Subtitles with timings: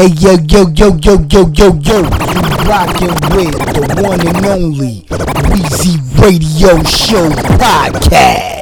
[0.00, 2.00] Hey yo yo yo yo yo yo yo,
[2.64, 5.04] rockin' with the one and only
[5.52, 7.28] Weezy Radio Show
[7.58, 8.59] podcast.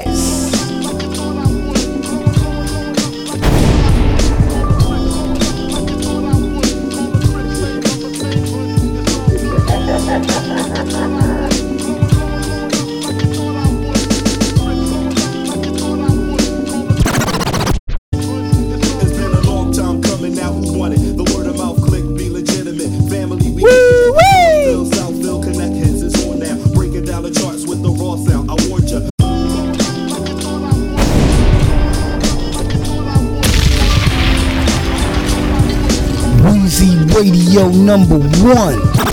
[38.06, 39.07] number one.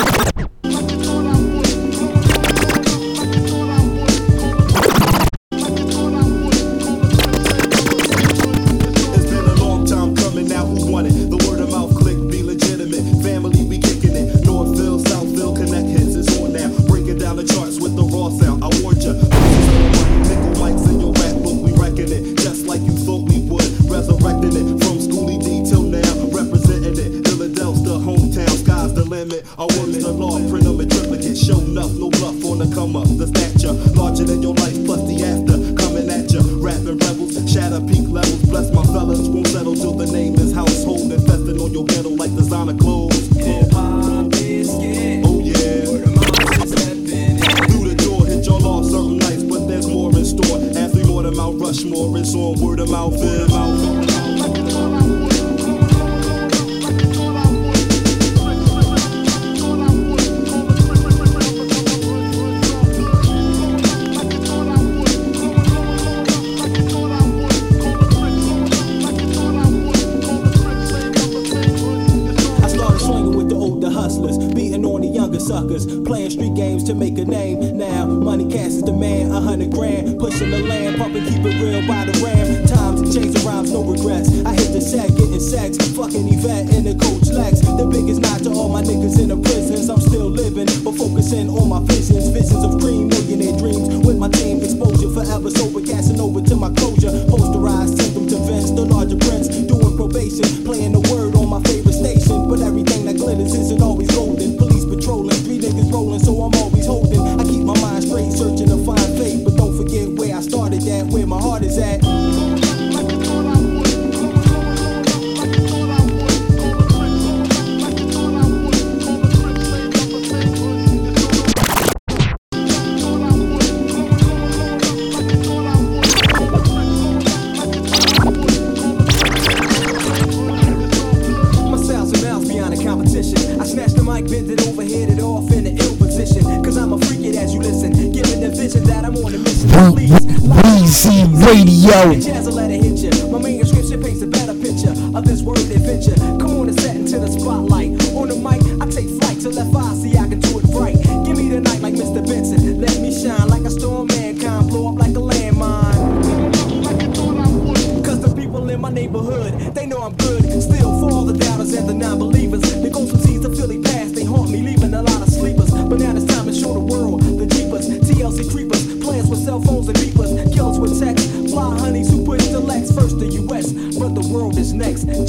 [142.04, 142.35] gbà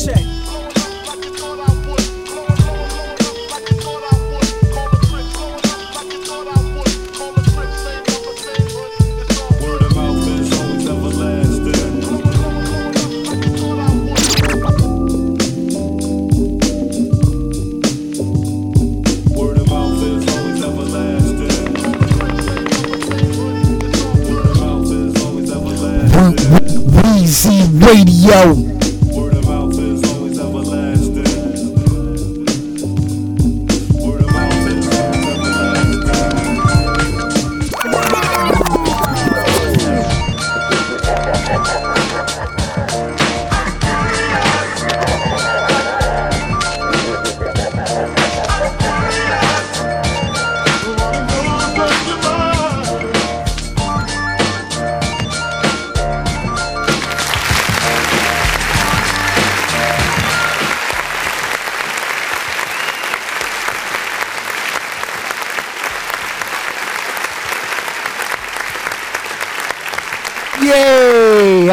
[0.06, 0.45] check.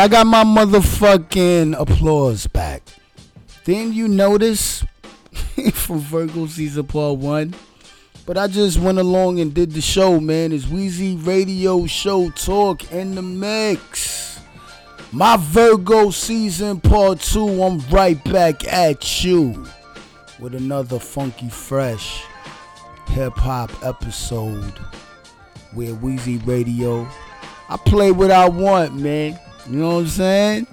[0.03, 2.83] I got my motherfucking applause back.
[3.63, 4.83] Then you notice
[5.71, 7.55] from Virgo Season Part 1?
[8.25, 10.51] But I just went along and did the show, man.
[10.51, 14.41] It's Weezy Radio Show Talk in the Mix.
[15.13, 17.63] My Virgo Season Part 2.
[17.63, 19.65] I'm right back at you
[20.37, 22.25] with another funky, fresh
[23.07, 24.77] hip hop episode
[25.73, 27.07] where Weezy Radio.
[27.69, 29.39] I play what I want, man.
[29.69, 30.67] You know what I'm saying?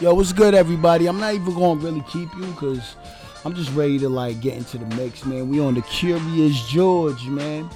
[0.00, 1.06] Yo, what's good, everybody?
[1.06, 2.96] I'm not even gonna really keep you because
[3.44, 5.48] I'm just ready to like get into the mix, man.
[5.48, 7.70] We on the Curious George, man.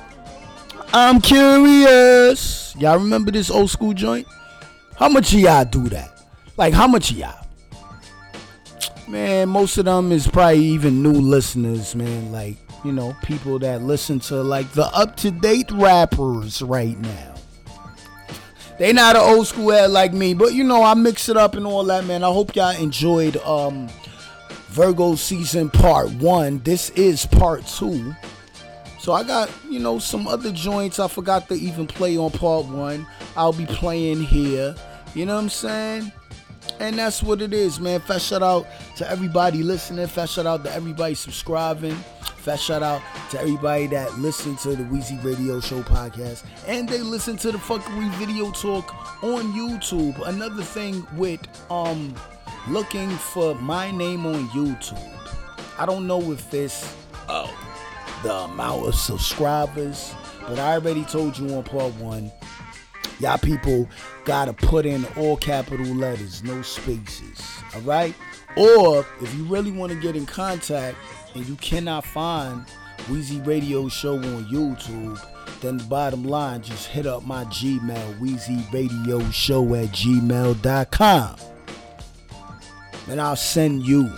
[0.92, 2.74] I'm curious.
[2.76, 4.26] Y'all remember this old school joint?
[4.96, 6.20] How much of y'all do that?
[6.56, 7.46] Like, how much of y'all?
[9.06, 12.32] Man, most of them is probably even new listeners, man.
[12.32, 17.35] Like, you know, people that listen to like the up to date rappers right now.
[18.78, 21.54] They not an old school head like me, but you know I mix it up
[21.54, 22.22] and all that, man.
[22.22, 23.88] I hope y'all enjoyed um
[24.68, 26.58] Virgo season part one.
[26.58, 28.14] This is part two.
[29.00, 32.66] So I got you know some other joints I forgot to even play on part
[32.66, 33.06] one.
[33.36, 34.74] I'll be playing here.
[35.14, 36.12] You know what I'm saying?
[36.78, 38.00] And that's what it is, man.
[38.00, 40.06] Fast shout out to everybody listening.
[40.08, 41.96] Fast shout out to everybody subscribing.
[42.46, 43.02] Fast shout out
[43.32, 46.44] to everybody that listened to the Weezy Radio Show podcast.
[46.68, 48.94] And they listen to the fuckery video talk
[49.24, 50.24] on YouTube.
[50.28, 51.40] Another thing with
[51.72, 52.14] um
[52.68, 55.10] looking for my name on YouTube.
[55.76, 56.94] I don't know if it's
[57.28, 57.50] uh,
[58.22, 60.14] the amount of subscribers,
[60.46, 62.30] but I already told you on part one.
[63.18, 63.88] Y'all people
[64.24, 67.40] gotta put in all capital letters, no spaces.
[67.74, 68.14] All right?
[68.56, 70.96] Or if you really want to get in contact
[71.36, 72.64] and you cannot find
[73.10, 75.20] Wheezy Radio Show on YouTube,
[75.60, 81.36] then the bottom line, just hit up my Gmail, Wheezy Radio Show at gmail.com.
[83.08, 84.10] And I'll send you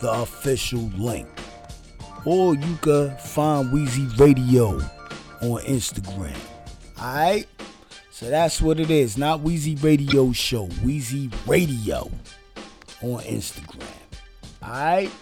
[0.00, 1.28] the official link.
[2.24, 4.78] Or you can find Wheezy Radio
[5.42, 6.36] on Instagram.
[6.98, 7.46] Alright?
[8.10, 9.16] So that's what it is.
[9.16, 10.64] Not Wheezy Radio Show.
[10.82, 12.10] Wheezy Radio
[13.02, 13.84] on Instagram.
[14.62, 15.12] Alright?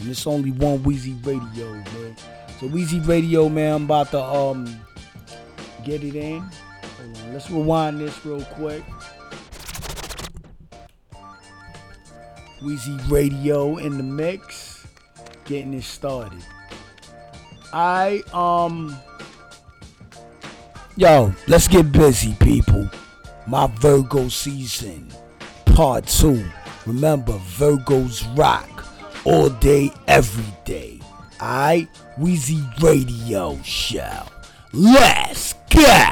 [0.00, 2.16] And it's only one Wheezy Radio, man.
[2.58, 4.80] So Wheezy Radio, man, I'm about to um
[5.84, 6.36] get it in.
[6.38, 8.82] On, let's rewind this real quick.
[12.62, 14.86] Wheezy Radio in the mix,
[15.44, 16.42] getting it started.
[17.72, 18.98] I um,
[20.96, 22.88] yo, let's get busy, people.
[23.46, 25.08] My Virgo season,
[25.66, 26.44] part two.
[26.86, 28.79] Remember, Virgos rock
[29.24, 31.00] all day, every day.
[31.40, 31.88] I
[32.18, 34.24] Wheezy Radio Show.
[34.72, 36.09] Let's go.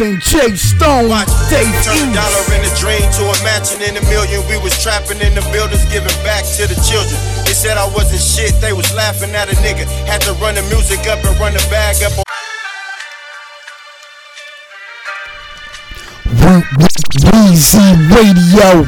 [0.00, 0.20] It moving.
[0.20, 4.04] Jay Stone, Watch, Dave turn a dollar in a dream to a mansion in a
[4.08, 4.40] million.
[4.48, 7.16] We was trapping in the buildings, giving back to the children.
[7.44, 9.84] They said I wasn't shit, they was laughing at a nigga.
[10.06, 12.12] Had to run the music up and run the bag up.
[17.32, 18.86] Wheezy Radio.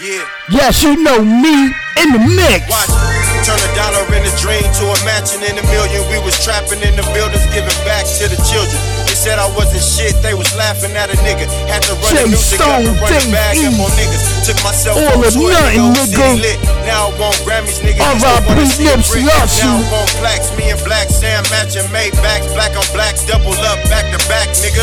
[0.00, 1.68] Yeah, Yes, you know me
[2.00, 2.64] in the mix.
[2.66, 2.88] watch.
[3.44, 6.00] Turn a dollar in a dream to a mansion in a million.
[6.08, 7.91] We was trapping in the buildings, giving back
[9.22, 11.46] said I wasn't shit, they was laughing at a nigga.
[11.70, 14.22] Had to run Jay the music up and Stone, run bag up on niggas.
[14.42, 16.42] Took myself All home or nothing, nigga.
[16.42, 16.58] lit.
[16.82, 18.02] Now I want Grammys, nigga.
[18.02, 20.80] All Used to right, wanna Pete see a Nipsey Now I want blacks, me and
[20.82, 24.82] Blacc Sam matching Maybachs, black on black, double up, back to back, nigga.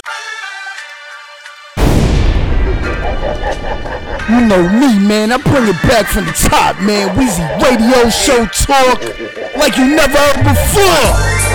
[4.30, 5.34] You know me, man.
[5.34, 7.12] I bring it back from the top, man.
[7.18, 9.02] Wheezy Radio Show Talk.
[9.60, 11.04] like you never heard before.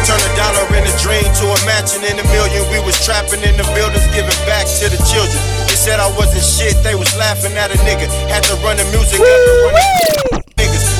[0.04, 2.62] Turn a dollar in a dream to a mansion in a million.
[2.70, 5.38] We was trapping in the buildings, giving back to the children.
[5.70, 8.10] They said I wasn't shit, they was laughing at a nigga.
[8.28, 10.44] Had to run the music up and run.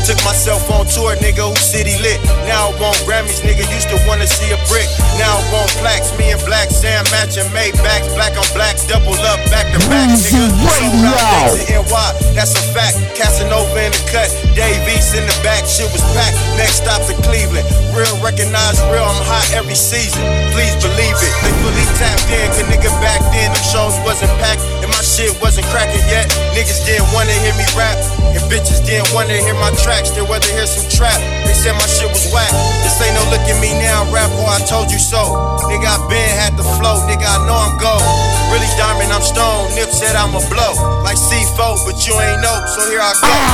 [0.04, 2.21] Took myself on tour, nigga, who city lit.
[2.45, 4.85] Now I want Grammys, nigga, used to wanna see a brick.
[5.16, 8.12] Now I want plaques, me and Blacc Sam matching Maybachs.
[8.12, 10.45] Black on black, double up, back to back, nigga.
[10.61, 11.09] Radio.
[11.09, 13.00] Sold out things NY, that's a fact.
[13.16, 16.38] Casanova in the cut, Dave East in the back, shit was packed.
[16.54, 17.66] Next stop to Cleveland.
[17.90, 20.23] Real recognize real, I'm hot every season.
[20.54, 21.34] Please believe it.
[21.42, 25.32] They fully tapped in, cause nigga back then them shows wasn't packed and my shit
[25.40, 26.28] wasn't cracking yet.
[26.52, 27.96] Niggas didn't wanna hear me rap,
[28.37, 30.11] and bitches didn't wanna hear my tracks.
[30.12, 31.16] They rather hear some trap.
[31.49, 32.52] They said my shit was whack.
[32.84, 35.34] This ain't no look at me now, rap or I told you so.
[35.73, 38.04] Nigga, I been had the flow, nigga, I know I'm gold.
[38.52, 39.73] Really diamond, I'm stone.
[39.75, 40.76] Nip said I'm a blow.
[41.02, 43.53] Like C4, but you ain't know, so here I go.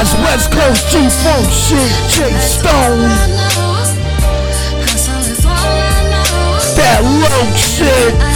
[0.00, 4.80] Yes, West Coast G Funk shit, Jay Stone, all I know.
[4.80, 6.56] Hustle is all I know.
[6.74, 8.29] that low shit.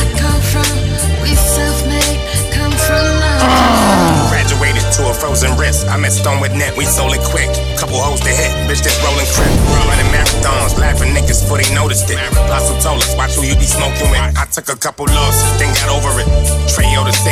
[4.94, 5.88] To a frozen wrist.
[5.90, 7.50] I met Stone with net, we sold it quick.
[7.74, 9.50] Couple hoes to hit, bitch that's rolling crip.
[9.90, 12.18] Running marathons, laughing niggas before they noticed it.
[12.46, 14.22] Lots of told us, watch who you be smoking with.
[14.38, 16.28] I took a couple losses, then got over it.
[16.70, 17.26] Treyo the 6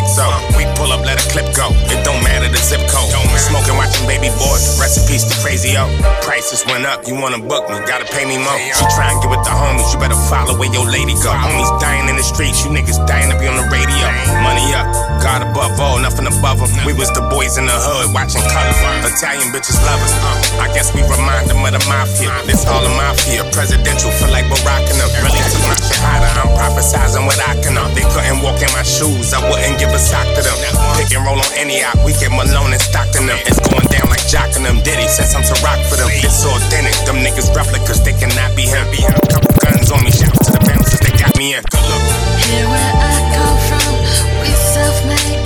[0.59, 1.71] We pull up, let a clip go.
[1.87, 3.14] It don't matter the zip code.
[3.38, 4.83] Smoking, watching baby boys.
[4.83, 5.87] Recipes to crazy yo.
[6.26, 8.59] Prices went up, you wanna book me, gotta pay me more.
[8.75, 11.31] She try and get with the homies, you better follow where your lady go.
[11.31, 14.07] Homies dying in the streets, you niggas dying to be on the radio.
[14.42, 14.90] Money up,
[15.23, 16.71] God above all, nothing above them.
[16.83, 18.73] We was the boys in the hood, watching color.
[19.04, 20.14] Italian bitches love us.
[20.56, 22.32] I guess we remind them of the mafia.
[22.49, 23.44] This all a mafia.
[23.52, 25.11] Presidential feel like Barack and them.
[25.21, 26.32] Really took my hotter.
[26.38, 27.76] I'm prophesizing what I can.
[27.92, 29.32] They couldn't walk in my shoes.
[29.37, 30.56] I wouldn't give a sock to them.
[30.97, 32.00] Pick and roll on any op.
[32.04, 33.40] We get Malone and Stockton them.
[33.44, 34.80] It's going down like Jock and them.
[34.80, 36.09] Diddy since I'm to rock for them.
[36.09, 36.97] It's authentic.
[37.04, 38.00] Them niggas replicas.
[38.00, 38.87] They cannot be him.
[39.28, 40.12] Couple guns on me.
[40.12, 41.00] Shout to the bouncers.
[41.04, 41.62] They got me in.
[41.68, 42.02] Good.
[42.49, 43.92] Here where I come from,
[44.40, 45.41] we self-made,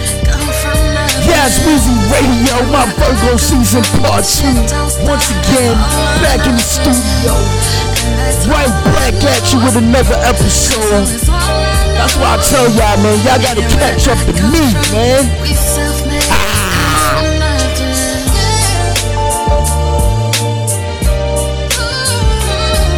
[1.27, 1.35] nothing.
[1.35, 1.59] Yes,
[2.11, 4.55] Radio, my Virgo season part two.
[5.07, 5.77] Once again,
[6.23, 7.35] back in the studio.
[8.49, 11.07] Right back at you with another episode.
[11.97, 15.25] That's why I tell y'all, man, y'all gotta catch up to me, man.
[17.39, 18.07] Nothing.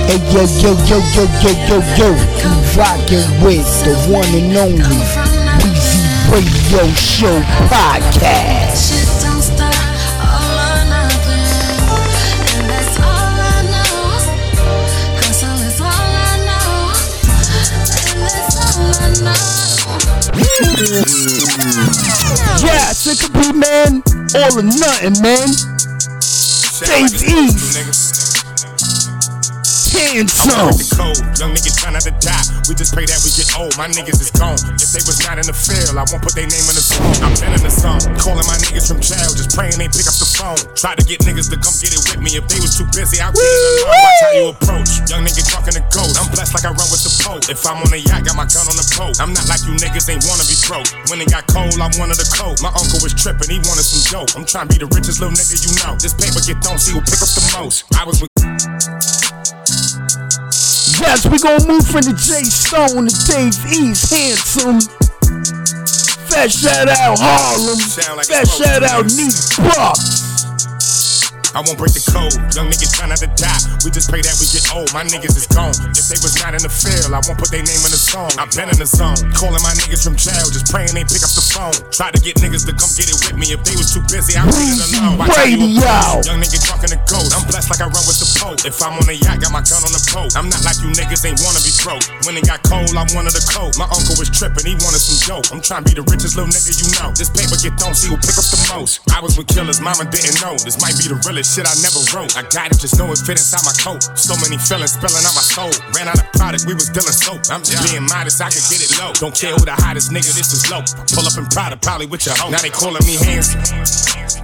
[0.09, 2.09] Hey, yo, yo, yo, yo, yo, yo, yo.
[2.41, 5.38] You rockin' with the one and only
[6.31, 9.19] Radio Show Podcast.
[22.61, 24.03] Yes, it could be, man,
[24.35, 25.49] all or nothing, man.
[26.87, 27.98] Dave East.
[29.99, 30.79] Handsome.
[30.79, 31.19] the code.
[31.43, 32.47] Young niggas try not to die.
[32.71, 33.75] We just pray that we get old.
[33.75, 34.55] My niggas is gone.
[34.79, 37.11] If they was not in the field, I won't put their name in the song.
[37.19, 37.99] I'm been in the song.
[38.15, 40.55] Calling my niggas from jail, just praying they pick up the phone.
[40.79, 42.39] Try to get niggas to come get it with me.
[42.39, 43.91] If they was too busy, I'll get it alone.
[43.91, 44.91] Watch how you approach.
[45.11, 46.15] Young nigga talking to ghost.
[46.15, 47.51] I'm blessed like I run with the Pope.
[47.51, 49.19] If I'm on a yacht, got my gun on the boat.
[49.19, 50.87] I'm not like you niggas ain't wanna be broke.
[51.11, 52.63] When it got cold, I wanted a coat.
[52.63, 54.31] My uncle was tripping, he wanted some dope.
[54.39, 55.99] I'm trying to be the richest little nigga you know.
[55.99, 57.83] This paper get thrown, see who pick up the most.
[57.99, 58.28] I was with
[61.01, 64.11] Yes, we gonna move from the J Stone to Dave East.
[64.11, 64.81] Handsome.
[66.29, 67.79] Fat shout out Harlem.
[68.25, 70.18] Fat shout out New Neat Buck.
[71.57, 72.35] I won't break the code.
[72.53, 73.61] Young niggas try not to die.
[73.85, 74.93] We just pray that we get old.
[74.93, 75.73] My niggas is gone.
[75.97, 78.29] If they was not in the field, I won't put their name in the song.
[78.37, 79.17] I've been in the zone.
[79.33, 81.73] Calling my niggas from jail, just praying they pick up the phone.
[81.89, 83.57] Try to get niggas to come get it with me.
[83.57, 85.17] If they was too busy, I'll get it alone.
[85.17, 86.21] You Radio.
[86.29, 87.33] Young nigga talking to ghost.
[87.33, 88.61] I'm blessed like I run with the Pope.
[88.69, 90.37] If I'm on a yacht, got my gun on the boat.
[90.37, 92.05] I'm not like you niggas ain't wanna be broke.
[92.29, 93.81] When it got cold, I wanted a coat.
[93.81, 95.49] My uncle was tripping, he wanted some dope.
[95.49, 97.09] I'm trying to be the richest little nigga you know.
[97.17, 99.01] This paper get thrown, see who pick up the most.
[99.17, 100.55] I was with killers, mama didn't know.
[100.61, 102.35] This might be the realest shit I never wrote.
[102.35, 104.03] I got it, just know it fit inside my coat.
[104.17, 105.71] So many feelings spilling out my soul.
[105.95, 107.47] Ran out of product, we was dealing soap.
[107.53, 109.13] I'm just being modest, I could get it low.
[109.19, 110.83] Don't care who the hottest nigga, this is low.
[111.13, 112.51] Pull up in Prada, probably with your hoe.
[112.51, 113.63] Now they calling me handsome.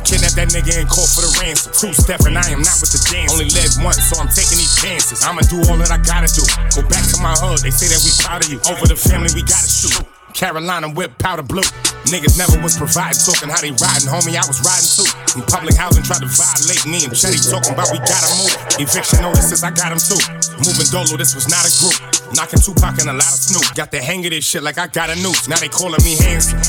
[0.05, 1.73] Kidnap that nigga and call for the ransom.
[1.73, 3.33] Two step and I am not with the dance.
[3.33, 5.25] Only live once, so I'm taking these chances.
[5.25, 6.45] I'ma do all that I gotta do.
[6.77, 8.61] Go back to my hood, they say that we proud of you.
[8.69, 10.14] Over the family, we gotta shoot.
[10.35, 11.63] Carolina whip powder blue.
[12.11, 14.37] Niggas never was providing, talking how they riding, homie.
[14.37, 15.09] I was riding too.
[15.39, 18.53] In public housing, tried to violate me and Chetty talking about we gotta move.
[18.77, 20.21] Eviction notices, I got him too.
[20.61, 21.97] Moving dolo, this was not a group.
[22.37, 23.65] Knocking Tupac and a lot of Snoop.
[23.73, 25.49] Got the hang of this shit like I got a noose.
[25.49, 26.61] Now they calling me handsome.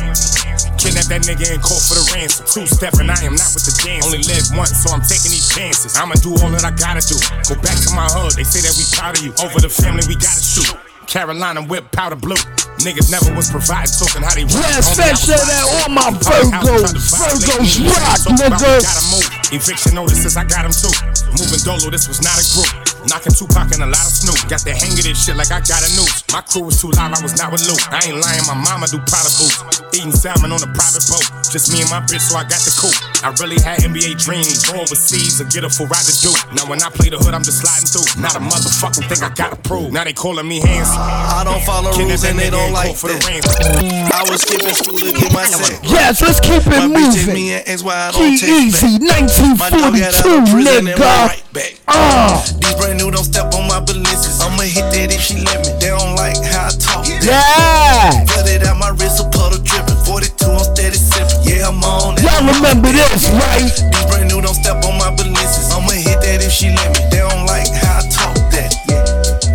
[0.80, 2.46] Kidnap that nigga and call for the ransom.
[2.46, 4.06] Two step and I am not with the dance.
[4.06, 5.98] Only live once, so I'm taking these chances.
[5.98, 7.18] I'ma do all that I gotta do.
[7.50, 9.34] Go back to my hood, they say that we proud of you.
[9.42, 10.85] Over the family, we gotta shoot.
[11.08, 12.36] Carolina whip powder blue.
[12.84, 14.62] Niggas never was providing, talking how they rock.
[14.62, 16.92] Yes, Homie, I fam, was say riding that all my Virgos.
[17.10, 19.54] Virgos rock, nigga.
[19.54, 20.92] Eviction notices, I got them too.
[21.40, 22.95] Moving dolo, this was not a group.
[23.10, 24.38] Knocking Tupac and a lot of Snoop.
[24.50, 26.26] Got the hang of this shit like I got a noose.
[26.34, 27.82] My crew was too loud, I was not with Luke.
[27.94, 29.58] I ain't lying, my mama do Prada boots.
[29.96, 31.24] Eating salmon on a private boat.
[31.54, 32.98] Just me and my bitch, so I got the coupe.
[33.24, 34.66] I really had NBA dreams.
[34.68, 36.32] Go overseas or get a full ride to do.
[36.58, 38.06] Now when I play the hood, I'm just sliding through.
[38.20, 39.94] Not a motherfucking thing I gotta prove.
[39.94, 41.00] Now they calling me handsome.
[41.00, 43.30] I don't follow Kidnap rules and they don't like for the that.
[43.30, 44.12] ransom.
[44.12, 45.80] I was skipping school to get my set.
[45.88, 47.36] Yes, let's keep it My bitch text moving.
[47.36, 49.22] me and ask why I don't G text Easy, back.
[49.56, 51.00] My dog got out of 1942, prison and nigga.
[51.30, 51.72] right back.
[51.88, 54.40] Ah, These brand new don't step on my balances.
[54.40, 55.72] I'ma hit that if she let me.
[55.80, 57.04] They don't like how I talk.
[57.20, 58.24] yeah.
[58.32, 60.00] Cut it out my wrist, a puddle dripping.
[60.08, 61.44] 42 on steady sipping.
[61.44, 62.24] Yeah, I'm on it.
[62.24, 63.68] Y'all remember this, right?
[63.68, 65.68] These brand new don't step on my balances.
[65.76, 67.04] I'ma hit that if she let me.
[67.12, 68.72] They don't like how I talk that.
[68.88, 69.04] Yeah.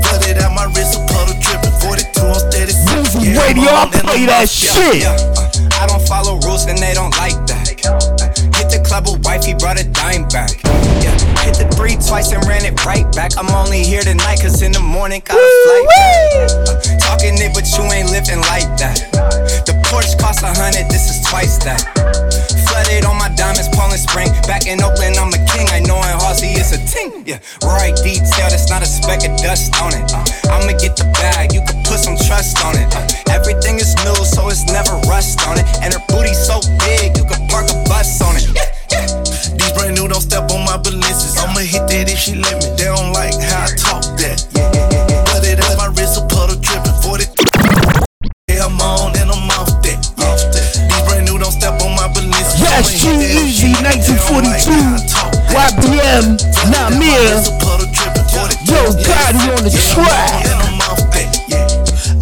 [0.04, 1.76] Cut it out my wrist, a puddle dripping.
[1.80, 3.24] 42 on steady sipping.
[3.24, 5.00] Yeah, I'm radio, I on play that shit.
[5.00, 7.72] Yeah, uh, I don't follow rules and they don't like that.
[8.60, 10.52] Hit the club with wife, he brought a dime back.
[11.00, 11.16] Yeah,
[11.50, 13.34] hit the three twice and ran it right back.
[13.36, 15.86] I'm only here tonight cause in the morning got a flight.
[15.98, 19.10] Uh, talking it, but you ain't living like that.
[19.66, 21.82] The Porsche cost a hundred, this is twice that.
[22.70, 24.30] Flooded on my diamonds, Poland Spring.
[24.46, 25.66] Back in Oakland, I'm a king.
[25.74, 27.26] I know in Halsey it's a ting.
[27.26, 30.06] Yeah, right detail, that's not a speck of dust on it.
[30.14, 30.22] Uh,
[30.54, 32.86] I'ma get the bag, you can put some trust on it.
[32.94, 33.02] Uh,
[33.34, 35.66] everything is new, so it's never rust on it.
[35.82, 38.46] And her booty so big, you can park a bus on it.
[38.54, 39.06] Yeah, yeah.
[39.56, 41.38] These brand new don't step on my balances.
[41.38, 42.70] I'ma hit that if she let me.
[42.76, 44.46] They don't like how I talk that.
[44.54, 45.50] Yeah, yeah, yeah, yeah.
[45.50, 46.94] It out my wrist, a puddle dripping.
[47.02, 47.26] 40.
[48.46, 49.98] Yeah, I'm on and I'm off that.
[50.14, 50.34] Yeah.
[50.38, 52.60] These brand new don't step on my balances.
[52.60, 54.06] Yes, I'ma hit that if G-Eazy, she let me.
[54.06, 54.78] They don't like 1942.
[54.78, 55.74] how I talk that.
[55.74, 56.38] YBM,
[56.70, 57.10] not me.
[58.70, 60.46] Yo, Gotti on the track.
[60.46, 61.30] And I'm off that.
[61.50, 61.66] Yeah.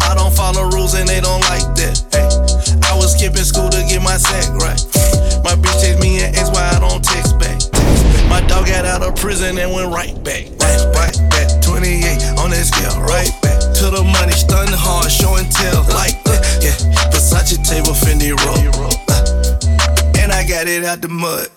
[0.01, 2.01] I don't follow rules and they don't like that.
[2.09, 2.25] Hey.
[2.89, 4.81] I was skipping school to get my sack right.
[5.45, 5.78] My bitch
[8.69, 10.45] got out of prison and went right back.
[10.61, 11.49] Right, right back.
[11.65, 13.57] 28 on that scale, right back.
[13.81, 15.81] To the money, stunning hard, show and tell.
[15.89, 16.77] Like that, yeah.
[17.09, 18.93] Versace table, Fendi roll.
[19.09, 21.49] Uh, and I got it out the mud.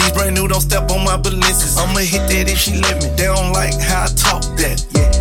[0.00, 1.76] These brand new don't step on my balances.
[1.76, 3.12] I'ma hit that if she let me.
[3.12, 4.80] They don't like how I talk that.
[4.96, 5.12] Yeah.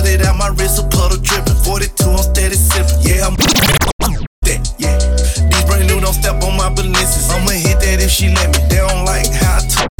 [0.00, 1.54] It out my wrist, a puddle dripping.
[1.54, 2.98] 42 on steady sipping.
[3.02, 3.34] Yeah, I'm
[4.46, 4.62] that.
[4.78, 4.96] Yeah.
[4.98, 7.30] These brand new don't step on my balances.
[7.30, 8.58] I'ma hit that if she let me.
[8.70, 9.99] They don't like how I talk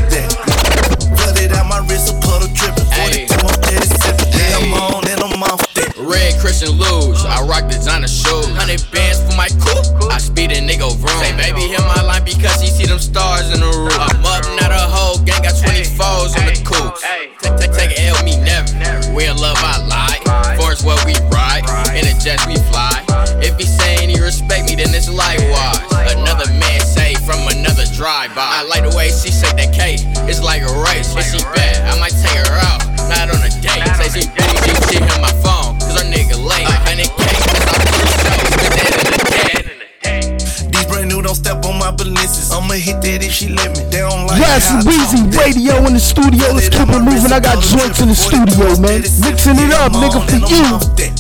[28.31, 28.43] another drive-by.
[28.43, 29.97] I like the way she say that K,
[30.29, 31.14] it's like a race.
[31.16, 33.85] If she bad, I might take her out, not on a date.
[33.97, 36.66] Say she busy, she hit my phone, cause her nigga late.
[36.66, 40.71] A hundred K, I put shows, but that in the day.
[40.71, 42.51] These brand new don't step on my balances.
[42.51, 43.85] I'ma hit that if she let me.
[43.90, 45.27] They don't like Yes, Weezy.
[45.37, 46.53] Radio in the studio.
[46.55, 47.33] Let's keep it moving.
[47.33, 49.03] I got joints in the studio, man.
[49.23, 51.20] Mixing it up, nigga, for you.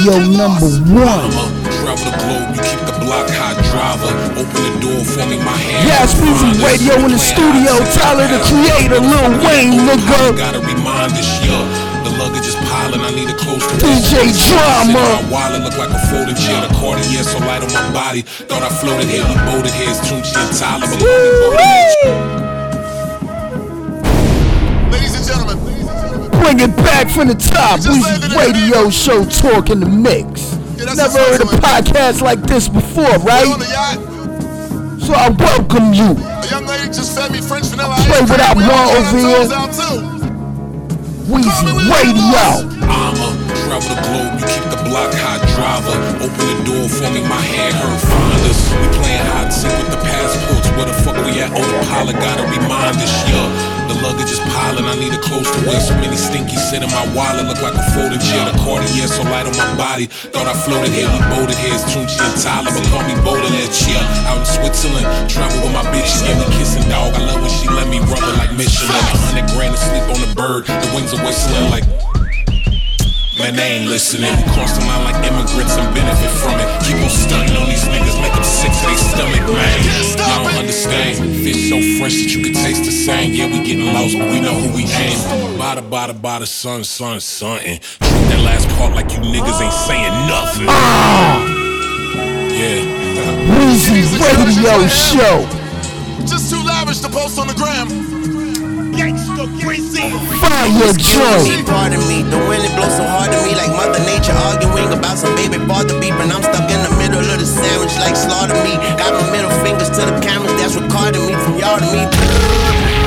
[0.00, 1.28] Radio number one.
[1.84, 4.08] Travel the globe, you keep the block hot driver.
[4.32, 5.84] Open the door for me, my hand.
[5.84, 7.76] Yes, Weezy Radio in the studio.
[7.92, 10.40] Tyler the Creator, Lil Wayne, nigga.
[10.40, 11.60] Gotta remind this year.
[12.08, 14.96] The luggage is piling, I need a close to DJ Drama.
[14.96, 16.64] My wallet look like a folding chair.
[16.64, 18.24] The Cartier so light on my body.
[18.24, 19.92] Thought I floated here, boated here.
[19.92, 20.88] It's Tunchi and Tyler.
[20.88, 22.59] But
[26.40, 27.80] Bring it back from the top.
[27.80, 30.56] Weezy Radio Show Talk in the mix.
[30.76, 31.62] Yeah, Never heard a Switzerland.
[31.62, 33.46] podcast like this before, right?
[35.00, 36.14] So I welcome you.
[36.14, 38.28] The young lady just fed me French vanilla Play ice cream.
[38.32, 39.46] without We all one over here.
[41.30, 42.66] Weezy Radio.
[42.90, 45.94] I'ma travel the globe, you keep the block hot driver.
[46.24, 48.60] Open the door for me, my hand hurt, find us.
[48.74, 50.68] We playing hide and with the passports.
[50.74, 51.52] Where the fuck we at?
[51.54, 53.69] Oh, the pilot gotta remind us, yeah.
[53.90, 55.82] The luggage is piling, I need a clothes to wear.
[55.82, 58.46] So many stinky sit in my wallet, look like a folding chair.
[58.46, 60.06] The Cartier so light on my body.
[60.06, 61.74] Thought I floated here, we boated here.
[61.74, 63.66] It's Tunchi and Tyler, but call me Baudelaire.
[63.90, 66.06] Yeah, out in Switzerland, travel with my bitch.
[66.06, 67.18] She gave me kissing, dog.
[67.18, 68.94] I love when she let me rub her like Michelin.
[68.94, 72.19] A hundred grand to sleep on the bird, the wings are whistling like.
[73.40, 74.28] Man, they ain't listening.
[74.36, 76.68] We cross the line like immigrants and benefit from it.
[76.84, 79.80] Keep on stunting on these niggas, make them sick to their stomach, man.
[80.20, 81.16] Y'all don't understand.
[81.40, 83.32] Fish so fresh that you can taste the same.
[83.32, 85.16] Yeah, we getting lost, but we know who we aim.
[85.56, 87.80] Bada, bada, bada, son, son, something.
[87.80, 90.66] Treat that last part like you niggas ain't saying nothing.
[90.68, 91.40] Ah.
[92.52, 92.84] Yeah.
[93.56, 95.48] Weezy Radio Show.
[96.28, 98.39] Just too lavish to post on the gram.
[99.00, 101.64] Fire joint.
[101.64, 105.16] Pardon me, the wind it blows so hard to me like Mother Nature arguing about
[105.16, 108.52] some baby father beef, and I'm stuck in the middle of the sandwich like slaughter
[108.60, 108.76] me.
[109.00, 112.04] Got my middle fingers to the cameras that's recording me from y'all to me.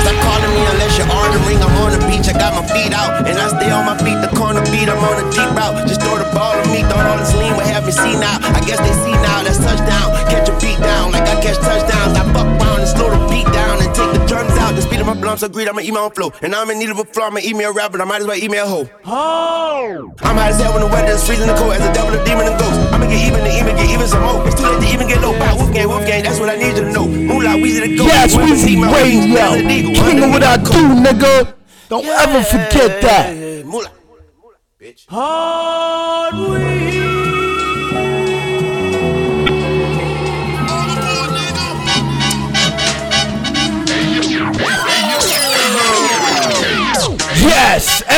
[0.01, 1.61] Stop calling me unless you're ordering.
[1.61, 4.17] I'm on the beach, I got my feet out, and I stay on my feet.
[4.17, 5.77] The corner beat, I'm on a deep route.
[5.85, 8.41] Just throw the ball on me, thought all this lean would have me see now.
[8.41, 10.09] I guess they see now, that's touchdown.
[10.25, 12.17] Catch a beat down like I catch touchdowns.
[12.17, 12.49] I fuck
[13.93, 14.75] take the drums out.
[14.75, 16.31] The speed of my blunt so greed, I'ma eat my own flow.
[16.41, 18.27] And I'm in need of a flow, I'ma eat me a rapper, I might as
[18.27, 18.89] well eat me a hoe.
[20.21, 22.25] I'm hot as hell when the weather is freezing the cold as a devil, a
[22.25, 22.79] demon, and ghost.
[22.93, 24.45] I'ma get even and even get even some more.
[24.47, 25.37] It's too late to even get low.
[25.37, 27.07] Bye, wolf gang, wolf gang, that's what I need you to know.
[27.07, 28.05] Moolah, Weezy the go.
[28.05, 29.55] Yes, Weezy heat, my Radio.
[29.93, 31.53] King of what I do, nigga.
[31.89, 33.35] Don't ever forget that.
[33.35, 33.91] Yeah, Moolah.
[34.79, 35.05] Yes,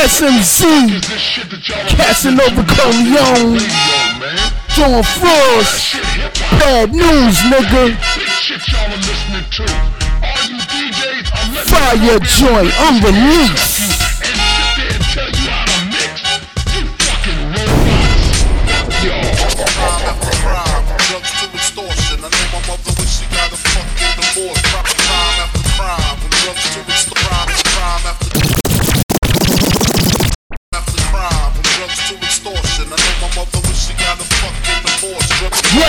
[0.06, 0.62] SMC.
[1.96, 3.58] Casanova Corleone.
[4.68, 5.96] John Frost.
[6.60, 7.96] Bad news, nigga.
[11.66, 13.95] Fire joint unreleased.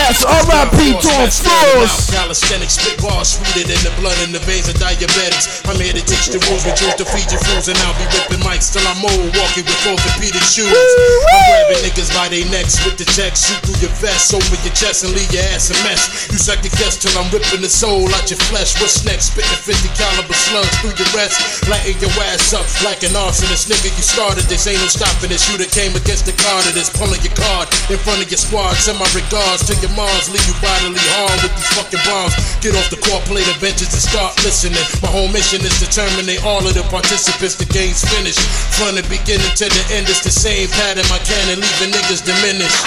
[0.08, 0.96] Yes, R.I.P.
[1.04, 2.08] John Frost.
[2.16, 5.60] Calisthenics, spit bars sweeter than the blood in the veins of diabetics.
[5.68, 8.08] I'm here to teach the rules, with truth to feed your fools, and I'll be
[8.16, 10.72] ripping mics till I'm old, walking with orthopedic shoes.
[10.72, 14.72] I'm grabbing niggas by their necks with the checks, shoot through your vest, over your
[14.72, 16.08] chest, and leave your ass a mess.
[16.32, 18.80] You second guess till I'm ripping the soul out your flesh.
[18.80, 19.36] What's next?
[19.36, 21.36] Spitting 50 caliber slugs through your rest,
[21.68, 23.68] lighting your ass up like an arsonist.
[23.68, 25.44] Nigga, you started this, ain't no stopping this.
[25.52, 28.40] You that came against the card of this, pulling your card in front of your
[28.40, 28.72] squad.
[28.80, 32.30] Send my regards to your moms, leave you bodily harm with these fucking bombs.
[32.62, 34.78] Get off the court, play the benches, and start listening.
[35.02, 37.58] My whole mission is to terminate all of the participants.
[37.58, 38.38] The game's finished.
[38.78, 41.02] From the beginning to the end, it's the same pattern.
[41.10, 42.78] My cannon leaving niggas diminished.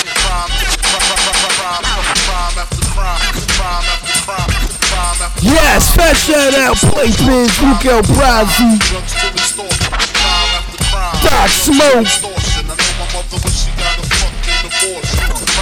[5.43, 9.91] Yes, fat shout out, Playbiz, Luke El Brazzi, drugs to extortion.
[9.91, 11.19] Crime after crime.
[11.27, 12.07] Doc Smoke.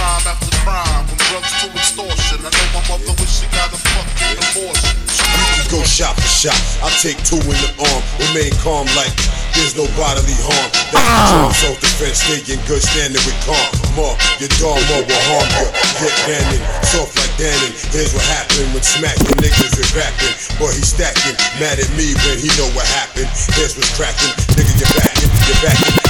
[0.00, 2.38] Crime after crime, from drugs to extortion.
[2.40, 4.82] I know my mother when she got a fucking divorce.
[5.20, 6.60] You can go shot for shot.
[6.84, 9.12] I take two in the arm, remain calm like
[9.54, 10.68] there's no bodily harm.
[10.94, 11.28] That's the ah.
[11.28, 13.68] charm, self defense, stay in good standing with calm.
[13.98, 15.68] More, your dog more will harm you.
[16.00, 17.70] Get banded, soft like Danny.
[17.92, 20.34] Here's what happened when smacking niggas with rapping.
[20.56, 23.28] Boy, he stacking, mad at me when he know what happened.
[23.58, 26.09] Here's what's cracking, nigga, you're backing, you're backing.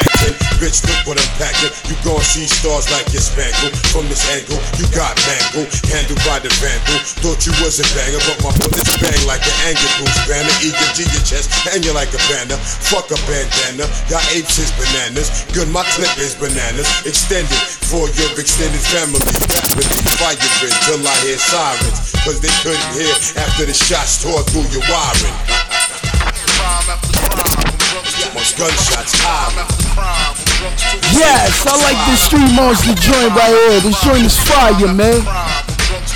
[0.00, 1.72] 10, bitch, look what I'm packing.
[1.88, 3.70] You gon' see stars like your spangle.
[3.94, 6.98] From this angle, you got mangle, handled by the vandal.
[7.22, 10.54] Thought you was a banger, but my bullets bang like an anger boost banner.
[10.64, 12.58] Eager to your chest, and you're like a banner.
[12.60, 15.46] Fuck a bandana, y'all apes is bananas.
[15.54, 16.88] Good, my clip is bananas.
[17.06, 19.22] Extended for your extended family.
[19.78, 22.12] Rapidly firing till I hear sirens.
[22.26, 25.65] Cause they couldn't hear after the shots tore through your wiring.
[31.12, 33.80] Yes, I like this Street Monster joint right here.
[33.80, 35.22] This joint is fire, man.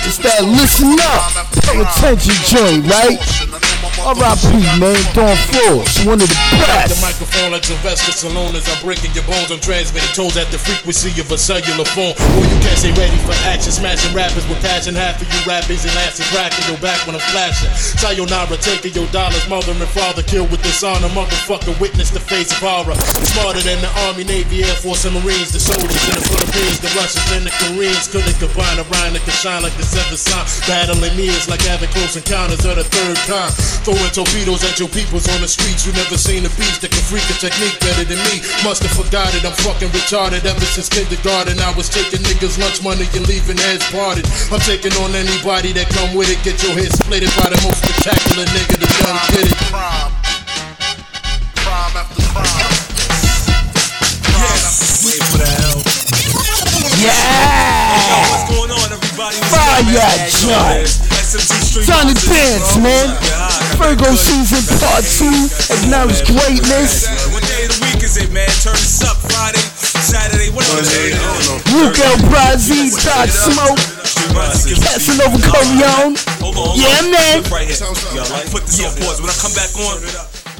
[0.03, 1.31] It's that listen up,
[1.63, 3.70] pay attention joint, right?
[4.01, 4.57] R.I.P.
[4.81, 7.05] man, Don Force, one of the Grab the best.
[7.05, 9.53] microphone like Sylvester Stallone as I'm breaking your bones.
[9.53, 12.17] I'm transmitting tones at the frequency of a cellular phone.
[12.17, 13.69] Boy, you can't stay ready for action.
[13.69, 14.97] Smashing rappers with passion.
[14.97, 17.69] Half of you rappers and asses cracking your back when I'm flashing.
[17.77, 19.45] Sayonara, taking your dollars.
[19.45, 21.07] Mother and father killed with dishonor.
[21.13, 22.97] Motherfucker, witness the face of horror.
[23.37, 25.53] Smarter than the Army, Navy, Air Force, and Marines.
[25.53, 29.21] The soldiers in the Philippines, the Russians, and the Koreans couldn't combine a rhyme that
[29.29, 30.49] could shine like the seventh sign.
[30.65, 33.53] Battling ears like having close encounters of the third kind.
[33.91, 35.83] Throwing torpedoes at your peoples on the streets.
[35.83, 38.39] You never seen a beast that can freak a technique better than me.
[38.63, 39.43] Must have forgot it.
[39.43, 41.59] I'm fucking retarded ever since kindergarten.
[41.59, 44.23] I was taking niggas lunch money and leaving heads parted.
[44.47, 46.39] I'm taking on anybody that come with it.
[46.39, 49.59] Get your head splitted by the most spectacular nigga that done did it.
[49.67, 50.11] Crime.
[51.59, 52.71] Crime after crime.
[55.03, 55.83] Wait for the hell.
[56.95, 58.23] Yeah!
[58.31, 59.35] What's going on, everybody?
[59.35, 60.31] What's Fire, good.
[60.47, 61.20] John.
[61.31, 63.07] SMT Street Johnny Dance, man.
[63.79, 65.31] Virgo season part two.
[65.71, 67.07] Acknowledge greatness.
[67.31, 68.51] What day of the week is it, man?
[68.59, 71.15] Turn this up Friday, Saturday, what other day?
[71.71, 73.79] Luke El Brazzi, Todd Smoke,
[74.83, 76.19] Casanova Corleone.
[76.75, 77.47] Yeah, man.
[77.47, 77.79] Right here.
[78.11, 79.23] Yo, like, put this on pause.
[79.23, 80.03] When I come back on,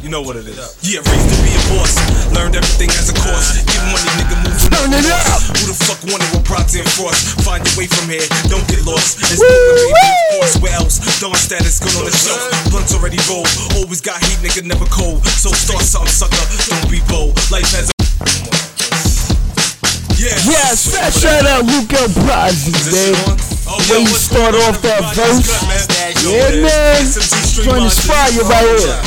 [0.01, 0.57] you know what it is.
[0.81, 1.93] Yeah, raised to be a boss.
[2.33, 3.61] Learned everything as a course.
[3.61, 5.41] Give money, nigga, move from Turn it up.
[5.61, 7.37] Who the fuck wanted what brought in frost?
[7.45, 9.21] Find your way from here, don't get lost.
[9.29, 10.55] It's Brooklyn, baby, of course.
[10.57, 10.97] Where else?
[11.21, 12.41] Dawn status, good on the shelf.
[12.73, 13.49] Blunts already rolled.
[13.77, 15.21] Always got heat, nigga, never cold.
[15.37, 16.45] So start something, sucker.
[16.65, 17.37] Don't be bold.
[17.53, 17.93] Life has a.
[20.17, 20.37] Yeah.
[20.49, 23.50] Yeah, shout out Luke El Brazzi, man.
[23.87, 25.47] Way you start off that verse.
[26.27, 26.99] Yeah, man.
[27.63, 28.99] Join the fire right here.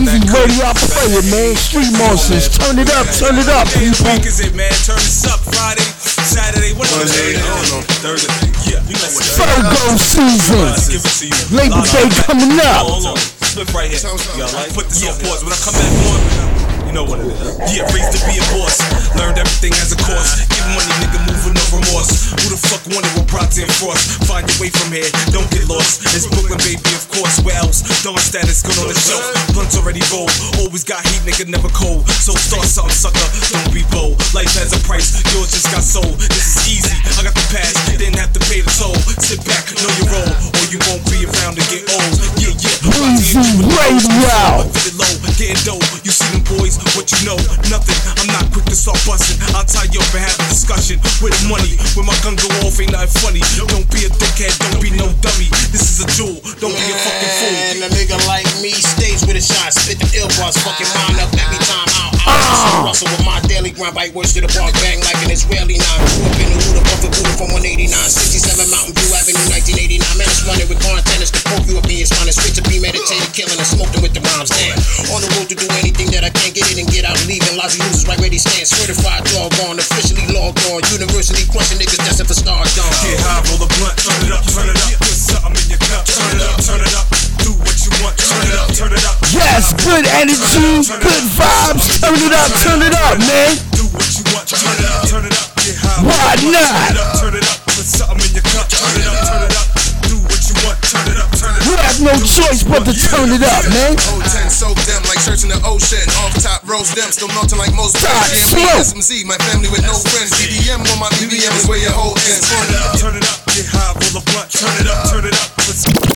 [0.00, 1.56] Easy radio player, man.
[1.56, 2.52] Street monsters.
[2.52, 4.12] Turn it up, turn it up, Day of people.
[4.12, 4.70] week is it, man?
[4.84, 5.84] Turn this up Friday,
[6.28, 7.36] Saturday, what other day?
[7.36, 7.82] I don't know.
[8.04, 8.32] Thursday.
[8.68, 9.40] Yeah, you know what it is.
[9.40, 10.68] Virgo season.
[10.92, 11.52] Give it.
[11.52, 12.84] Labor Day coming up.
[12.84, 13.18] Hold on.
[13.48, 14.00] Slip right here.
[14.36, 15.40] Yo, like, put this on pause.
[15.44, 16.51] When I come back on,
[16.92, 17.40] you know what it is.
[17.72, 18.76] Yeah, raised to be a boss.
[19.16, 20.44] Learned everything as a course.
[20.44, 22.36] Give money, nigga, move with no remorse.
[22.36, 24.20] Who the fuck wanted what brought in frost?
[24.28, 26.04] Find your way from here, don't get lost.
[26.12, 27.40] It's Brooklyn, baby, of course.
[27.40, 27.80] Where else?
[28.04, 29.24] Dawn status, good on the shelf.
[29.56, 30.28] Blunts already rolled.
[30.60, 32.04] Always got heat, nigga, never cold.
[32.20, 33.24] So start something, sucker.
[33.48, 34.20] Don't be bold.
[34.36, 36.20] Life has a price, yours just got sold.
[36.28, 36.92] This is easy.
[37.16, 38.96] I got the pass, didn't have to pay the toll.
[39.16, 42.12] Sit back, know your role, or you won't be around to get old.
[42.36, 43.16] Yeah, yeah.
[43.16, 43.40] Easy
[43.80, 44.68] radio.
[44.76, 45.80] Fit it low, getting dough.
[46.04, 47.38] You see them boys, what you know?
[47.70, 47.98] Nothing.
[48.18, 49.38] I'm not quick to start busting.
[49.54, 50.98] I'll tie you up and have a discussion.
[51.22, 53.42] With the money, when my gun go off, ain't nothing funny.
[53.58, 55.48] Don't be a dickhead, don't be no dummy.
[55.70, 57.56] This is a jewel, don't be a fucking fool.
[57.72, 61.18] And a nigga like me stays with a shot, spit the ill bars, fucking mind
[61.22, 62.11] up every time out.
[62.26, 62.52] Uh.
[62.62, 62.86] out.
[62.86, 66.00] Russell with my daily grind, bite words to the bar, bang like an Israeli nine.
[66.14, 70.18] Grew up in the hood, above the Buddha from 189, 67 Mountain View Avenue, 1989.
[70.18, 72.28] Man, it's running with quarantainers to poke you up in your spine.
[72.30, 74.50] It's fit to be meditated, killing and smoking with the rhymes.
[74.50, 74.78] Damn,
[75.14, 77.54] on the road to do anything that I can't get in and get out, leaving.
[77.58, 78.66] Lousy losers right where they stand.
[78.66, 80.82] Certified dog on, officially logged on.
[80.92, 82.70] University crushing niggas destined stars.
[82.78, 82.92] Gone.
[83.02, 84.90] Get high, roll a blunt, turn it up, turn it up.
[85.00, 87.31] Put something in your cup, turn it up, turn it up.
[87.42, 89.16] Do what you want, turn it up, turn it up.
[89.34, 91.84] Yes, good energy, good vibes.
[92.00, 93.52] Turn it up, turn it up, man.
[93.74, 95.48] Do what you want, turn it up, turn it up.
[95.62, 96.94] Get high, Why not?
[96.94, 97.58] Turn it up, turn it up.
[97.74, 99.66] Put something in your cup, turn it up, turn it up.
[100.06, 102.94] Do what you want, turn it up, turn it You have no choice but to
[102.94, 103.94] turn it up, man.
[104.14, 106.04] O10 soak them like shirts in the ocean.
[106.22, 108.94] Off top, roast them, still melting like most God, friends.
[108.94, 109.02] smoke.
[109.02, 110.30] GME, SMZ, my family with no friends.
[110.38, 112.46] DDM on my BBM is where your whole ends.
[112.46, 113.38] Turn it up, turn it up.
[113.56, 116.11] Get high, roll a blunt, turn it up, turn it up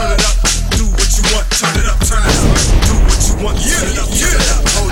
[0.00, 0.36] turn it up.
[0.70, 2.56] Do what you want, turn it up, turn it up.
[2.88, 4.49] Do what you want, yeah, yeah.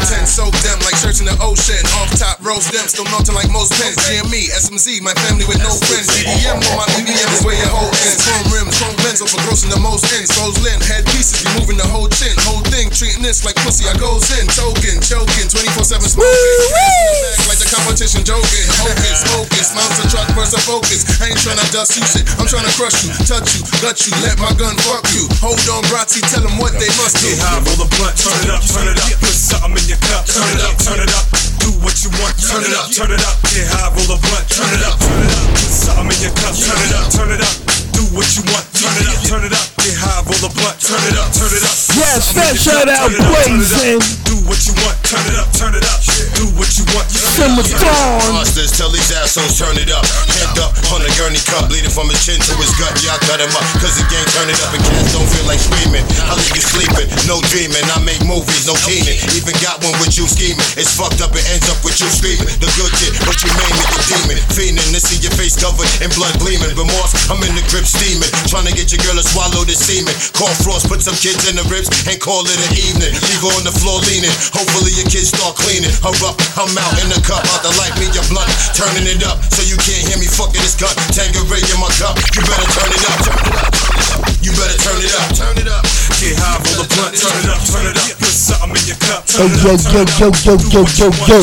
[0.08, 1.76] 10, soak them like church in the ocean.
[2.00, 4.00] Off top, roast them, still melting like most pens.
[4.08, 6.08] GME, SMZ, my family with no friends.
[6.16, 8.24] DDM on my DDM is where your whole ends.
[8.24, 10.32] Chrome rims, chrome lens, overgrossing the most ends.
[10.32, 12.32] Souls head headpieces, you moving the whole chin.
[12.48, 14.48] Whole thing, treating this like pussy, I goes in.
[14.48, 16.56] Token, choking, 24 7 smoking.
[16.72, 18.66] Back like the competition, joking.
[18.80, 21.04] Hocus, focus, mounts truck, burst focus.
[21.20, 24.00] I ain't trying to dust you shit, I'm trying to crush you, touch you, gut
[24.08, 25.28] you, let my gun fuck you.
[25.44, 27.28] Hold on, Bratty, tell them what they must do.
[27.28, 29.20] Get high, roll the blunt, turn it up, turn it up.
[29.20, 31.26] Put something in your cup, turn it up, turn it up.
[31.58, 33.36] Do what you want, turn it up, turn it up.
[33.50, 35.46] Get high, roll a blunt, turn it up, turn it up.
[35.50, 37.77] Put something in your cup, turn it up, turn it up.
[37.98, 39.66] Do what you want, turn it up, turn it up.
[39.82, 41.74] Get high, roll a blunt, turn it up, turn it up.
[41.98, 43.98] Yes, Something in fat your shout out turn it up, turn it up.
[43.98, 43.98] Blazing.
[44.22, 45.98] Do what you want, turn it up, turn it up.
[46.38, 48.38] Do what you want, turn simmer down.
[48.38, 50.06] Monsters, tell these assholes turn it up.
[50.30, 52.94] Head up on the gurney cup, bleeding from his chin to his gut.
[53.02, 55.50] Yeah, I cut him up, cause the gang turn it up and cats don't feel
[55.50, 56.06] like screaming.
[56.22, 57.82] I leave you sleeping, no dreaming.
[57.90, 59.18] I make movies, no teaming.
[59.34, 60.62] Even got one with you scheming.
[60.78, 62.46] It's fucked up, it ends up with you screaming.
[62.62, 64.38] The good kid, but you name it the demon.
[64.54, 66.70] Fiending to see your face covered in blood gleaming.
[66.78, 68.28] Remorse, I'm in the grip steaming.
[68.52, 70.12] Trying to get your girl to swallow the semen.
[70.36, 73.12] Call Frost, put some kids in the ribs and call it an evening.
[73.16, 74.32] Leave her on the floor leaning.
[74.52, 75.90] Hopefully your kids start cleaning.
[76.04, 77.40] Her up, I'm out in the cup.
[77.56, 78.48] Out the light, me your blunt.
[78.76, 80.92] Turning it up so you can't hear me fucking this cut.
[81.16, 82.14] Tanqueray in my cup.
[82.36, 83.16] You better turn it up.
[83.24, 83.72] Turn it up.
[83.72, 84.22] Turn it up.
[84.44, 85.28] You better turn it up.
[85.32, 85.84] Turn it up.
[86.18, 88.18] Get high, roll the blunt, turn it up, turn it up.
[88.18, 89.22] Put something in your cup.
[89.38, 91.38] Hey yo yo yo yo yo yo yo,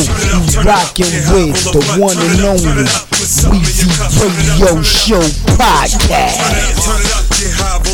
[0.68, 2.84] rockin' with the one and only
[3.26, 3.90] Weezy
[4.38, 5.18] Radio Show
[5.58, 6.38] podcast.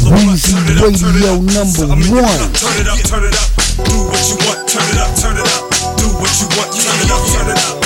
[0.05, 2.53] Weezy Radio number one.
[2.53, 3.49] Turn it up, turn it up.
[3.81, 5.73] Do what you want, turn it up, turn it up.
[5.97, 7.81] Do what you want, turn it up, turn it up.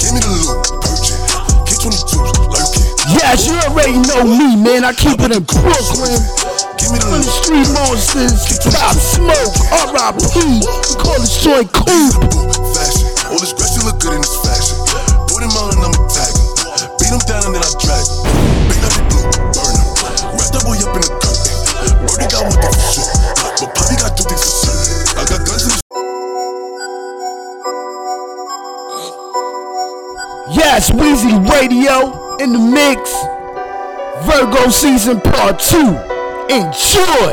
[0.00, 1.28] Give me the loot, purchase.
[1.68, 2.88] K22's lurking.
[3.20, 4.84] Yes, you already know me, man.
[4.84, 6.59] I keep it in Brooklyn.
[6.90, 7.22] Me the loot.
[7.22, 9.54] street monsters, Pop Smoke,
[9.94, 10.58] R.I.P.
[10.98, 12.10] Call this joint cool.
[12.74, 13.06] Fashion.
[13.30, 14.74] All this grassy look good in this fashion.
[15.30, 16.50] Put him on and I'ma tag him.
[16.98, 18.26] Beat him down and then I drag him.
[18.66, 19.22] Bring up the blue,
[19.54, 19.86] burn him.
[20.34, 21.54] Wrap that boy up in the curtain.
[22.10, 23.06] Brody got one thing for sure.
[23.38, 25.14] But Poppy got two things for certain.
[25.14, 25.78] I got guns in the
[30.58, 32.10] Yes, Weezy Radio
[32.42, 33.14] in the mix.
[34.26, 36.09] Virgo season part two.
[36.50, 37.30] Enjoy.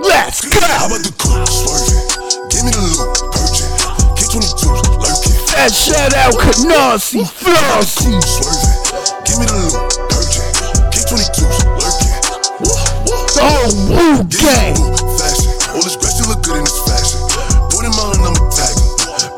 [0.00, 0.56] Let's go.
[0.64, 2.00] How about the coupe swerving?
[2.48, 3.68] Give me the loot, purchase.
[4.16, 5.36] K22's lurking.
[5.52, 8.16] That shout out Canarsie, Flossie.
[8.24, 9.28] Swerving.
[9.28, 10.48] Give me the loot, purchase.
[10.96, 12.16] K22's lurking.
[13.36, 14.80] Whole Wu gang.
[15.20, 15.52] Fashion.
[15.76, 17.20] All this grassy look good in this fashion.
[17.68, 18.88] Put him on and I'ma tag him.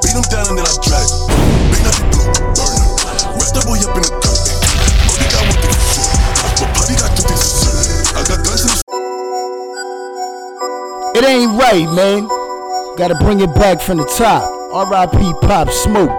[0.06, 1.18] Beat him down and then I drag him.
[1.66, 2.94] Bring up the blue, burn him.
[3.42, 4.13] Wrap that boy up in the
[11.16, 12.26] It ain't right, man.
[12.98, 14.42] Gotta bring it back from the top.
[14.74, 15.32] R.I.P.
[15.46, 16.10] Pop Smoke.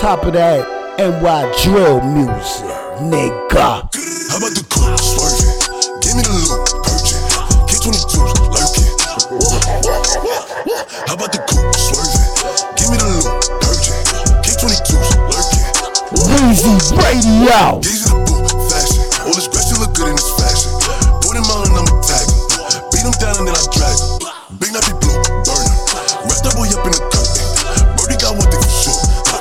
[0.00, 0.64] Top of that
[0.96, 2.64] NY drill music,
[3.04, 3.92] nigga.
[4.32, 5.52] How about the coupe swerving?
[6.00, 7.20] Give me the loot, purchase.
[7.68, 8.88] K22's lurking.
[11.04, 12.24] How about the coupe swerving?
[12.80, 13.28] Give me the loot,
[13.60, 14.00] purchase.
[14.48, 15.68] K22's lurking.
[16.24, 18.01] Weezy Radio.
[23.42, 23.98] And then I drag.
[24.62, 25.74] Big nappy blue, burn him.
[26.30, 27.46] Wrap that boy up in the curtain.
[27.98, 28.98] Brody got one thing for sure.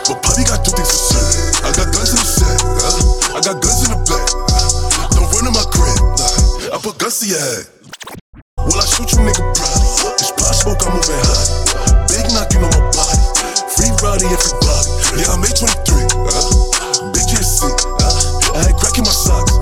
[0.10, 1.62] But Poppy got two things for certain.
[1.62, 2.58] I got guns in the set.
[3.38, 4.26] I got guns in the back.
[5.14, 6.02] Don't run in my crib.
[6.74, 7.70] I put guns to your head.
[8.66, 9.44] Will I shoot you, nigga?
[9.54, 10.18] Probably.
[10.18, 12.10] It's pop smoke, I'm moving hot.
[12.10, 13.22] Big knocking on my body.
[13.70, 14.90] Free Roddy, everybody.
[15.22, 16.10] Yeah, I'm 823.
[16.26, 17.70] Uh, big GSC.
[18.50, 19.54] I had crack in my socks.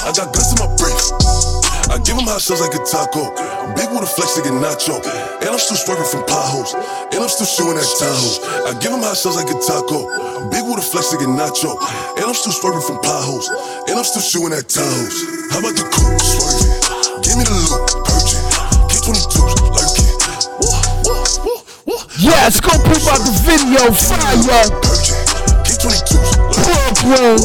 [0.00, 1.53] I got guns in my brief.
[1.92, 3.28] I give him hot shots like a taco.
[3.76, 4.96] Big with a flex like a nacho.
[5.44, 6.72] And I'm still swerving from potholes.
[7.12, 8.40] And I'm still shooting at Tahoes.
[8.64, 10.08] I give him hot shots like a taco.
[10.48, 11.76] Big with a flex like a nacho.
[12.16, 13.48] And I'm still swerving from potholes.
[13.88, 15.52] And I'm still shooting at Tahoes.
[15.52, 16.72] How about the coupe swerving?
[17.20, 17.52] Give me the
[18.08, 18.40] purchase.
[18.88, 20.14] K22's lurking.
[22.16, 23.92] Yes, go peep out the video.
[23.92, 24.72] Fire.
[25.68, 27.36] K22's Brooklyn.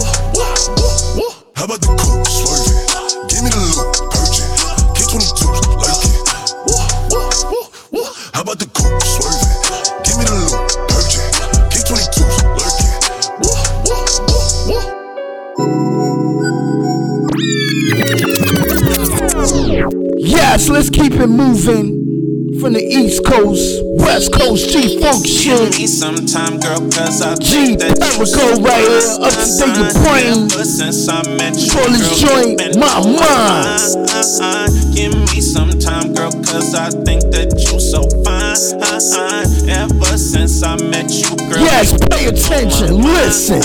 [1.60, 2.80] How about the coupe swerving?
[3.28, 3.99] Give me the loot,
[8.40, 9.52] How about the coupe swerving?
[10.08, 10.56] Give me the loot,
[10.88, 11.28] purchase.
[11.76, 12.96] K22's lurking.
[20.24, 22.00] Yes, let's keep it moving.
[22.62, 25.78] From the East Coast, West Coast, G Funk shit.
[25.78, 29.48] me some time, girl, cause I G think that you Perico right here, up to
[29.60, 30.48] date your brain.
[30.48, 34.09] Ever since I met you, Call this joint my on mind.
[34.20, 38.52] Give me some time, girl, cause I think that you so fine.
[39.72, 41.64] Ever since I met you, girl.
[41.64, 43.64] Yes, pay attention, listen.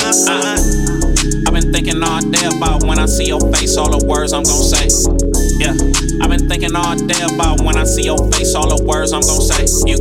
[1.49, 4.45] I've been thinking all day about when I see your face, all the words I'm
[4.45, 4.87] gonna say.
[5.59, 5.75] Yeah,
[6.23, 9.23] I've been thinking all day about when I see your face, all the words I'm
[9.23, 9.67] gonna say.
[9.91, 9.99] You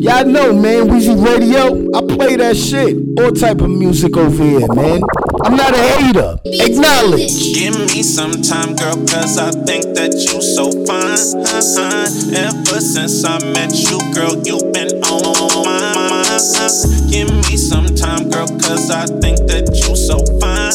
[0.00, 1.84] Y'all know, man, Weezy Radio.
[1.92, 2.96] I play that shit.
[3.20, 5.02] All type of music over here, man.
[5.42, 6.38] I'm not a hater.
[6.44, 7.54] Acknowledge.
[7.54, 11.18] Give me some time, girl, cause I think that you so fine.
[12.34, 17.10] Ever since I met you, girl, you've been on my mind.
[17.10, 20.72] Give me some time, girl, cause I think that you so fine.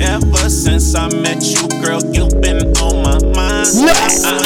[0.00, 3.68] Ever since I met you, girl, you've been on my mind.
[3.74, 4.41] Been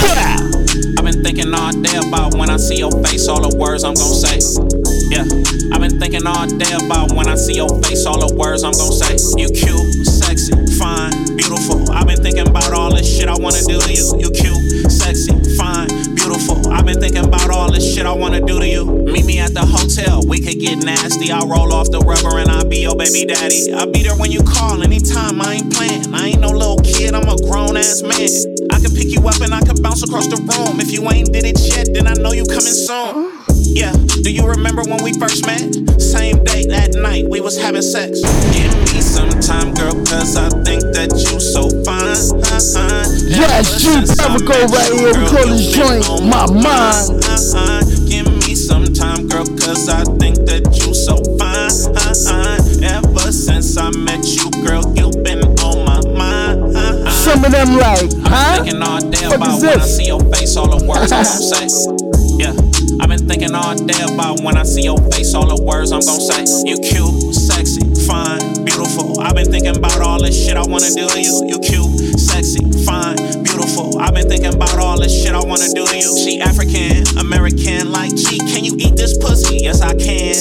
[1.36, 4.40] thinking all day about when I see your face, all the words I'm gonna say.
[5.12, 5.20] Yeah,
[5.68, 8.72] I've been thinking all day about when I see your face, all the words I'm
[8.72, 9.20] gonna say.
[9.36, 11.92] You cute, sexy, fine, beautiful.
[11.92, 14.16] I've been thinking about all this shit I wanna do to you.
[14.16, 16.72] You cute, sexy, fine, beautiful.
[16.72, 18.86] I've been thinking about all this shit I wanna do to you.
[19.04, 21.30] Meet me at the hotel, we could get nasty.
[21.30, 23.76] I'll roll off the rubber and I'll be your baby daddy.
[23.76, 25.42] I'll be there when you call anytime.
[25.42, 26.14] I ain't playing.
[26.14, 28.55] I ain't no little kid, I'm a grown ass man.
[28.76, 30.80] I can pick you up and I can bounce across the room.
[30.84, 33.32] If you ain't did it yet, then I know you coming soon.
[33.72, 35.72] Yeah, do you remember when we first met?
[35.96, 38.20] Same day, that night, we was having sex.
[38.52, 42.20] Give me some time, girl, cause I think that you so fine.
[43.24, 43.96] Yes, G
[44.44, 45.16] go right here.
[45.16, 47.16] We call this joint My Mind.
[48.04, 50.35] Give me some time, girl, cause I think
[57.36, 58.64] Some of them like, huh?
[58.64, 61.68] Thinking all day What about when I see your face, all the words I'm gonna
[61.68, 61.68] say.
[62.40, 62.52] Yeah,
[63.00, 66.00] I've been thinking all day about when I see your face, all the words I'm
[66.00, 66.48] gonna say.
[66.64, 69.20] You cute, sexy, fine, beautiful.
[69.20, 71.44] I've been thinking about all this shit I wanna do to you.
[71.44, 74.00] You cute, sexy, fine, beautiful.
[74.00, 76.16] I've been thinking about all this shit I wanna do to you.
[76.16, 78.40] She African, American, like G.
[78.48, 79.60] Can you eat this pussy?
[79.60, 80.32] Yes, I can.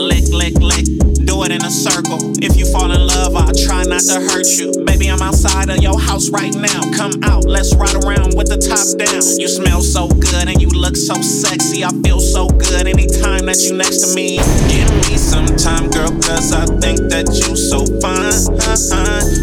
[0.00, 1.03] Lick, lick, lick.
[1.34, 2.22] Do it in a circle.
[2.38, 4.70] If you fall in love, I'll try not to hurt you.
[4.86, 6.78] Baby, I'm outside of your house right now.
[6.94, 9.18] Come out, let's ride around with the top down.
[9.34, 11.82] You smell so good and you look so sexy.
[11.82, 14.38] I feel so good anytime that you next to me.
[14.70, 18.30] Give me some time, girl, cause I think that you so fine.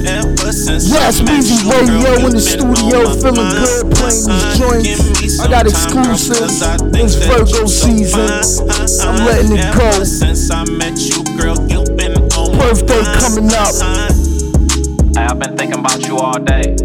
[0.07, 5.39] Ever since Yes, Weezy Radio in the studio, feeling good, playing these joints.
[5.43, 6.63] I got exclusives.
[6.95, 8.31] It's Virgo season.
[9.03, 9.91] I'm letting it go.
[10.07, 13.73] Since I met you, girl, you've been on my Birthday coming up.
[15.15, 16.75] Hey, I've been thinking about you all day.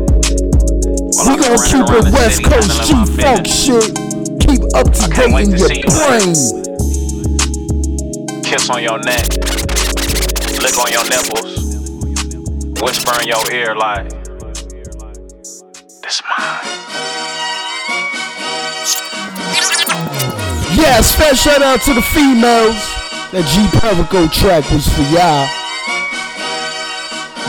[1.27, 2.93] We gonna keep it West Coast G
[3.23, 3.95] Funk shit.
[4.41, 6.35] Keep up to date in your brain.
[8.45, 9.27] Kiss on your neck,
[10.63, 11.57] lick on your nipples,
[12.81, 14.09] whisper in your ear like,
[16.03, 16.77] "This mine."
[20.77, 23.06] Yeah, special shout out to the females.
[23.37, 25.45] That G Perico track was for y'all.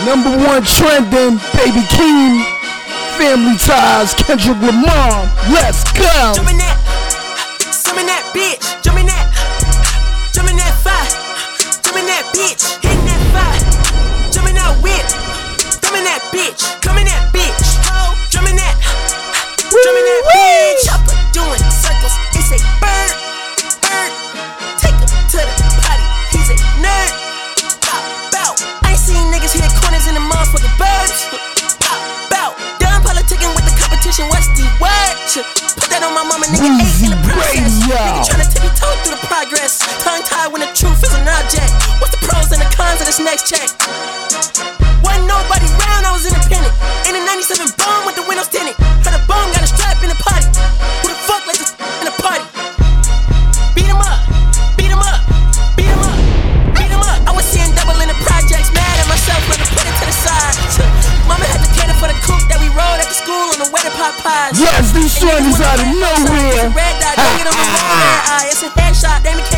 [0.03, 2.43] Number one trending, Baby Keem,
[3.15, 5.31] Family Ties, Kendrick Lamar.
[5.47, 6.35] Let's go.
[6.35, 6.75] Jump in that,
[7.71, 8.83] some in that bitch.
[8.83, 9.31] Jump in that,
[10.35, 11.07] jump in that fire.
[11.79, 13.55] Jump in that bitch, hitting that fire.
[14.27, 15.07] Jump in that whip,
[15.79, 16.76] jump in that bitch.
[43.17, 43.69] This next check?
[45.01, 46.73] Wasn't nobody round, I was independent.
[47.09, 48.77] In a 97 bomb with the windows tinted.
[48.77, 50.45] Heard a bomb got a strap in the party.
[51.01, 52.45] Who the fuck let this in the party?
[53.73, 54.21] Beat him up,
[54.77, 55.19] beat him up,
[55.73, 56.17] beat him up,
[56.77, 57.17] beat him up.
[57.25, 60.05] I was seeing double in the projects, mad at myself, let me put it to
[60.05, 60.53] the side.
[61.29, 63.69] Mama had to cater for the cook that we rolled at the school on the
[63.73, 64.61] way to Popeyes.
[64.61, 66.69] Yes, these joints out of nowhere.
[66.69, 68.51] Red dot, don't get on the wrong eye.
[68.51, 69.56] It's a headshot, they became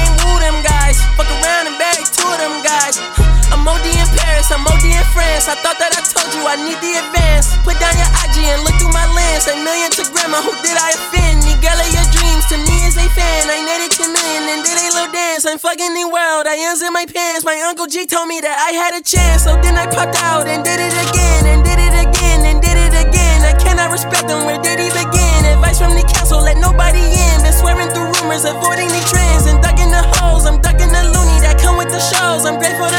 [5.47, 7.55] I thought that I told you I need the advance.
[7.63, 9.47] Put down your IG and look through my lens.
[9.47, 11.47] A million to grandma, who did I offend?
[11.47, 13.47] The girl of your dreams to me is a fan.
[13.47, 15.47] I netted 10 million and did a little dance.
[15.47, 17.47] I'm fucking the world, I ends in my pants.
[17.47, 19.47] My uncle G told me that I had a chance.
[19.47, 22.75] So then I popped out and did it again, and did it again, and did
[22.75, 23.39] it again.
[23.47, 25.39] I cannot respect them, where did he begin?
[25.47, 27.35] Advice from the council, let nobody in.
[27.47, 30.43] Been swearing through rumors, avoiding the trends, and ducking the holes.
[30.43, 32.43] I'm ducking the loony that come with the shows.
[32.43, 32.99] I'm grateful to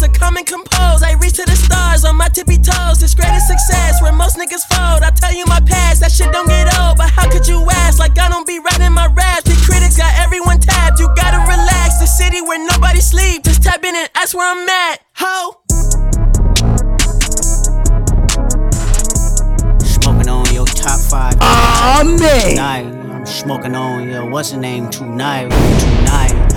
[0.00, 1.02] their to come and compose.
[1.02, 3.00] I reach to the stars on my tippy toes.
[3.00, 5.02] This greatest success where most niggas fold.
[5.02, 6.98] I tell you my past, that shit don't get old.
[6.98, 7.98] But how could you ask?
[7.98, 9.44] Like I don't be writing my raps.
[9.44, 11.00] The critics got everyone tapped.
[11.00, 11.98] You gotta relax.
[11.98, 13.44] The city where nobody sleep.
[13.44, 15.00] Just tap in and ask where I'm at.
[15.16, 15.62] Ho.
[19.84, 21.34] Smoking on your top five.
[21.40, 22.50] Aw, man.
[22.50, 25.50] Tonight, I'm smoking on your what's the name tonight?
[25.50, 26.47] Tonight,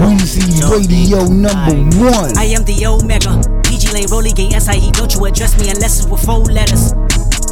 [0.00, 2.32] Weezy Radio number one.
[2.38, 3.36] I am the Omega.
[3.68, 4.90] PG Lang, Rolly Gang, SIE.
[4.92, 6.92] Don't you address me unless it's with four letters.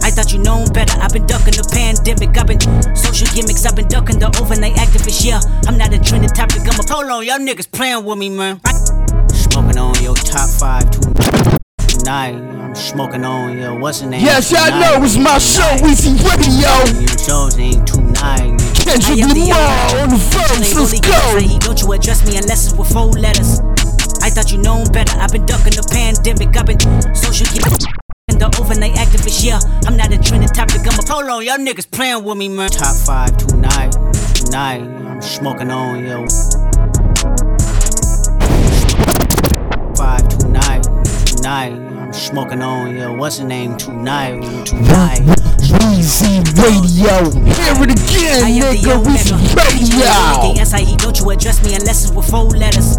[0.01, 0.97] I thought you known better.
[0.99, 2.33] I've been ducking the pandemic.
[2.39, 2.61] I've been
[2.97, 3.67] social gimmicks.
[3.67, 5.25] I've been ducking the overnight activists.
[5.27, 6.65] Yeah, I'm not a trending topic.
[6.65, 8.61] I'm a hold on, y'all niggas playing with me, man.
[9.29, 12.33] Smoking on your top five to- tonight.
[12.33, 14.25] I'm smoking on your what's the name?
[14.25, 16.73] Yes, y'all know it's my show, Weezy Radio.
[16.97, 18.58] Your shows ain't tonight.
[18.89, 20.21] Kendrick I am the Lamar on the
[20.65, 21.59] Ain't let's go.
[21.61, 23.61] Don't you address me unless it's with four letters.
[24.25, 25.13] I thought you known better.
[25.21, 26.57] I've been ducking the pandemic.
[26.57, 26.81] I've been
[27.15, 27.45] social.
[28.33, 29.61] And the overnight activist, yeah.
[29.85, 30.81] I'm not a trending topic.
[30.89, 32.71] I'm a hold on, y'all niggas playing with me, man.
[32.71, 33.93] Top five tonight,
[34.35, 34.81] tonight.
[34.81, 36.25] I'm smoking on yo.
[39.97, 40.83] Five tonight,
[41.27, 41.98] tonight.
[42.19, 43.13] Smoking on yo.
[43.13, 44.41] What's the name tonight?
[44.67, 45.21] Tonight.
[45.79, 47.31] Weezy Radio.
[47.55, 49.03] Hear it again, nigga.
[49.05, 49.37] Weezy.
[49.57, 50.53] Radio.
[50.55, 52.99] Yes, I don't you address me unless it's with four letters.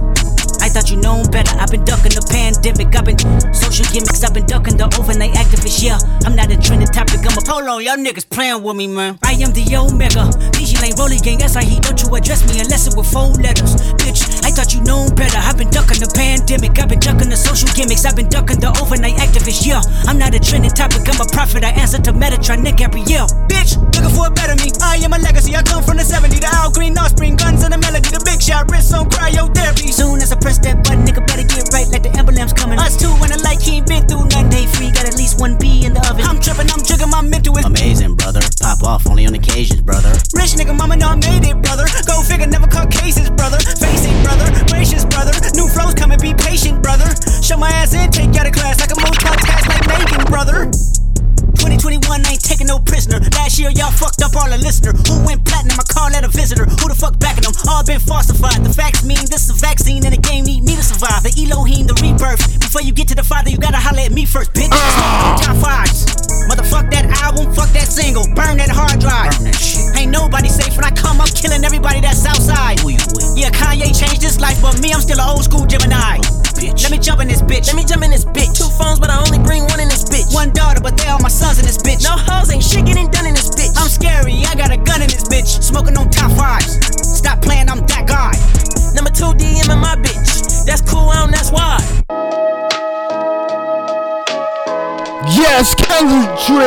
[0.80, 1.59] Thought you known better.
[1.59, 2.95] I've been ducking the pandemic.
[2.95, 3.19] I've been
[3.51, 4.23] social gimmicks.
[4.23, 5.84] I've been ducking the overnight activists.
[5.84, 7.19] Yeah, I'm not a trending topic.
[7.27, 9.19] I'm a hold on, y'all niggas playing with me, man.
[9.19, 10.32] I am the Omega.
[10.55, 11.43] DJ Lane Rolling Gang.
[11.43, 13.75] Yes, I don't you address me unless it's with four letters.
[13.99, 15.36] Bitch, I thought you known better.
[15.36, 16.80] I've been ducking the pandemic.
[16.80, 18.07] I've been ducking the social gimmicks.
[18.07, 19.67] I've been ducking the overnight activists.
[19.67, 21.03] Yeah, I'm not a trending topic.
[21.11, 21.67] I'm a prophet.
[21.67, 23.27] I answer to Metatron Nick Gabriel.
[23.51, 24.71] Bitch, looking for a better me.
[24.80, 25.59] I am a legacy.
[25.59, 26.39] I come from the 70.
[26.39, 27.36] The Al Green Offspring.
[27.36, 28.07] Guns and the melody.
[28.07, 28.71] The big shot.
[28.71, 29.91] Wrist on cryotherapy.
[29.91, 31.68] Soon as I press that button, nigga better get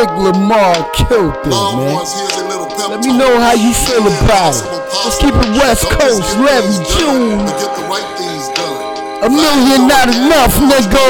[0.02, 1.94] Kendrick Lamar killed it, man.
[2.90, 4.66] Let me know how you feel about it.
[5.06, 7.38] Let's keep it West Coast, Larry June.
[9.22, 11.06] A million not enough, nigga.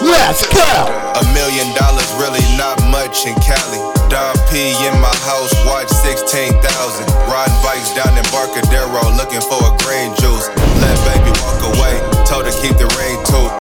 [0.00, 0.88] Let's go.
[1.12, 3.84] A million dollars really not much in Cali.
[4.08, 6.56] Dom P in my house, watch 16,000.
[7.28, 10.48] Riding bikes down Embarcadero, looking for a green juice.
[10.80, 13.59] Let baby walk away, told her keep the rain too.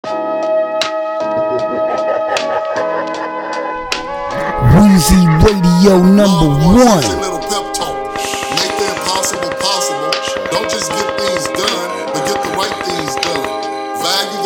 [4.95, 5.27] The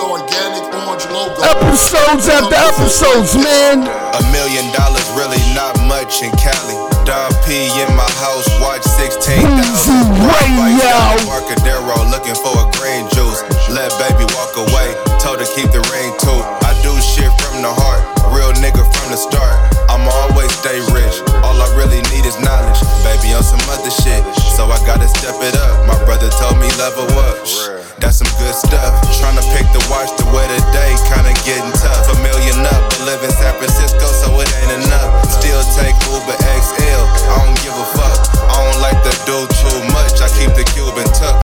[0.02, 1.45] organic orange logo.
[1.45, 3.86] Episodes after episodes, man.
[3.86, 6.74] A million dollars really not much in Cali.
[7.06, 9.45] Dom P in my house, watch 16,000.
[9.45, 13.45] Riding bikes down Embarcadero, looking for a green juice.
[13.70, 16.41] Let baby walk away, told her keep the rain too.
[16.66, 18.02] I do shit from the heart,
[18.34, 19.79] real nigga from the start.
[20.00, 21.20] I'ma always stay rich.
[21.43, 22.80] All I really need is knowledge.
[23.04, 24.24] Baby on some other shit.
[24.56, 25.76] So I gotta step it up.
[25.91, 27.43] My brother told me level up.
[27.43, 27.68] Shh,
[28.00, 28.95] That's some good stuff.
[29.20, 32.08] Tryna pick the watch to wear today, kinda getting tough.
[32.08, 35.12] A million up, but live in San Francisco, so it ain't enough.
[35.28, 37.04] Still take Uber XL.
[37.28, 38.20] I don't give a fuck.
[38.47, 40.16] I don't like to do too much.
[40.24, 41.43] I keep the Cuban tuck.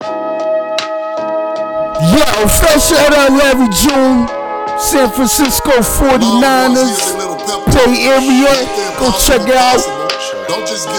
[2.17, 4.25] Yo, fresh out on Larry June.
[4.81, 7.38] San Francisco 49ers.
[7.73, 8.53] Bay Area.
[9.01, 9.81] Go check it out.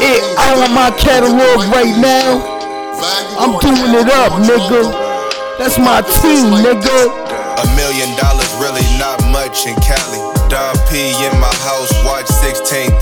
[0.02, 2.42] It all on my catalog right now.
[3.38, 4.90] I'm doing it up, nigga.
[5.60, 7.30] That's my team, nigga.
[7.60, 10.20] A million dollars really not much in Cali.
[10.50, 12.98] Dom P in my house, watch 16,000.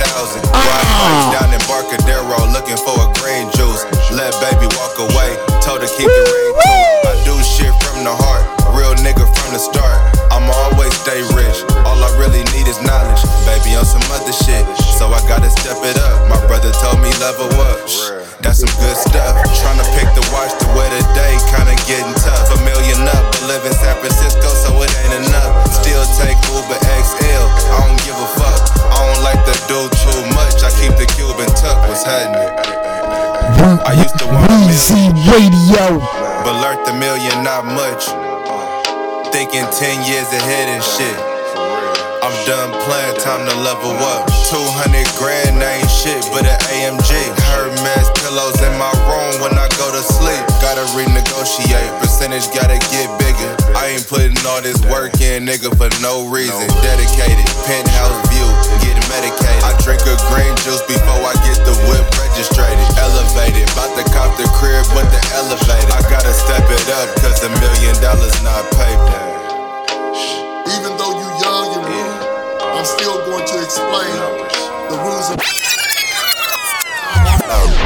[0.51, 0.59] Ah.
[0.59, 3.85] Ride bikes down Embarcadero, looking for a green juice.
[4.11, 6.83] Let baby walk away, told her keep the rain too.
[7.07, 8.43] I do shit from the heart,
[8.75, 10.16] real nigga from the start.
[11.07, 13.23] Stay rich, all I really need is knowledge.
[13.47, 14.67] Baby on some other shit,
[14.99, 16.27] so I gotta step it up.
[16.27, 17.79] My brother told me level up.
[18.43, 19.39] That's some good stuff.
[19.55, 22.51] Tryna pick the watch to wear today, kinda getting tough.
[22.51, 25.71] A million up, but live in San Francisco, so it ain't enough.
[25.79, 28.59] Still take Uber XL, I don't give a fuck.
[28.91, 31.87] I don't like to do too much, I keep the Cuban tuck.
[31.87, 32.51] What's happening?
[33.87, 36.03] I used to want Weezy Radio.
[36.43, 38.26] but learned the million not much.
[39.31, 41.17] Thinking 10 years ahead and shit.
[42.23, 44.27] I'm done playing, time to level up.
[44.51, 47.11] 200 grand ain't shit but an AMG.
[47.51, 50.43] Hermes pillows in my room when I go to sleep.
[50.59, 53.51] Gotta renegotiate, percentage gotta get bigger.
[53.77, 56.67] I ain't putting all this work in, nigga, for no reason.
[56.81, 58.47] Dedicated, penthouse view,
[59.09, 59.63] medicated.
[59.63, 62.67] I drink a green juice before I get the whip registered.
[62.99, 65.93] Elevated, bout to cop the crib with the elevator.
[65.95, 69.23] I gotta step it up, cause a million dollars not paper.
[70.75, 72.21] Even though you young and rude,
[72.75, 74.17] I'm still going to explain
[74.91, 75.39] the rules of.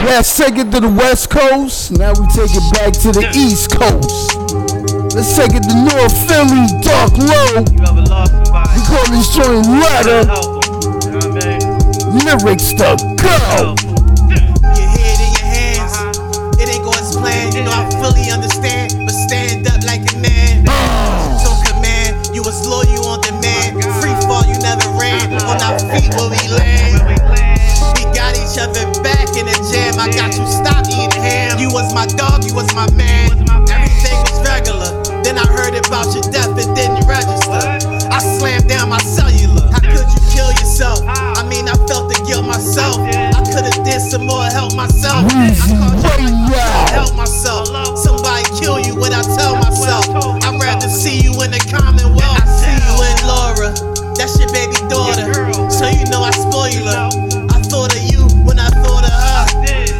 [0.03, 1.91] Let's take it to the West Coast.
[1.91, 4.35] Now we take it back to the East Coast.
[5.13, 7.61] Let's take it to North Philly, Dark Lo.
[8.73, 10.50] We call this joint Letter.
[11.11, 13.75] Lyrics to go.
[14.31, 15.91] Your head in your hands.
[16.55, 17.53] It ain't going as planned.
[17.53, 20.63] You know I fully understand, but stand up like a man.
[21.43, 23.83] So command, you was loyal on demand.
[23.99, 25.35] Free fall, you never ran.
[25.43, 27.03] On our feet where we land.
[27.99, 29.99] We got each other back in the jam.
[29.99, 31.59] I got you stop eating ham.
[31.59, 33.35] You was my dog, you was my man.
[33.67, 34.95] Everything was regular.
[35.27, 37.67] Then I heard about your death, it didn't register.
[38.07, 39.11] I slammed down my cellular.
[39.11, 39.20] How could
[40.71, 41.03] yourself?
[41.03, 42.95] I mean, I felt the guilt myself.
[43.03, 45.27] I could've did some more, help myself.
[45.27, 46.47] I called you
[46.95, 47.67] help myself.
[47.99, 50.07] Somebody kill you when I tell myself.
[50.07, 52.23] I'd rather see you in the Commonwealth.
[52.23, 53.69] I see you in Laura.
[54.15, 55.27] That's your baby daughter.
[55.67, 57.07] So you know I spoil her.
[57.51, 59.43] I thought of you when I thought of her.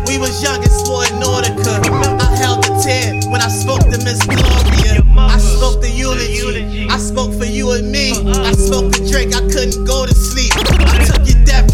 [0.08, 1.84] We was young and sport Nordica.
[1.84, 5.04] I held the tear when I spoke to Miss Gloria.
[5.20, 6.88] I spoke the eulogy.
[6.88, 8.12] I spoke for you and me.
[8.40, 9.36] I spoke to Drake.
[9.36, 10.61] I couldn't go to sleep.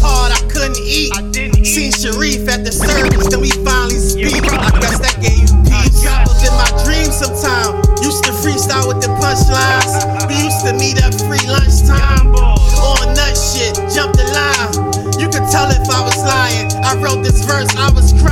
[0.08, 0.32] Hard.
[0.32, 1.12] I couldn't eat.
[1.12, 3.28] I didn't Seen Sharif at the service.
[3.28, 4.40] Then we finally speak.
[4.48, 6.00] I guess that gave you peace.
[6.00, 7.84] Traveled in my dreams sometime.
[8.00, 9.92] Used to freestyle with the punchlines.
[10.28, 12.32] We used to meet at free lunchtime.
[12.32, 14.72] On nut shit, jump the line.
[15.20, 16.72] You could tell if I was lying.
[16.84, 18.27] I wrote this verse, I was crying.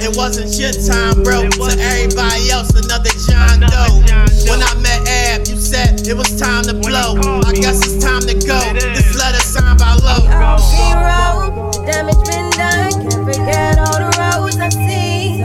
[0.00, 1.48] It wasn't your time, bro.
[1.48, 4.04] To everybody else, another John Doe.
[4.48, 7.16] When I met Ab, you said it was time to blow.
[7.44, 8.60] I guess it's time to go.
[8.74, 10.28] This letter signed by Lo.
[10.28, 12.92] road, the damage been done.
[12.92, 15.40] Can't forget all the roads I see.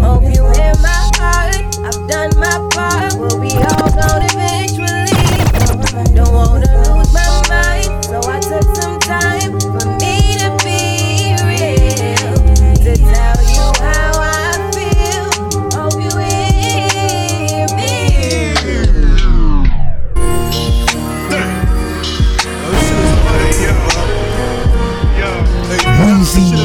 [0.00, 1.56] Hope you hear my heart.
[1.82, 3.14] I've done my part.
[3.18, 3.50] We'll be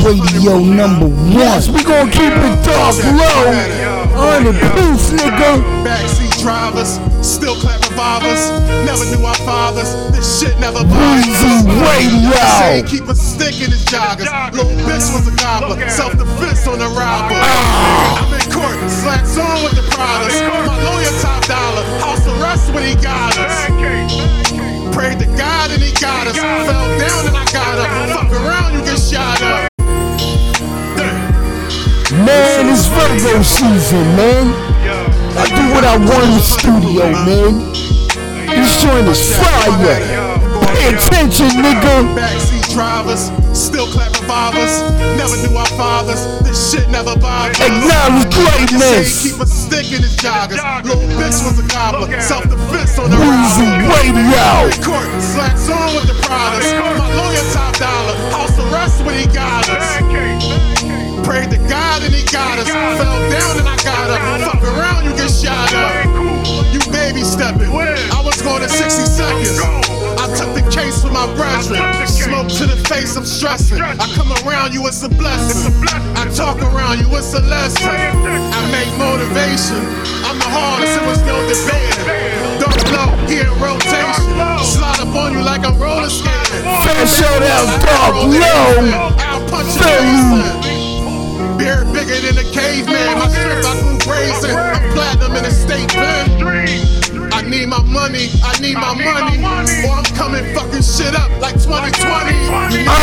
[0.09, 1.61] Radio number one.
[1.69, 3.53] We gonna keep it Dark Lo.
[4.17, 5.61] On the proof, nigga.
[5.85, 8.49] Backseat drivers, still clap revolvers.
[8.89, 9.93] Never knew our fathers.
[10.09, 11.37] This shit never bothered us.
[11.37, 12.41] Weezy Radio.
[12.57, 14.25] Say keep a stick in his joggers.
[14.51, 15.77] Little bitch was a gobbler.
[15.89, 17.37] Self defense on the robber.
[17.37, 18.25] Ah.
[18.25, 20.41] I'm in court, slacks on with the products.
[20.41, 21.85] My lawyer top dollar.
[22.01, 23.69] House arrest when he got us.
[24.89, 26.33] Prayed to God and he got us.
[26.33, 26.65] Fell
[26.97, 28.25] down and I got up.
[28.25, 29.68] Fuck around, you get shot up.
[32.29, 34.53] Man, it's Virgo season, man.
[35.33, 37.73] I do what I want in the studio, man.
[38.53, 39.97] This joint is fire.
[40.77, 42.05] Pay attention, nigga.
[42.13, 44.77] Backseat drivers, still clap revolvers.
[45.17, 46.21] Never knew our fathers.
[46.45, 47.65] This shit never bothered us.
[47.65, 49.09] Acknowledge greatness.
[49.25, 50.61] Keep a stick in his joggers.
[50.85, 52.21] Little bitch was a gobbler.
[52.21, 53.89] Self defense on the robber.
[53.89, 54.69] Radio.
[54.85, 56.19] Court, slacks on with the.
[61.49, 62.67] Prayed to God and he got us.
[62.69, 64.53] Fell down and I got up.
[64.53, 66.05] Fuck around, you get shot up.
[66.73, 67.69] You baby stepping.
[67.69, 69.59] I was going to 60 seconds.
[70.19, 71.81] I took the case for my brethren.
[72.07, 73.81] Smoke to the face, I'm stressing.
[73.81, 75.73] I come around you, it's a blessing.
[76.15, 77.89] I talk around you, it's a lesson.
[77.89, 79.81] I make motivation.
[80.25, 82.59] I'm the hardest, it was no debating.
[82.61, 84.29] Don't blow, here in rotation.
[84.61, 86.65] Slide up on you like I'm roller skating.
[87.07, 89.17] Shout out, Dark Lo.
[89.17, 90.68] I'll punch in.
[91.59, 93.19] Beard bigger than a caveman.
[93.19, 94.55] My strip, I grew brazen.
[94.55, 96.39] I'm platinum in a state pen.
[97.35, 99.43] I need my money, I need my money.
[99.83, 101.99] Or I'm coming fucking shit up like 2020.
[102.71, 102.95] You need my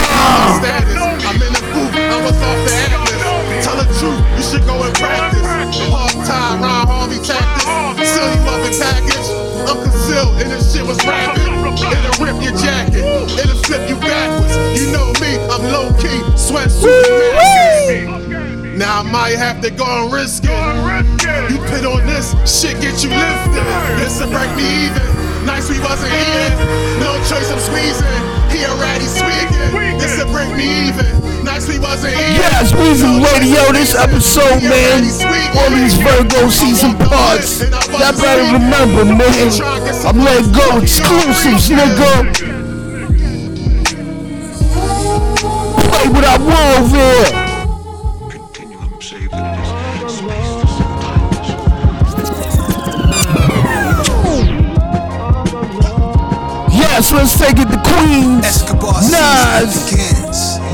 [0.57, 0.97] status.
[0.97, 3.65] I'm in the booth, I was off the atlas.
[3.65, 5.45] Tell the truth, you should go and practice.
[5.93, 8.17] Hog tie, Ron Harvey tactics.
[8.17, 9.46] Up in package.
[9.65, 11.43] Uncle Zill, and this shit was rapid.
[11.43, 13.05] It'll rip your jacket,
[13.41, 14.55] it'll flip you backwards.
[14.81, 18.07] You know me, I'm low key, sweat sweatsuit.
[18.77, 20.51] Now I might have to go and risk it.
[21.51, 23.65] You put on this, shit get you lifted.
[23.97, 25.03] This will break me even.
[25.47, 26.53] Nice we wasn't even.
[27.01, 28.46] No choice, I'm squeezing.
[28.51, 29.99] He already speaking.
[29.99, 31.07] This will bring me even.
[31.45, 32.37] Next we wasn't even.
[32.37, 35.05] Yes, Weezy Radio, this episode, man.
[35.57, 37.61] All these Virgo season parts.
[37.61, 39.51] Y'all better remember, man.
[40.05, 42.35] I'm letting go exclusives, nigga.
[45.91, 47.46] Play what I want over here.
[56.97, 58.63] Yes, let's take it to Queens.
[59.11, 60.16] Nas.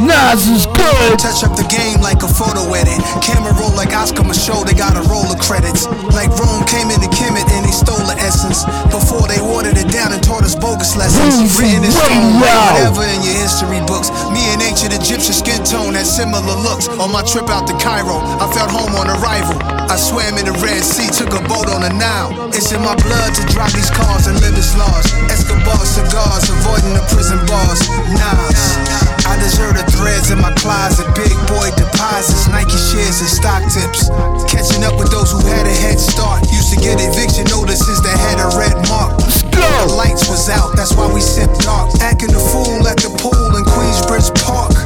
[0.00, 1.18] Nas is good.
[1.20, 2.96] Touch up the game like a photo edit.
[3.20, 5.84] Camera roll like Oscar Micheaux, they got a roll of credits.
[6.16, 8.64] Like Rome came into Kemet and they stole the essence.
[8.88, 11.52] Before they watered it down and taught us bogus lessons.
[11.58, 14.08] Written in stone, whatever in your history books.
[14.32, 16.88] Me and ancient Egyptian skin tone had similar looks.
[16.96, 19.60] On my trip out to Cairo, I felt home on arrival.
[19.92, 22.48] I swam in the Red Sea, took a boat on the Nile.
[22.56, 25.12] It's in my blood to drive these cars and live as laws.
[25.28, 27.80] Escobar cigars, avoiding the prison bars.
[28.08, 29.21] Nas.
[29.32, 31.08] I deserve the threads in my closet.
[31.16, 34.12] Big boy deposits, Nike shares and stock tips.
[34.44, 36.44] Catching up with those who had a head start.
[36.52, 39.16] Used to get eviction notices that had a red mark.
[39.56, 41.88] The lights was out, that's why we sipped dark.
[42.04, 44.76] Acting a fool at the pool in Queensbridge Park.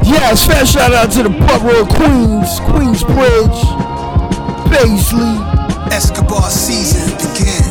[0.00, 3.60] Yes, fast shout out to the Borough of Queens, Queensbridge,
[4.72, 5.36] Paisley.
[5.92, 7.65] Escobar season begins.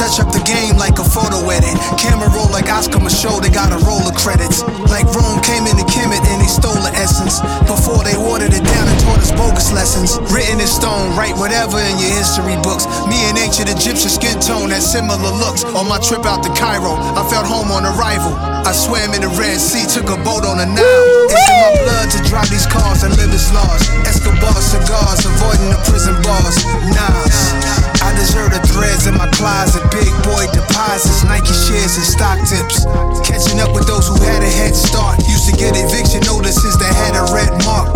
[0.00, 1.76] Touch up the game like a photo edit.
[2.00, 4.64] Camera roll like Oscar Micheaux, they got a roll of credits.
[4.88, 7.44] Like Rome came into Kemet and they stole the essence.
[7.68, 10.16] Before they watered it down and taught us bogus lessons.
[10.32, 12.88] Written in stone, write whatever in your history books.
[13.12, 15.68] Me and ancient Egyptian skin tone had similar looks.
[15.76, 18.32] On my trip out to Cairo, I felt home on arrival.
[18.64, 21.08] I swam in the Red Sea, took a boat on the Nile.
[21.28, 23.84] It's in my blood to drive these cars and live as laws.
[24.08, 26.56] Escobar cigars, avoiding the prison bars.
[26.88, 27.69] Nas.
[28.00, 29.84] I deserve the threads in my closet.
[29.92, 32.88] Big boy deposits, Nike shares and stock tips.
[33.22, 35.20] Catching up with those who had a head start.
[35.28, 37.92] Used to get eviction notices that had a red mark.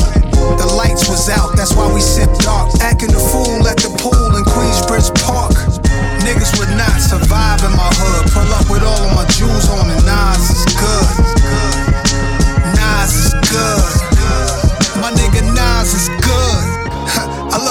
[0.61, 2.69] The lights was out, that's why we sipped dark.
[2.81, 5.57] Acting a fool at the pool in Queensbridge Park.
[6.21, 8.29] Niggas would not survive in my hood.
[8.33, 11.34] Pull up with all of my jewels on and Nas is good.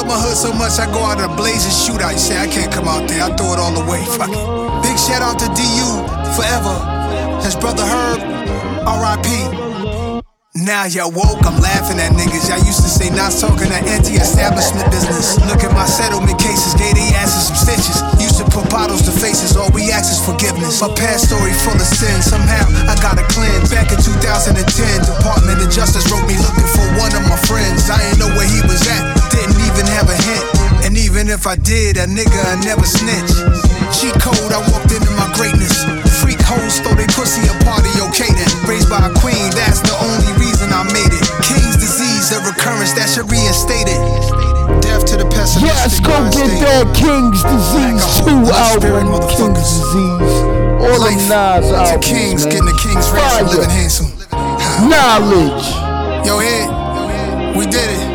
[0.03, 2.13] Love my hood so much I go out in a blazing shootout.
[2.13, 4.03] You say I can't come out there, I throw it all away.
[4.19, 4.45] Fuck it.
[4.83, 5.91] Big shout out to DU
[6.35, 6.75] forever.
[7.43, 8.19] His brother Herb,
[8.83, 9.63] RIP.
[10.53, 12.45] Now y'all woke, I'm laughing at niggas.
[12.45, 15.41] Y'all used to say not talking that anti-establishment business.
[15.49, 17.97] Look at my settlement cases, gave they asses some stitches.
[18.21, 20.77] Used to put bottles to faces, all we ask is forgiveness.
[20.77, 23.73] My past story full of sin, somehow I got a cleanse.
[23.73, 27.89] Back in 2010, Department of Justice wrote me looking for one of my friends.
[27.89, 29.01] I ain't know where he was at,
[29.33, 30.45] didn't even have a hint.
[30.85, 33.33] And even if I did, a nigga I never snitch.
[33.89, 35.73] Cheat code, I walked into my greatness.
[36.21, 38.51] Freak hoes throw they pussy a party, okay then.
[38.69, 41.25] Raised by a queen, that's the only reason I made it.
[41.41, 44.01] King's disease, a recurrence that should reinstate it.
[44.85, 45.73] Death to the pessimistic.
[45.73, 49.09] Yes, go get that King's Disease 2 album.
[49.33, 50.35] King's Disease.
[50.83, 52.51] All the Nas to albums, kings, man.
[52.51, 54.11] getting the king's ransom, living handsome.
[54.91, 55.65] Knowledge.
[56.27, 58.12] Yo, head, we did it.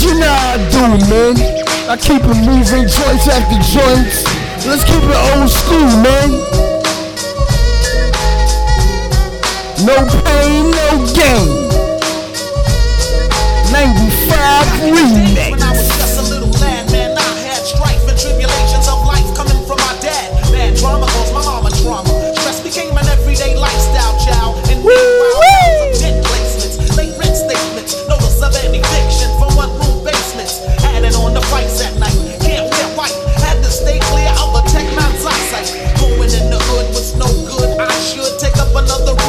[0.00, 1.36] You know I do, man.
[1.88, 4.24] I keep it moving, joints after joints.
[4.66, 6.30] Let's keep it old school, man.
[9.84, 11.48] No pain, no gain.
[13.70, 15.61] 95 remix.
[37.16, 37.78] No good.
[37.80, 39.21] I should take up another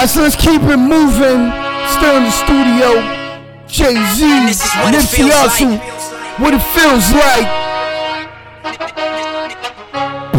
[0.00, 1.52] Yes, let's keep it moving.
[1.92, 3.04] Still in the studio.
[3.68, 4.24] Jay Z,
[4.88, 5.76] Nipsey Hussle.
[6.40, 7.44] What it feels like.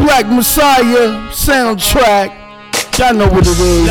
[0.01, 2.33] Black Messiah soundtrack.
[2.97, 3.85] Y'all know what it is.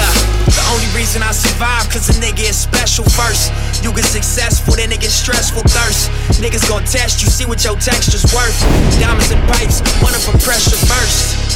[0.51, 3.53] The only reason I survive, cause a nigga is special first.
[3.85, 6.11] You get successful, then it get stressful thirst.
[6.43, 8.59] Niggas gon' test you, see what your texture's worth.
[8.99, 11.49] Diamonds and pipes, one of 'em pressure burst.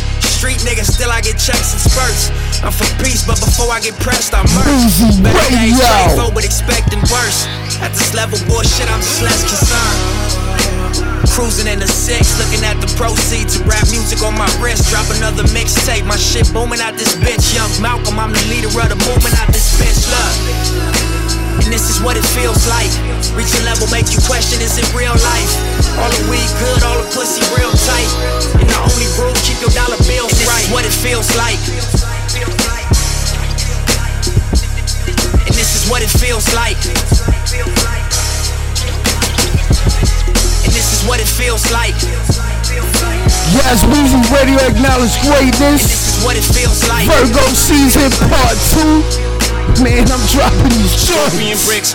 [0.44, 2.28] Street niggas, still I get checks and spurts.
[2.60, 4.76] I'm for peace, but before I get pressed, I murder.
[5.24, 5.80] Better days
[6.36, 7.48] but expecting worse.
[7.80, 11.24] At this level, bullshit, I'm just less concerned.
[11.32, 14.92] Cruising in the six, looking at the proceeds of rap music on my wrist.
[14.92, 17.56] Drop another mixtape, my shit booming out this bitch.
[17.56, 19.96] Young Malcolm, I'm the leader of the movement out this bitch.
[20.12, 20.93] Look,
[21.62, 22.90] and this is what it feels like.
[23.38, 25.52] Reach a level, make you question, is it real life?
[25.98, 28.10] All the weed good, all the pussy real tight.
[28.58, 30.66] And the only rule, keep your dollar bills and this right.
[30.66, 31.60] Is what it feels like.
[35.46, 36.78] And this is what it feels like.
[40.64, 41.94] And this is what it feels like.
[43.54, 45.82] Yes, Weezy Radio acknowledge greatness.
[45.86, 47.06] This is what it feels like.
[47.06, 49.33] Virgo season part two.
[49.82, 51.66] Man, I'm dropping these joints.
[51.66, 51.94] bricks,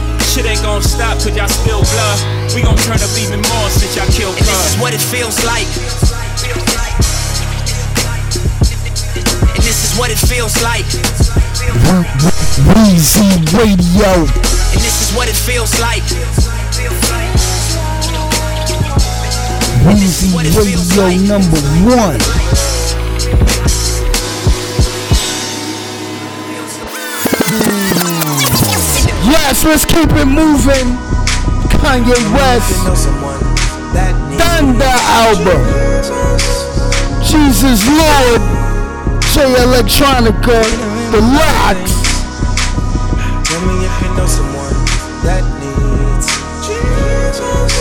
[0.31, 2.19] Shit ain't gonna stop cause y'all spill blood.
[2.55, 5.43] We gon' turn up even more since y'all kill And this is what it feels
[5.43, 5.67] like.
[9.51, 10.87] And this is what it feels like.
[12.71, 13.27] Weezy
[13.59, 14.23] Radio.
[14.71, 16.03] And this is what it feels like.
[19.83, 21.59] Weezy Radio number
[21.93, 22.21] one.
[29.31, 30.97] Yes, let's keep it moving.
[31.79, 32.83] Kanye West.
[34.35, 34.91] Donda
[35.23, 35.61] album.
[37.23, 38.41] Jesus Lord.
[39.31, 40.59] Jay Electronica.
[41.11, 41.79] The LOX.
[43.47, 44.75] Tell me if you know someone
[45.23, 46.27] that needs
[46.67, 47.71] Jesus.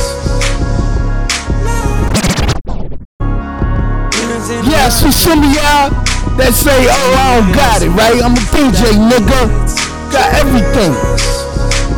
[4.70, 5.90] Yes, for some of y'all
[6.38, 8.22] that say, oh, I don't got it, right?
[8.22, 9.79] I'm a DJ, nigga.
[10.10, 10.92] Got everything.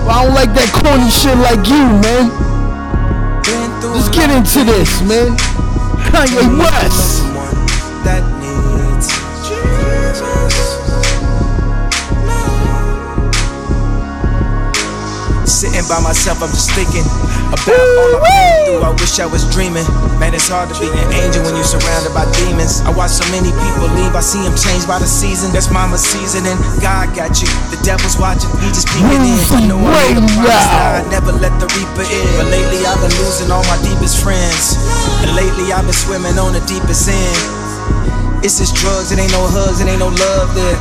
[0.04, 2.28] But I don't like that corny shit like you, man.
[3.94, 5.36] Let's get into this, man.
[6.12, 7.24] Kanye West.
[8.04, 9.08] that needs
[15.48, 17.06] Sitting by myself, I'm just thinking
[17.48, 18.82] about all I've been through.
[18.82, 19.86] I wish I was dreaming.
[20.18, 22.21] Man, it's hard to be an angel when you're surrounded by
[22.62, 22.80] demons.
[22.86, 25.52] I watch so many people leave, I see them changed by the season.
[25.52, 26.56] That's mama's seasoning.
[26.80, 27.48] God got you.
[27.70, 29.38] The devil's watching, he just peeking in.
[29.50, 32.28] I know I made a promise that I'd never let the reaper in.
[32.38, 34.78] But lately I've been losing all my deepest friends.
[35.22, 37.61] And lately I've been swimming on the deepest end.
[38.42, 40.74] It's just drugs, it ain't no hugs, it ain't no love there.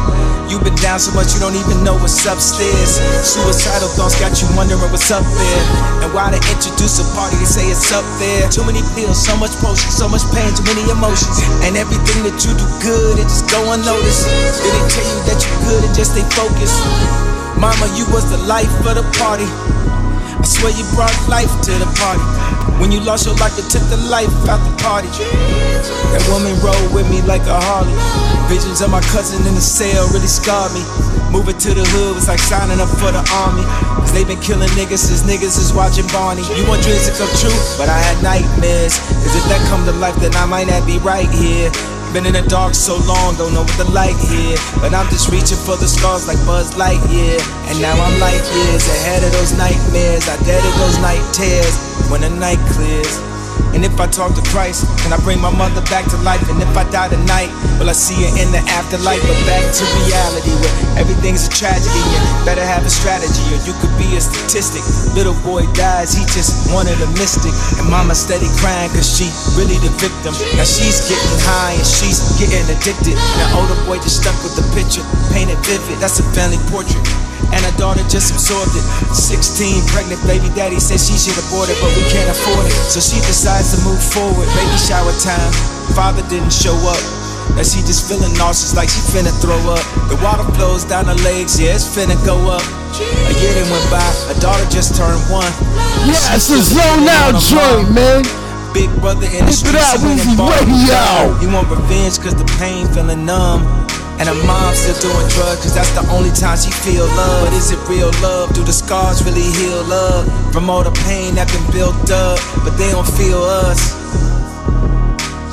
[0.50, 2.98] You've been down so much you don't even know what's upstairs.
[3.22, 5.64] Suicidal thoughts got you wondering what's up there.
[6.02, 8.50] And why they introduce a party, they say it's up there.
[8.50, 11.38] Too many pills, so much potion, so much pain, too many emotions.
[11.62, 14.26] And everything that you do good, it just go unnoticed.
[14.26, 16.82] They didn't tell you that you good and just stay focused.
[17.62, 19.46] Mama, you was the life of the party.
[20.42, 22.26] I swear you brought life to the party.
[22.82, 25.06] When you lost your life, it took the life out the party.
[25.14, 27.94] That woman rode with me like a Harley.
[28.50, 30.82] Visions of my cousin in the cell really scarred me.
[31.30, 33.62] Moving to the hood was like signing up for the army.
[34.02, 36.42] Cause they been killing niggas since niggas is watching Barney.
[36.58, 38.98] You want dreams to come true, but I had nightmares.
[39.22, 41.70] Cause if that come to life, then I might not be right here.
[42.14, 44.58] Been in the dark so long, don't know what the light here.
[44.84, 47.40] But I'm just reaching for the stars like Buzz Lightyear.
[47.72, 50.28] And now I'm light years ahead of those nightmares.
[50.28, 51.72] I deaded those night tears
[52.12, 53.31] when the night clears.
[53.72, 56.44] And if I talk to Christ, can I bring my mother back to life?
[56.52, 57.48] And if I die tonight,
[57.80, 59.24] will I see her in the afterlife?
[59.24, 62.04] But back to reality where everything's a tragedy.
[62.12, 64.84] You better have a strategy or you could be a statistic.
[65.16, 67.56] Little boy dies, he just wanted a mystic.
[67.80, 70.36] And mama steady crying cause she really the victim.
[70.60, 73.16] Now she's getting high and she's getting addicted.
[73.40, 75.96] Now older boy just stuck with the picture, painted vivid.
[76.04, 77.00] That's a family portrait
[77.50, 78.86] and her daughter just absorbed it.
[79.14, 82.76] 16, pregnant baby daddy says she should abort it, but we can't afford it.
[82.94, 84.46] So she decides to move forward.
[84.54, 85.52] Baby shower time.
[85.98, 87.02] Father didn't show up.
[87.58, 89.84] Now she just feeling nauseous like she finna throw up.
[90.08, 92.64] The water flows down her legs, yeah, it's finna go up.
[92.96, 95.52] A year then went by, her daughter just turned one.
[96.08, 98.24] Yeah, it's a zone out joint, man.
[98.74, 100.48] Big brother in the streets Weezy ball.
[100.64, 101.36] Radio.
[101.44, 103.91] You want revenge cause the pain feeling numb.
[104.20, 107.48] And her mom still doing drugs cause that's the only time she feel love.
[107.48, 108.54] But is it real love?
[108.54, 110.28] Do the scars really heal love?
[110.54, 114.02] From all the pain that been built up, but they don't feel us.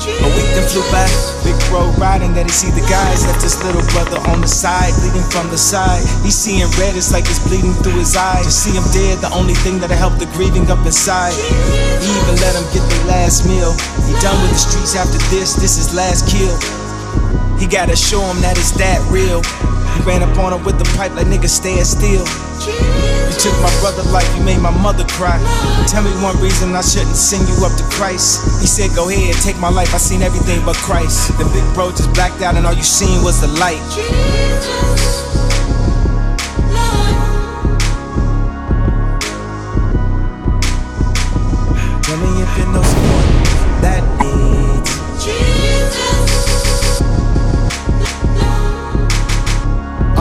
[0.08, 1.04] A week then flew by,
[1.44, 4.94] big bro riding that he see the guys left his little brother on the side,
[5.04, 6.00] bleeding from the side.
[6.24, 8.48] He seeing red, it's like it's bleeding through his eyes.
[8.48, 11.36] To see him dead, the only thing that'll help the grieving up inside.
[12.00, 13.76] He even let him get the last meal.
[14.08, 16.56] He done with the streets after this, this is last kill.
[17.58, 19.42] He gotta show him that it's that real.
[19.98, 22.22] He ran up on him with the pipe like nigga stand still.
[22.62, 25.38] You took my brother life, you made my mother cry.
[25.86, 28.60] Tell me one reason I shouldn't send you up to Christ.
[28.60, 29.94] He said, Go ahead, take my life.
[29.94, 31.36] I seen everything but Christ.
[31.38, 33.82] The big bro just blacked out, and all you seen was the light.
[42.02, 43.28] Tell me if you know someone
[43.82, 44.57] that needs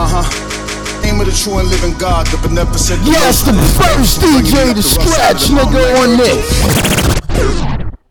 [0.08, 1.06] huh.
[1.06, 3.00] Aim of the true and living God, the beneficent.
[3.04, 7.67] Yes, the first DJ to scratch nigga on this.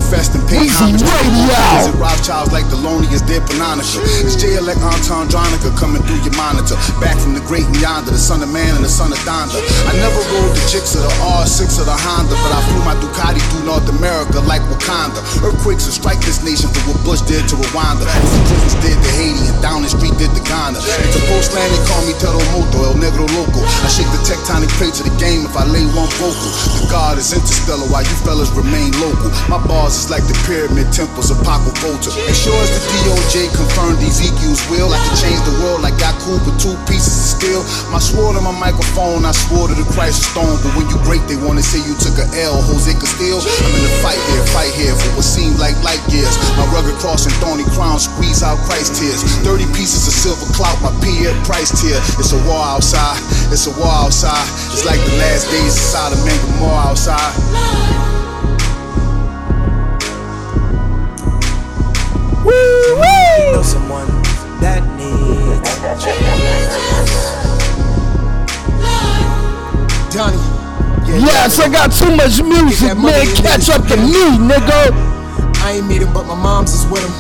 [0.08, 0.64] Fast and pain.
[0.64, 1.52] Weezy Radio.
[1.76, 4.00] Visit Rothschilds like the loneliest dead Pannonica.
[4.24, 6.80] It's J like Anton Dronica coming through your monitor.
[7.04, 9.60] Back from the great and yonder, the son of man and the son of Donda.
[9.84, 11.12] I never rode the chicks of the
[11.44, 15.20] R6 or the Honda, but I flew my Ducati through North America like Wakanda.
[15.44, 18.08] Earthquakes will strike this nation for what Bush did to Rwanda.
[18.08, 20.80] What the prisons did to Haiti and down the street did to Ghana.
[21.04, 23.60] It's a postland, they call me Tero Moto, El Negro Loco.
[23.84, 26.48] I shake the tectonic plates of the game if I lay one vocal.
[26.80, 29.36] The God is interstellar while you fellas remain local.
[29.52, 32.14] My bars is like the pyramid temples of Paco Volta.
[32.30, 36.38] As sure as the DOJ confirmed Ezekiel's will, I can change the world like Gaku
[36.46, 37.62] with two pieces of steel.
[37.90, 40.62] My sword to my microphone, I swore to the Christ stone.
[40.62, 43.42] But when you break, they wanna say you took a L, Jose Castillo.
[43.42, 46.36] I'm in the fight here, fight here for what seemed like light years.
[46.54, 49.26] My rugged cross and thorny crown squeeze out Christ tears.
[49.42, 51.34] 30 pieces of silver clout, my P.F.
[51.50, 51.98] Price tier.
[52.22, 53.18] It's a war outside,
[53.50, 54.46] it's a war outside.
[54.70, 58.17] It's like the last days of Sodom and Gomorrah outside.
[62.48, 63.52] Woo woo!
[63.52, 64.08] Know someone
[64.64, 65.68] that needs.
[70.16, 70.40] Donnie.
[71.08, 73.28] Yes, I got too much music, man.
[73.36, 74.96] Catch up to me, nigga.
[75.60, 77.12] I ain't meet him, but my mom's is with him.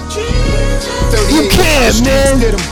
[1.28, 2.40] You can, streets man.
[2.40, 2.64] Did him.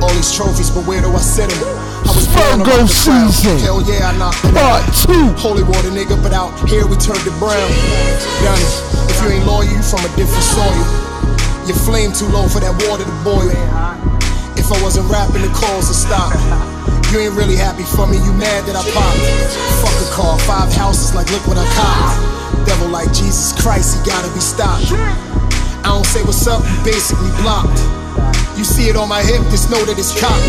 [0.00, 1.60] All these trophies, but where do I sit him?
[1.60, 3.32] I was born Virgo the crowd.
[3.32, 3.58] season.
[3.60, 5.36] Hell yeah, I knocked Part two.
[5.36, 7.68] Holy water, nigga, but out here we turned it brown.
[8.40, 8.64] Donnie,
[9.12, 11.05] if you ain't loyal, you from a different soil.
[11.66, 13.50] Your flame too low for that water to boil.
[14.54, 16.30] If I wasn't rapping, the calls would stop.
[17.10, 19.18] You ain't really happy for me, you mad that I popped.
[19.82, 22.70] Fuck a car, five houses, like look what I copped.
[22.70, 24.94] Devil like Jesus Christ, he gotta be stopped.
[25.82, 27.82] I don't say what's up, you basically blocked.
[28.54, 30.46] You see it on my hip, just know that it's cocked.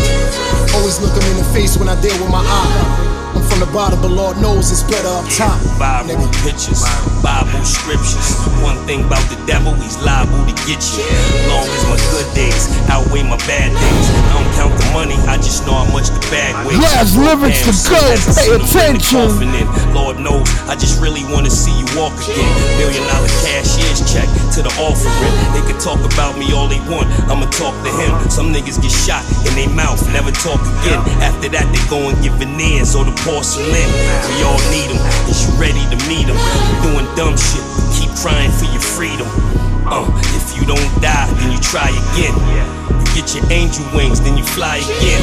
[0.78, 3.17] Always look him in the face when I deal with my eye.
[3.58, 5.58] I'm from the bottom, but Lord knows it's better up top.
[5.82, 6.14] Bible
[6.46, 6.86] pictures,
[7.26, 8.38] Bible scriptures.
[8.62, 11.02] One thing about the devil, he's liable to get you.
[11.50, 14.06] Long as my good days outweigh my bad days.
[14.14, 16.78] I don't count the money, I just know how much the bag weighs.
[16.78, 17.98] Yes, lyrics to go,
[18.38, 19.26] pay attention.
[19.90, 22.46] Lord knows, I just really wanna see you walk again.
[22.78, 25.34] Million dollar cashier's check to the offering.
[25.50, 28.14] They can talk about me all they want, I'ma talk to him.
[28.30, 31.02] Some niggas get shot in their mouth, never talk again.
[31.26, 33.47] After that, they go and get veneers or the porcelain.
[33.56, 36.36] We all need them, is you ready to meet them?
[36.84, 37.64] Doing dumb shit,
[37.96, 39.26] keep crying for your freedom.
[39.88, 40.04] Uh,
[40.36, 42.36] if you don't die, then you try again.
[43.00, 45.22] You get your angel wings, then you fly again.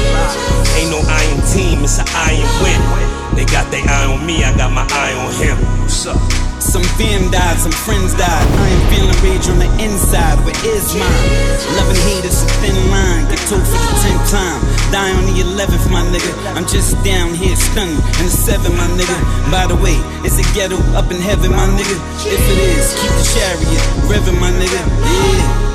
[0.74, 3.25] Ain't no iron team, it's an iron win.
[3.36, 5.58] They got their eye on me, I got my eye on him.
[5.84, 6.16] What's up?
[6.64, 8.48] Some fam died, some friends died.
[8.48, 10.40] I ain't feeling rage on the inside.
[10.48, 11.28] Where is mine?
[11.76, 13.28] Loving hate is a thin line.
[13.30, 14.60] Get told for the tenth time.
[14.92, 16.32] Die on the eleventh, my nigga.
[16.56, 18.00] I'm just down here stunning.
[18.20, 19.16] And the seven, my nigga.
[19.52, 21.96] By the way, is it ghetto up in heaven, my nigga?
[22.24, 24.80] If it is, keep the chariot revving, my nigga.
[24.80, 25.75] Yeah.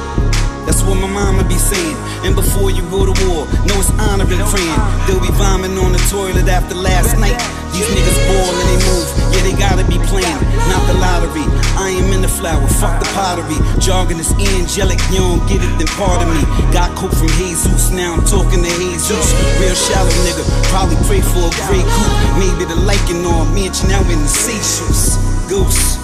[0.70, 1.98] That's what my mama be saying.
[2.22, 4.80] And before you go to war, know it's honor and praying.
[5.10, 7.34] They'll be vomiting on the toilet after last night.
[7.74, 10.38] These niggas ball and they move, yeah, they gotta be playing.
[10.70, 11.42] Not the lottery,
[11.74, 13.58] I am in the flower, fuck the pottery.
[13.82, 16.42] Jargon is angelic, you don't get it, then pardon me.
[16.70, 19.26] Got coke from Jesus, now I'm talking to Jesus.
[19.58, 22.14] Real shallow nigga, probably pray for a great coup.
[22.38, 25.18] Maybe the liking on mansion now in the Seychelles.
[25.50, 25.98] Goose.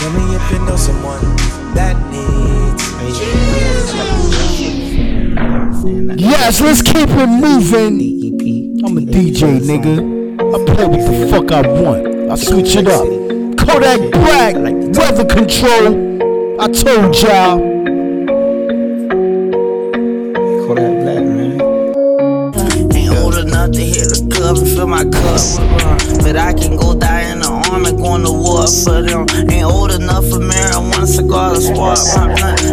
[0.00, 1.20] Tell me if you know someone
[1.74, 2.40] that needs
[6.18, 8.00] Yes, let's keep it moving.
[8.82, 10.00] I'm a DJ, nigga.
[10.40, 12.30] I play what the fuck I want.
[12.30, 13.04] I switch it up.
[13.58, 15.92] Kodak Black, weather control.
[16.58, 17.58] I told y'all.
[20.64, 21.60] Kodak Black, man.
[22.96, 26.22] Ain't old enough to hit the club and fill my cup.
[26.24, 29.26] But I can go die in the army going to war for them.
[29.50, 32.00] Ain't old enough for marijuana, cigar, to blunt.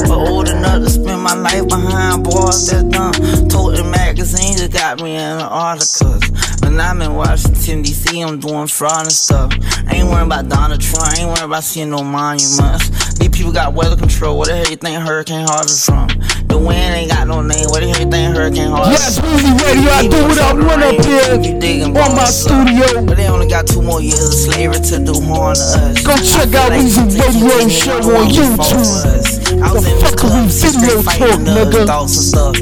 [0.10, 3.14] But old enough to spend my life behind bars that's done.
[3.48, 6.24] Toting magazine just got me in articles.
[6.62, 9.54] When I'm in Washington, D.C., I'm doing fraud and stuff.
[9.88, 13.18] I ain't worrying about Donald Trump, ain't worrying about seeing no monuments.
[13.18, 16.08] These people got weather control, where the hell you think Hurricane Harvey from?
[16.48, 19.92] The wind ain't got no name, the hell you think Hurricane Harvey Yes, Weezy Radio,
[19.92, 23.06] I do what I want up here on my studio.
[23.06, 26.04] But they only got two more years of slavery to do harm to us.
[26.04, 29.38] Go check out Weezy Radio show on YouTube.
[29.48, 31.86] The fuckery video talk, nigga.
[31.86, 32.56] Thoughts and stuff.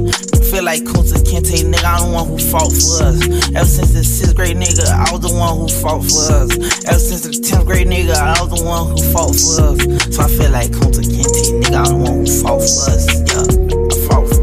[0.49, 3.17] Feel like Kunta Kinte, nigga, I'm the one who fought for us.
[3.55, 6.85] Ever since the sixth grade nigga, I was the one who fought for us.
[6.85, 10.15] Ever since the tenth grade nigga, I was the one who fought for us.
[10.15, 13.05] So I feel like Kunta Kinte, nigga, I'm the one who fought for us.
[13.25, 13.64] Yeah, I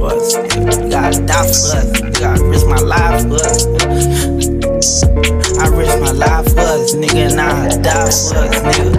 [0.03, 0.35] for us.
[0.35, 2.01] You gotta die for us.
[2.01, 3.67] You gotta risk my life for us.
[5.59, 8.93] I risk my life for us, nigga, and I die for us, nigga.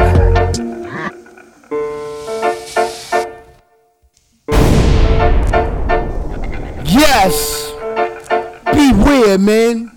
[6.86, 7.36] Yes.
[8.66, 9.92] Beware, man,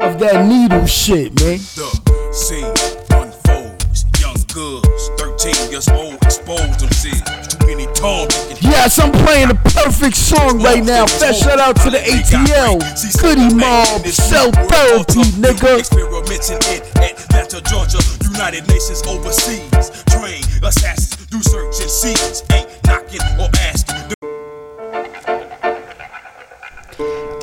[0.00, 1.58] of that needle shit, man.
[1.58, 2.74] The scene
[3.10, 4.04] unfolds.
[4.20, 7.49] Young girls, 13 years old, exposed themselves.
[7.70, 11.06] Yes, I'm playing the perfect song right now.
[11.06, 12.82] Fast shout out to the ATL,
[13.22, 15.78] Goodie Mob, Cell Therapy, nigga.
[15.78, 20.02] Experimenting in Atlanta, Georgia, United Nations overseas.
[20.10, 22.42] Train assassins, do search and seize.
[22.52, 24.14] Ain't knocking or asking.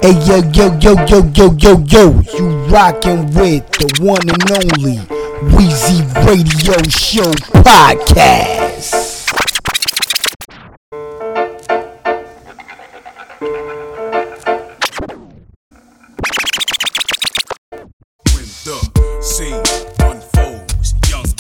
[0.02, 5.00] Hey yo yo yo yo yo yo yo, you rockin' with the one and only
[5.56, 7.32] Weezy Radio Show
[7.64, 9.17] podcast.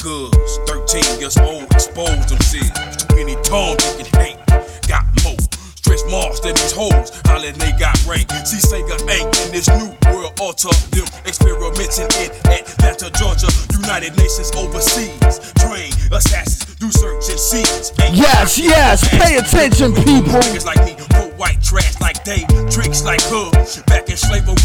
[0.08, 3.04] Girls, 13 years old, exposed themselves.
[3.04, 4.40] Too many tongues you can hate.
[4.88, 5.36] Got more.
[5.76, 7.12] Stretch marks than these hoes.
[7.28, 8.32] Holla, they got rank.
[8.48, 11.04] See, Sega ain't in this new world alter them.
[11.28, 13.52] Experimenting in Atlanta, Georgia.
[13.76, 15.44] United Nations overseas.
[15.60, 17.92] Train assassins, do search and seize.
[18.16, 20.40] Yes, yes, pay attention, people.
[20.40, 23.52] Niggas like me, pro white trash like Dave, tricks like her.
[23.92, 24.56] Back in slavery,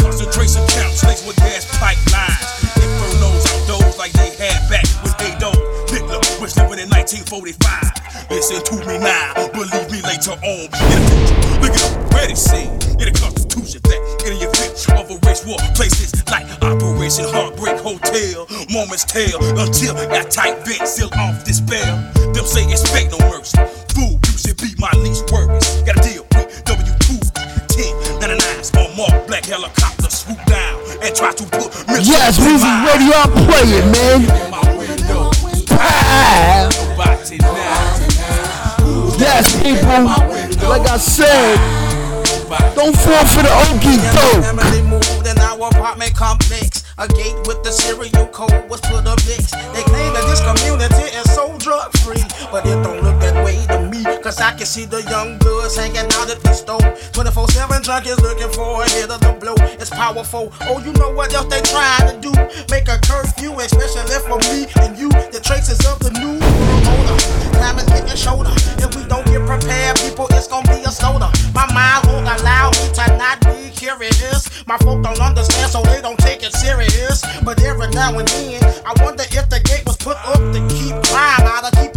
[0.00, 2.69] concentration camps laced with gas pipelines.
[6.50, 8.26] Was living in 1945.
[8.34, 10.66] Listen to me now, believe me later on.
[10.66, 12.74] In the future, look at the ready scene.
[12.98, 17.78] In the Constitution that in the event of a race war, places like Operation Heartbreak
[17.78, 21.86] Hotel, moments tell until that tight vent seal off despair.
[22.34, 23.54] Them say expect no mercy.
[23.94, 25.62] Fool, you should be my least worries.
[25.86, 27.30] Gotta deal with W2
[27.70, 31.70] 10 99s on Mark Black helicopter swoop down and try to put
[32.02, 34.69] Yes, in Weezy my Radio, I play it, man.
[36.20, 36.68] Now.
[39.18, 40.04] Yes, people.
[40.68, 41.56] Like I said,
[42.74, 44.44] don't fall for the okey doke.
[47.00, 49.52] A gate with the serial code was put up next.
[49.72, 52.22] They claim that this community is so drug free,
[52.52, 53.89] but it don't look that way to me.
[54.30, 56.78] Cause I can see the young bloods hanging out at the store.
[57.10, 59.58] 24 7 junkies looking for a hit of the blow.
[59.74, 60.54] It's powerful.
[60.70, 62.30] Oh, you know what else they trying to do?
[62.70, 65.10] Make a curfew, especially for me and you.
[65.34, 67.18] The traces of the new world order.
[67.58, 68.54] Time is getting shorter.
[68.78, 71.26] If we don't get prepared, people, it's gonna be a slaughter.
[71.50, 74.46] My mind won't allow me to not be curious.
[74.70, 77.26] My folk don't understand, so they don't take it serious.
[77.42, 80.94] But every now and then, I wonder if the gate was put up to keep
[81.10, 81.89] crime out or keep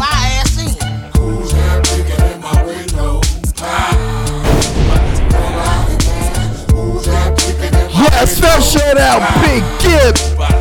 [8.93, 10.15] special out, Big Gipp,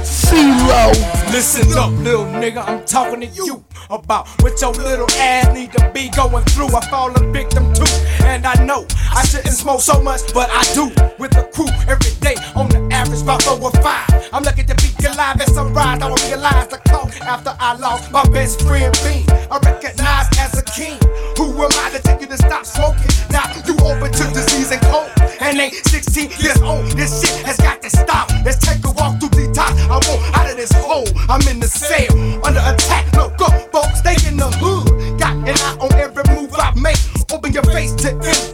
[0.05, 0.93] CeeLo.
[1.33, 5.91] Listen up, little nigga, I'm talking to you about what your little ass need to
[5.93, 6.75] be going through.
[6.75, 7.85] I fall a victim too,
[8.25, 10.87] and I know I shouldn't smoke so much, but I do.
[11.19, 14.09] With the crew every day, on the average about four or five.
[14.33, 16.03] I'm lucky to be alive at sunrise.
[16.03, 19.25] I don't realize the cost after I lost my best friend Bean.
[19.51, 20.99] I recognize as a king.
[21.37, 23.13] Who am I to tell you to stop smoking?
[23.31, 25.11] Now you open to disease and cold,
[25.43, 26.87] and ain't 16 years old.
[26.93, 28.31] This shit has got to stop.
[28.45, 29.73] Let's take a walk through the top.
[29.91, 31.09] I want out of this hole.
[31.29, 32.13] I'm in the cell
[32.47, 33.13] under attack.
[33.13, 35.19] Look up, folks, stay in the hood.
[35.19, 36.99] Got an eye on every move I make.
[37.33, 38.52] Open your face to info.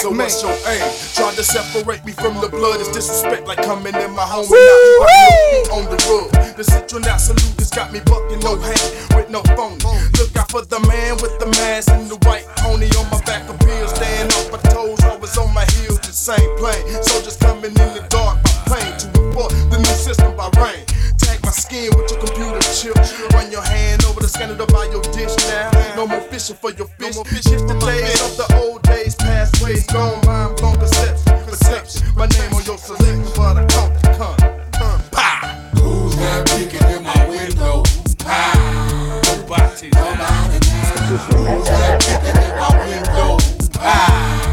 [0.00, 0.18] Black So man.
[0.18, 0.82] what's your aim?
[1.14, 5.68] Trying to separate me from the blood is disrespect like coming in my home and
[5.68, 6.56] not on the road.
[6.56, 9.78] The citron out salute has got me bucking no hand with no phone.
[10.18, 13.48] Look out for the man with the mask and the white pony on my back
[13.48, 13.94] of pills.
[13.94, 16.84] Staying off my toes, always on my heels, the same plane.
[17.02, 20.84] Soldiers coming in the dark by plane to report the new system by rain.
[21.50, 22.94] Tag my skin with your computer chip.
[23.32, 25.70] Run your hand over the scanner to buy your dish now.
[25.96, 27.16] No more fishing for your fish.
[27.16, 30.24] Shift the days of the old days, past ways gone.
[30.26, 32.06] Mind blown perception, perception.
[32.14, 34.36] My name on your selection, but I come, come,
[34.70, 35.00] come.
[35.82, 37.82] Who's that peeking in my window?
[39.26, 40.14] Nobody now.
[41.34, 43.38] Who's that peeking in my window?
[43.74, 44.49] Nobody.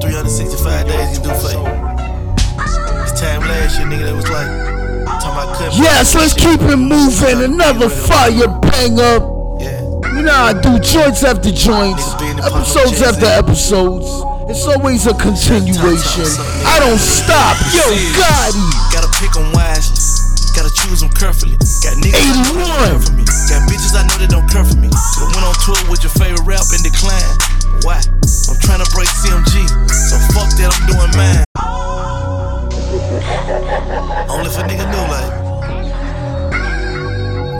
[0.00, 1.64] 365 days can do for you.
[3.04, 4.48] This time last year, nigga, that was like.
[5.20, 7.44] Talking about cutting Yes, let's keep it moving.
[7.44, 9.40] Another fire banger.
[10.16, 12.04] You know I do joints after joints,
[12.44, 14.08] episodes after episodes.
[14.50, 16.28] It's always a continuation.
[16.66, 17.56] I don't stop.
[17.72, 17.84] Yo
[18.18, 18.66] Gotti.
[18.92, 19.96] Gotta pick 'em wisely.
[20.56, 21.56] Gotta choose 'em carefully.
[21.84, 23.24] Got niggas that know that don't care for me.
[23.48, 24.90] Got bitches I know that don't care for me.
[25.14, 27.59] Could've went on tour with your favorite rap and decline.
[27.82, 28.00] Why?
[28.48, 29.68] I'm trying to break CMG.
[29.88, 31.44] So fuck that, I'm doing mine.
[34.28, 35.32] Only for nigga new like.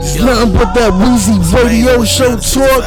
[0.03, 2.83] It's nothing but that Weezy Radio Show talk.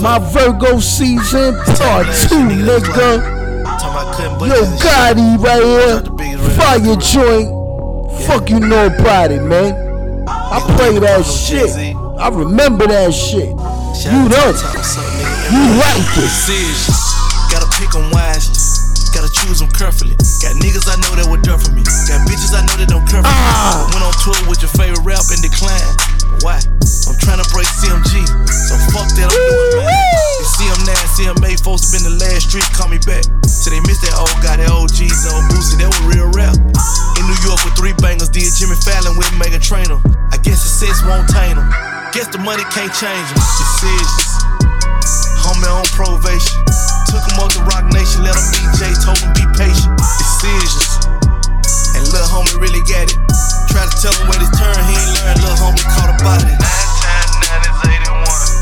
[0.00, 3.36] My Virgo season part two, nigga.
[4.46, 6.02] Yo Gotti right here.
[6.56, 7.48] Fire joint.
[8.26, 9.74] Fuck you know about it, man.
[10.28, 11.70] I play that shit.
[12.18, 13.54] I remember that shit.
[14.04, 14.58] You don't.
[15.48, 16.20] You like it.
[16.20, 17.00] Decisions.
[17.48, 18.52] Gotta pick pick 'em wisely.
[19.14, 20.16] Gotta choose choose 'em carefully.
[20.42, 21.80] Got niggas I know that would dare for me.
[21.80, 23.46] Got bitches I know that don't care for me.
[23.56, 23.88] Ah.
[23.94, 25.80] Went on tour with your favorite rap and decline.
[26.44, 26.60] Why?
[27.08, 28.20] I'm trying to break CMG.
[28.68, 29.96] So fuck that, I'm doing mine.
[30.40, 33.24] You see 'em now, CMA folks been the last street, call me back.
[33.48, 36.52] So they miss that old guy, that OGs, that old Boosie, that was real rap.
[37.16, 40.00] In New York with three bangers, did Jimmy Fallon with Meghan Trainor.
[40.32, 41.95] I guess success won't 'em.
[42.12, 43.40] Guess the money can't change 'em.
[43.58, 44.26] Decisions.
[45.42, 46.64] Homie on probation.
[47.10, 49.92] Took him up to Roc Nation, let him DJ, told him be patient.
[50.18, 51.06] Decisions.
[51.94, 53.18] And little homie really got it.
[53.70, 55.40] Try to tell him where this turn, he ain't learned.
[55.42, 56.44] Little homie caught a body.
[56.44, 58.55] Nine times nine is 81.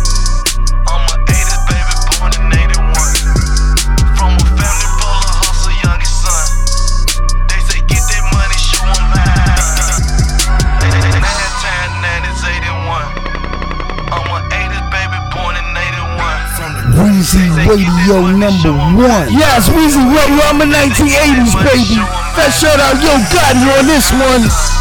[17.14, 19.30] Weezy Radio number one.
[19.30, 20.42] Yes, Weezy Radio.
[20.50, 22.02] I'm a 1980s baby.
[22.36, 24.73] Let's shout out Yo Gotti on this one.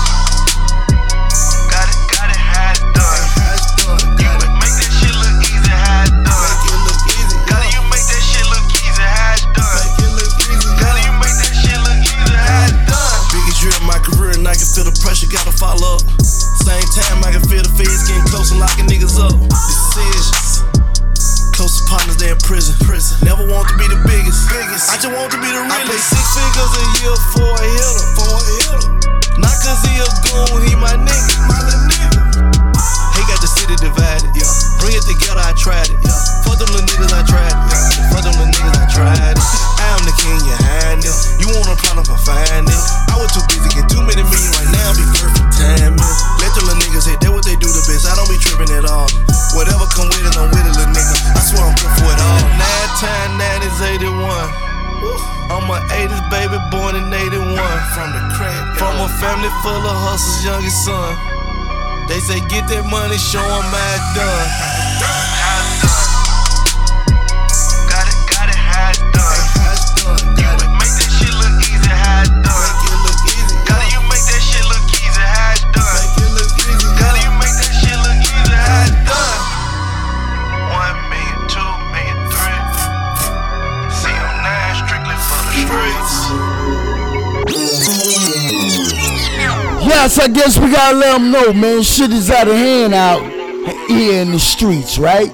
[90.44, 91.82] Guess we gotta let them know, man.
[91.84, 93.22] Shit is out of hand out
[93.88, 95.32] here in the streets, right?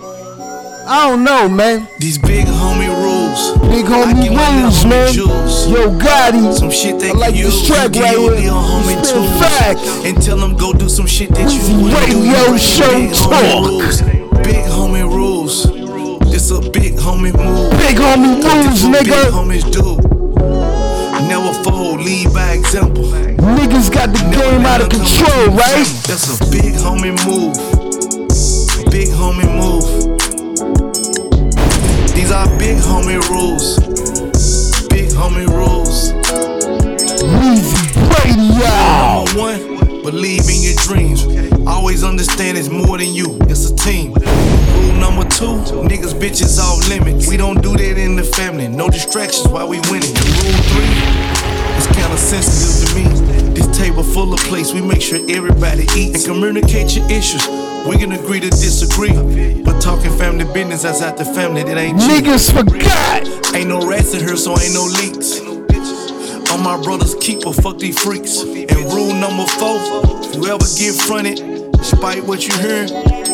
[0.86, 1.88] I don't know, man.
[1.98, 3.58] These big homie rules.
[3.74, 5.12] Big homie rules, man.
[5.16, 6.54] Yo Gotti.
[6.56, 8.52] Some shit they I like can this track right here.
[8.52, 9.40] homie Spin tools.
[9.42, 10.06] facts.
[10.06, 12.22] And tell them go do some shit that you wouldn't do.
[12.22, 13.66] Radio show big homie talk.
[13.66, 14.02] rules.
[14.46, 15.64] Big homie rules.
[16.32, 17.72] This a big homie move.
[17.80, 19.26] Big homie rules, nigga.
[19.26, 19.99] Big homies do.
[24.00, 25.84] Got the game out of control, right?
[26.08, 27.52] That's a big homie move.
[28.90, 29.84] Big homie move.
[32.16, 33.76] These are big homie rules.
[34.88, 36.14] Big homie rules.
[37.44, 37.92] Weezy
[38.24, 38.64] Radio.
[39.04, 41.26] Number one, believe in your dreams.
[41.68, 43.38] Always understand it's more than you.
[43.50, 44.14] It's a team.
[44.14, 45.60] Rule number two,
[45.92, 47.28] niggas bitches off limits.
[47.28, 48.70] We don't do that in the family.
[48.70, 50.16] No distractions while we winning.
[50.16, 50.96] And rule three,
[51.76, 53.39] it's kinda sensitive to me.
[53.80, 57.48] Table full of plates, we make sure everybody eats and communicate your issues.
[57.88, 61.98] We can agree to disagree, but talking family business that's out the family that ain't
[61.98, 62.26] cheap.
[62.26, 63.56] Niggas forgot.
[63.56, 65.40] Ain't no rats in here, so ain't no leaks.
[66.52, 68.42] I'm my brother's keeper, fuck these freaks.
[68.42, 69.80] And rule number four,
[70.36, 72.86] you ever get fronted, despite what you hear,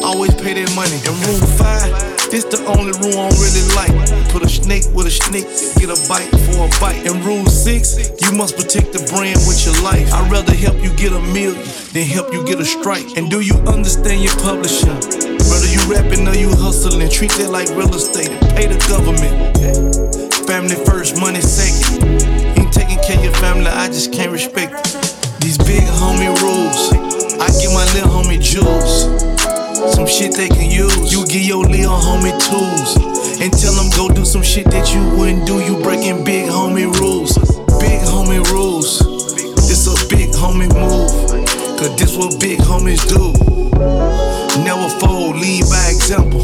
[0.03, 1.01] always pay that money.
[1.09, 1.89] And rule five,
[2.35, 3.95] this the only rule I really like.
[4.27, 5.47] Put a snake with a snake,
[5.79, 7.07] get a bite for a bite.
[7.07, 10.11] And rule six, you must protect the brand with your life.
[10.11, 11.63] I'd rather help you get a million
[11.95, 13.15] than help you get a strike.
[13.15, 14.91] And do you understand your publisher?
[15.47, 19.55] Whether you rapping or you hustling, treat that like real estate and pay the government.
[20.43, 22.03] Family first, money second.
[22.59, 25.39] Ain't taking care of your family, I just can't respect it.
[25.39, 26.91] These big homie rules.
[27.39, 29.34] I give my little homie jewels.
[29.91, 31.11] Some shit they can use.
[31.11, 32.95] You give your little homie tools.
[33.41, 35.59] And tell them go do some shit that you wouldn't do.
[35.59, 37.37] You breaking big homie rules.
[37.79, 38.99] Big homie rules.
[39.67, 41.11] This a big homie move.
[41.77, 43.33] Cause this what big homies do.
[44.63, 46.41] Never fold, lead by example.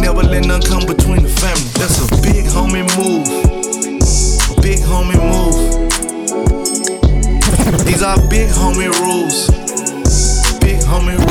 [0.00, 1.70] Never let none come between the family.
[1.78, 3.24] That's a big homie move.
[4.62, 5.56] Big homie move.
[7.84, 9.46] These are big homie rules.
[10.60, 11.29] Big homie rules.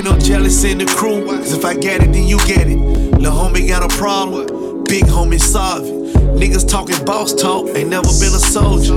[0.00, 1.26] Ain't no jealousy in the crew.
[1.26, 2.78] Cause if I get it, then you get it.
[3.20, 4.82] Lil' homie got a problem.
[4.84, 5.92] Big homie solve it.
[6.40, 8.96] Niggas talking boss talk, ain't never been a soldier.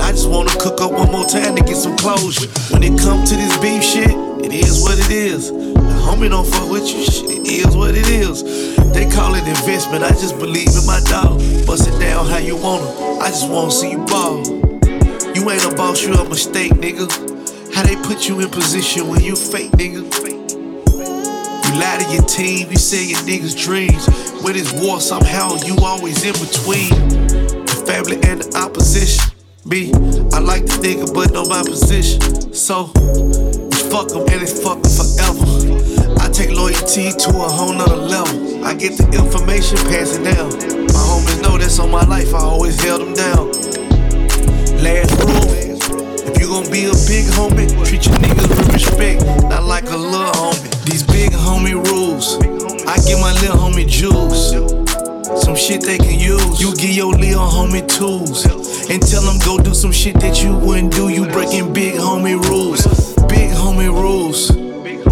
[0.00, 2.46] I just wanna cook up one more time to get some closure.
[2.70, 4.14] When it comes to this beef shit,
[4.46, 5.50] it is what it is.
[5.50, 8.44] The homie don't fuck with you, shit, it is what it is.
[8.94, 11.42] They call it investment, I just believe in my dog.
[11.66, 12.86] Bust it down how you wanna,
[13.18, 14.38] I just wanna see you ball.
[15.34, 17.10] You ain't a boss, you a mistake, nigga.
[17.74, 20.33] How they put you in position when you fake, nigga.
[21.74, 24.06] You lie to your team, you say your niggas' dreams.
[24.44, 26.94] When it's war, somehow you always in between
[27.66, 29.32] the family and the opposition.
[29.64, 29.90] Me,
[30.32, 32.20] I like the nigga, but know my position.
[32.54, 32.86] So,
[33.90, 36.22] fuck 'em and it's fuck 'em forever.
[36.22, 38.64] I take loyalty to a whole nother level.
[38.64, 40.54] I get the information, passing down.
[40.94, 43.50] My homies know that's on my life, I always held them down.
[44.78, 45.53] Last rule.
[46.44, 50.30] You gon' be a big homie, treat your niggas with respect, not like a little
[50.32, 50.84] homie.
[50.84, 52.36] These big homie rules,
[52.86, 54.50] I give my little homie jewels.
[55.42, 56.60] Some shit they can use.
[56.60, 58.44] You give your little homie tools.
[58.90, 61.08] And tell them go do some shit that you wouldn't do.
[61.08, 62.84] You breaking big homie rules.
[63.26, 64.48] Big homie rules.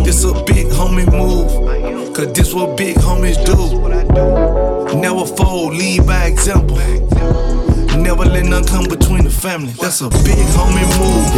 [0.05, 2.15] This a big homie move.
[2.15, 5.01] Cause this what big homies do.
[5.01, 6.77] Never fold, lead by example.
[7.99, 9.73] Never let none come between the family.
[9.81, 11.33] That's a big homie move.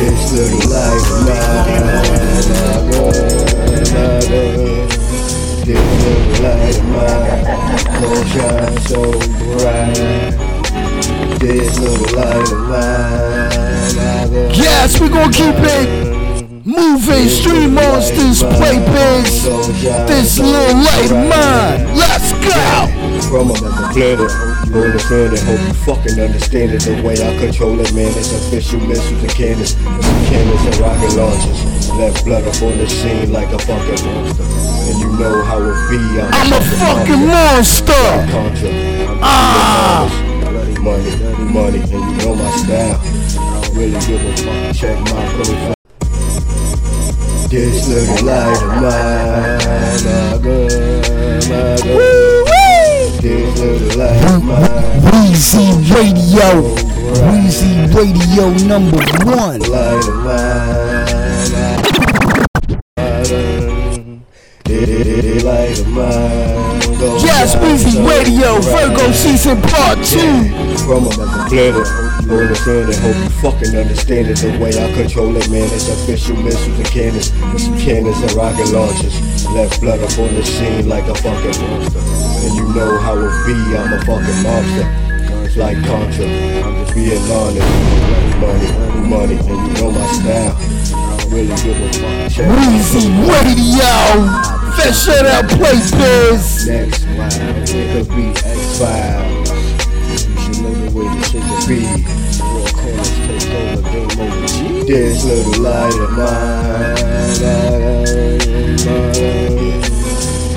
[11.38, 12.12] This look
[12.68, 13.04] mine.
[14.54, 16.14] Yes, we gonna keep it.
[16.64, 19.44] Moving street monsters, play bigs.
[20.08, 21.96] This little light mine.
[21.96, 22.88] Let's go.
[23.28, 23.48] From
[23.92, 25.40] planet the planet.
[25.40, 26.82] Hope you fucking understand it.
[26.82, 29.74] The way I control it, man, it's official missiles and cannons,
[30.28, 31.90] cannons and rocket launchers.
[31.94, 34.44] Left blood up on the scene like a fucking monster.
[34.44, 36.00] And you know how it be.
[36.20, 38.04] I'm, I'm a fucking monster.
[38.32, 38.70] Contra.
[38.70, 40.30] I'm Ah.
[40.84, 41.10] Money,
[41.50, 43.00] money, and you know my style.
[43.00, 44.76] I don't really give a fuck.
[44.76, 45.74] Check my profile.
[47.48, 52.33] This little light of mine, my girl, my girl.
[53.24, 55.00] This little light of mine.
[55.08, 56.60] Weezy Radio.
[57.32, 59.60] Weezy Radio number one.
[59.60, 61.08] Light of mine,
[65.42, 66.64] light of mine.
[67.24, 68.60] Yes, Weezy Radio.
[68.60, 70.73] Virgo season part two.
[70.84, 71.88] From another planet,
[72.28, 74.36] on the planet, hope you fucking understand it.
[74.36, 78.68] The way I control it, man, it's official missiles and cannons, some cannons and rocket
[78.68, 79.16] launchers.
[79.56, 82.04] Left blood up on the scene like a fucking monster.
[82.44, 84.84] And you know how it be, I'm a fucking monster.
[85.48, 87.64] It's like Contra, I'm just being honest.
[88.44, 90.52] Money, money, money, and you know my style.
[90.52, 92.44] I don't really give a fuck.
[92.60, 93.96] Weezy Radio.
[94.76, 96.68] Fish it out, play biz.
[96.68, 99.53] Next round, it could be X-Files.
[100.64, 101.80] You should way this could be.
[102.38, 104.84] Four corners take over, game over.
[104.86, 106.94] This little light of mine.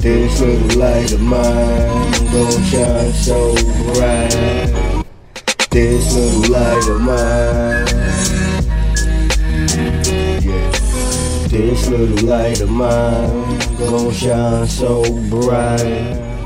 [0.02, 3.54] This little light of mine gon' shine so
[3.94, 5.04] bright.
[5.72, 7.88] This little light of mine.
[10.42, 10.72] Yeah.
[11.50, 16.37] This little light of mine gon' shine so bright.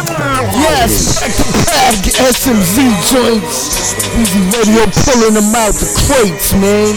[0.00, 2.00] Yes, back to back
[2.32, 3.92] SMZ joints.
[4.16, 6.96] Weezy Radio pulling them out the crates, man.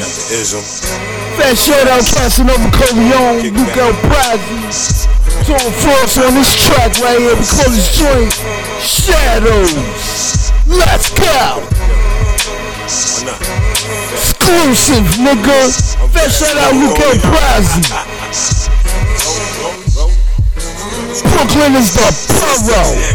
[1.36, 5.08] Fat shout out Casanova Corleone, Luke El Brazzi.
[5.44, 7.36] Tom Frost on this track right here.
[7.36, 8.32] We call this joint
[8.80, 10.54] Shadows.
[10.66, 11.60] Let's go.
[14.16, 15.76] Exclusive, nigga.
[16.08, 18.63] Fat shout out Luke El Brazzi.
[21.34, 22.08] Brooklyn is the
[22.68, 23.13] borough.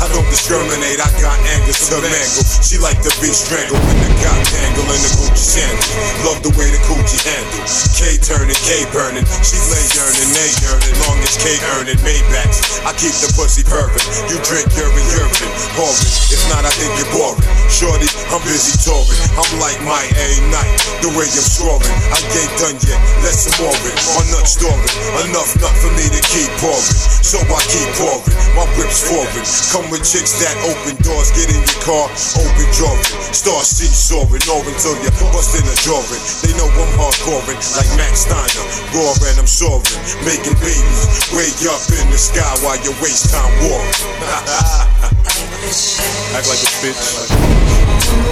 [0.00, 2.44] I don't discriminate, I got angles to mangle.
[2.64, 5.88] She like to be strangled in the cop tangle in the Gucci sandals.
[6.24, 7.64] Love the way the coochie handle.
[7.92, 9.24] K turning, K burning.
[9.44, 10.96] She lay yearning, they yearning.
[11.04, 12.82] Long as K earning Maybachs.
[12.88, 14.04] I keep the pussy perfect.
[14.32, 15.52] You drink urine, urine.
[15.76, 16.08] Pouring.
[16.32, 17.44] If not, I think you're boring.
[17.68, 19.20] Shorty, I'm busy touring.
[19.36, 20.72] I'm like my A night.
[21.04, 21.84] The way I'm scoring.
[22.12, 23.00] I ain't done yet.
[23.20, 23.96] Let's some more it.
[24.12, 24.92] My nut storing.
[25.28, 26.96] Enough nut for me to keep pouring.
[27.24, 28.24] So I keep pouring.
[28.56, 29.44] My foreign.
[29.72, 31.30] Come with chicks that open doors.
[31.34, 32.06] Get in your car,
[32.38, 33.02] open drawing.
[33.34, 34.42] Start seesawing.
[34.46, 36.22] Or until you bust in a drawing.
[36.44, 37.58] They know I'm hardcoreing.
[37.76, 38.64] Like Max Steiner.
[38.94, 39.82] Roaring, I'm soaring.
[40.22, 41.02] Making babies.
[41.34, 43.94] Way up in the sky while you waste time warring.
[46.36, 47.02] Act like a bitch.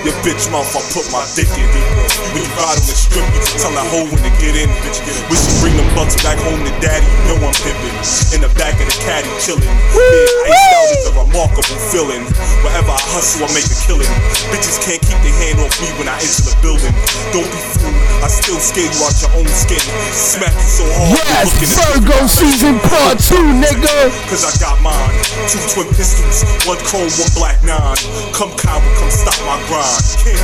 [0.00, 1.84] Your bitch mouth, I put my dick in it.
[2.32, 4.72] When you ride on the strip, you can tell that hoe when to get in.
[4.80, 4.96] Bitch,
[5.28, 7.04] we should bring them bucks back home to daddy.
[7.28, 7.92] You know I'm pimping.
[8.32, 9.68] In the back of the caddy, chilling.
[9.92, 12.24] Being iced out is a remarkable feeling.
[12.64, 14.08] Wherever I hustle, I make a killing.
[14.48, 16.96] Bitches can't keep their hand off me when I enter the building.
[17.36, 19.84] Don't be fooled, I still scale you out your own skin.
[20.16, 21.20] Smack you so hard.
[21.28, 24.08] Yes, you Virgo season part two, nigga.
[24.32, 25.12] Cause I got mine.
[25.44, 28.00] Two twin pistols, one chrome, one black nine.
[28.32, 29.89] Come coward, come stop my grind.
[29.98, 30.40] King.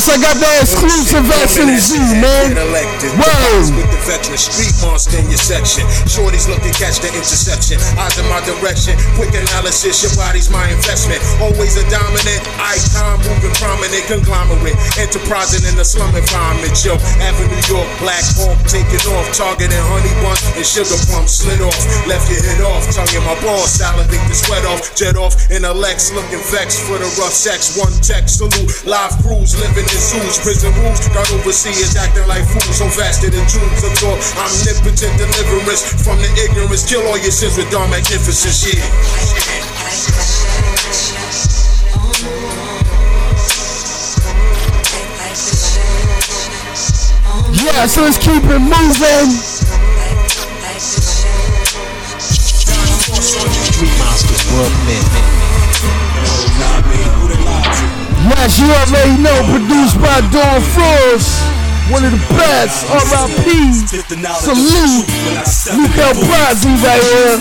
[0.00, 2.56] Yes, I got the exclusive SMZ, man.
[2.56, 3.68] Word.
[3.76, 5.84] With the veteran street monster in your section.
[6.08, 7.76] Shorties looking catch the interception.
[8.00, 8.96] Eyes in my direction.
[9.20, 10.00] Quick analysis.
[10.00, 11.20] Your body's my investment.
[11.36, 14.72] Always a dominant icon, moving prominent conglomerate.
[14.96, 16.72] Enterprising in the slum environment.
[16.80, 19.28] Yo, Avenue York, Black Hawk taking off.
[19.36, 21.76] Targeting honey bun and sugar plum slid off.
[22.08, 22.88] Left your head off.
[22.88, 23.68] Tongue in my balls.
[23.68, 24.96] Salivate the sweat off.
[24.96, 26.08] Jet off in a Lex.
[26.16, 27.76] Looking vexed for the rough sex.
[27.76, 28.72] One text salute.
[28.88, 30.38] Live crews living in zoos.
[30.38, 31.00] Prison rules.
[31.10, 32.78] Got overseers acting like fools.
[32.78, 34.18] So faster than Jews of talk.
[34.38, 36.86] Omnipotent deliverance from the ignorance.
[36.86, 38.62] Kill all your sins with dark magnificence.
[38.66, 38.84] Yeah.
[47.52, 49.30] Yes, let's keep it moving.
[53.20, 55.04] Street Monsters, Brooklyn.
[58.36, 61.42] As you already know, produced by Dawn Frost.
[61.90, 63.72] One of the best, R.I.P.
[63.82, 65.06] Salute,
[65.74, 67.38] Luke El Brazzi right here.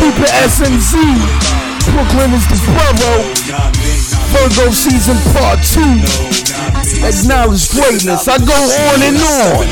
[0.00, 0.96] Keep it SMZ.
[1.92, 3.24] Brooklyn is the borough.
[4.32, 6.00] Virgo season part two.
[7.04, 8.28] Acknowledge greatness.
[8.28, 9.66] I go on and on.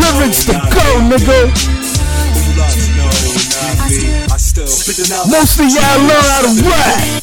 [0.00, 1.75] Lyrics to go, nigga.
[4.66, 7.16] Most of y'all learn how to rap.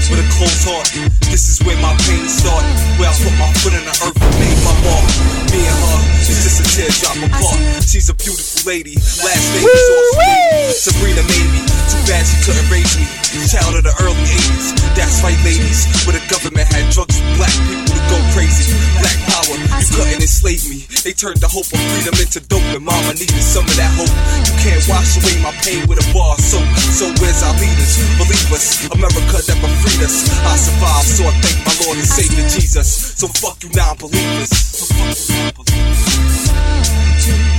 [0.00, 0.88] Open with a closed heart.
[1.28, 2.72] This is where my pain started.
[2.96, 5.04] Where I put my foot in the earth and made my mark.
[5.52, 7.60] Me and her, it's just a teardrop apart.
[7.84, 8.96] She's a beautiful lady.
[8.96, 10.94] Last name is Austin.
[10.94, 11.60] Sabrina made me.
[11.90, 13.04] Too bad she couldn't raise me.
[13.50, 14.78] Child of the early 80s.
[14.94, 15.86] That's right, ladies.
[16.06, 18.70] Where the government had drugs for black people to go crazy.
[19.02, 20.86] Black power, you couldn't enslave me.
[21.02, 24.12] They turned the hope of freedom into dope, and mama needed some of that hope.
[24.46, 26.66] You can't wash away my pain with a bar soap.
[26.94, 27.98] So where's our leaders?
[28.18, 30.30] Believe us, America never freed us.
[30.46, 33.18] I survived, so I thank my Lord and Savior Jesus.
[33.18, 34.50] So fuck you non-believers.
[34.50, 36.54] So fuck you non-believers.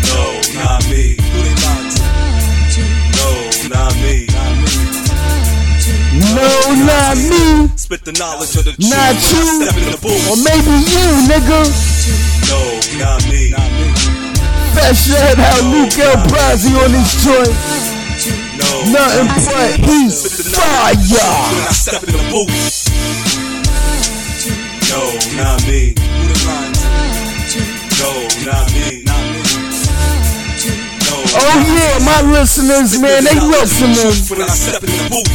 [0.08, 0.24] No,
[0.56, 1.20] not me.
[1.20, 2.84] Who they lied to?
[3.20, 3.30] No,
[3.68, 4.28] not me.
[6.36, 6.52] No,
[6.88, 7.68] not me.
[7.76, 8.92] Spit the knowledge of the truth.
[8.92, 9.68] Not you.
[9.68, 10.00] In the.
[10.32, 11.68] Or maybe you, nigga.
[12.48, 12.60] No,
[13.00, 13.52] not me.
[14.76, 17.91] Fat shout out Luke El Brazzi on this joint.
[18.62, 20.14] No, Nothing but heat.
[20.54, 20.94] Fire.
[20.94, 22.90] When I step in the booth.
[24.92, 25.02] No,
[25.38, 25.94] not me.
[25.98, 26.36] Who the?
[27.98, 28.12] No,
[28.46, 29.04] not me.
[29.04, 29.42] Not me.
[31.34, 34.12] Oh yeah, my listeners, man, they listening.
[34.30, 35.32] When I step in the booth,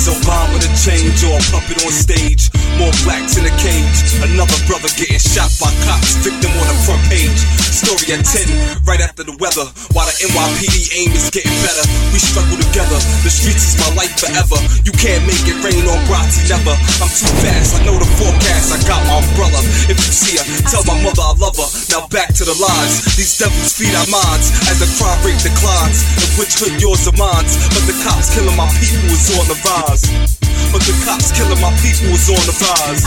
[0.00, 2.48] it's Obama with a change or a puppet on stage.
[2.80, 4.16] More blacks in a cage.
[4.24, 6.16] Another brother getting shot by cops.
[6.24, 7.36] Victim on the front page.
[7.68, 9.68] Story at 10, right after the weather.
[9.92, 11.84] While the NYPD aim is getting better.
[12.16, 12.96] We struggle together.
[13.20, 14.56] The streets is my life forever.
[14.88, 16.72] You can't make it rain on Bronte, never.
[17.04, 17.76] I'm too fast.
[17.76, 18.72] I know the forecast.
[18.72, 19.60] I got my umbrella.
[19.92, 21.68] If you see her, tell my mother I love her.
[21.92, 23.04] Now back to the lies.
[23.20, 26.00] These devils feed our minds as the crime rate declines.
[26.24, 27.44] And which hood yours or mine?
[27.76, 29.60] But the cops killing my people is on the
[29.90, 30.38] rise.
[30.72, 33.02] But the cops killing my people is on the rise.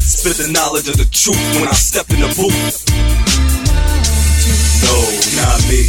[0.00, 2.84] Spit the knowledge of the truth when I step in the booth.
[4.82, 4.96] No,
[5.36, 5.82] not me.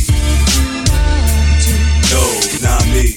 [2.12, 2.24] No,
[2.62, 3.16] not me.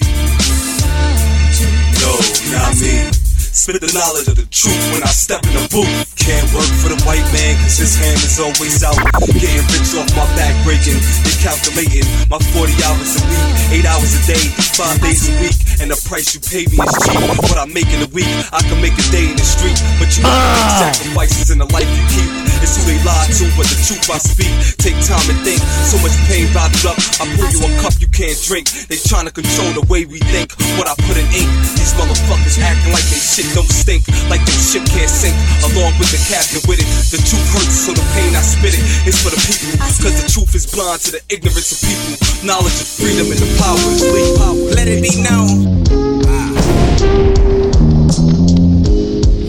[2.01, 2.13] No,
[2.53, 3.30] not me.
[3.51, 5.91] Spit the knowledge of the truth when I step in the booth.
[6.15, 8.95] Can't work for the white man, cause his hand is always out.
[9.27, 10.95] Getting rich off my back breaking.
[11.27, 15.59] They calculating my 40 hours a week, 8 hours a day, 5 days a week.
[15.83, 17.19] And the price you pay me is cheap.
[17.51, 19.75] What I make in a week, I can make a day in the street.
[19.99, 20.95] But you know, ah.
[20.95, 22.31] sacrifices in the life you keep.
[22.63, 24.53] It's who they lie to, but the truth I speak.
[24.79, 25.59] Take time and think.
[25.91, 26.99] So much pain bottled up.
[27.19, 28.69] I pour you a cup you can't drink.
[28.87, 30.53] They trying to control the way we think.
[30.77, 31.49] What I put in ink.
[31.81, 34.05] These motherfuckers acting like they shit don't stink.
[34.29, 35.37] Like their ship can't sink.
[35.73, 36.89] Along with the captain with it.
[37.13, 39.79] The truth hurts, so the pain I spit it is for the people.
[39.81, 42.17] Cause the truth is blind to the ignorance of people.
[42.45, 44.77] Knowledge is freedom and the power is lead.
[44.77, 45.85] Let it be known.
[46.27, 46.51] Ah.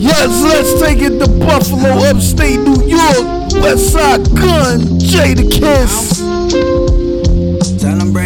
[0.02, 3.42] Yes, let's take it to Buffalo, upstate New York.
[3.62, 6.20] Westside Gunn, Jay the Kiss.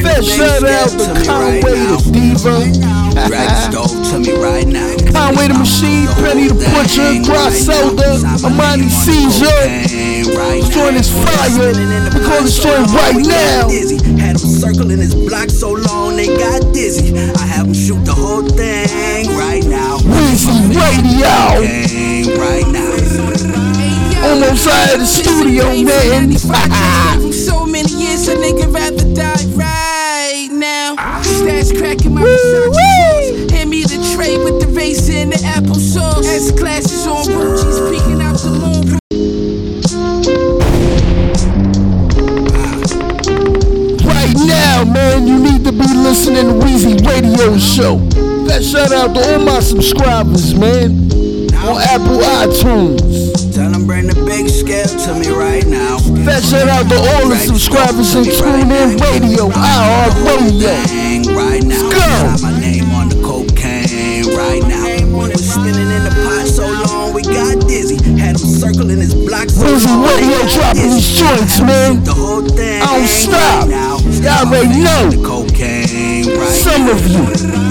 [0.03, 3.06] Fat shout out to Conway the Diva.
[3.17, 4.93] Rack stove to me right now.
[5.11, 9.57] Conway the Machine, Benny the Butcher, Griselda, Armani Caesar.
[10.71, 11.73] Join this fire.
[11.73, 13.73] We call this joint right now.
[14.21, 17.17] Had them circling his block so long they got dizzy.
[17.17, 19.97] I have them shoot the whole thing right now.
[20.05, 21.65] Weezy Radio.
[21.89, 22.93] Thing right now.
[24.29, 26.37] Almost out of the studio, man.
[26.37, 29.76] From so many years, a nigga rather die right
[44.97, 47.99] man, you need to be listening to Weezy Radio Show.
[48.49, 51.13] That shout out to all my subscribers, man.
[51.67, 53.53] On Apple iTunes.
[53.55, 55.99] Tell them bring the big scale to me right now.
[56.25, 60.73] That shout out to all the subscribers in TuneIn Radio, iHeart Radio.
[60.87, 61.77] Thing right now.
[61.77, 62.07] Let's go.
[62.31, 64.85] Got my name on the cocaine right now.
[65.17, 67.97] Was spinning in the pot so long we got dizzy.
[68.21, 70.07] Had him circling his block so Weezy long.
[70.07, 70.95] they Radio got dropping dizzy.
[70.95, 72.05] these joints, I had him man.
[72.05, 73.96] The whole thing I don't stop.
[74.27, 74.43] Right now.
[74.43, 75.11] Y'all already know.
[75.11, 77.23] The cocaine right Some of you.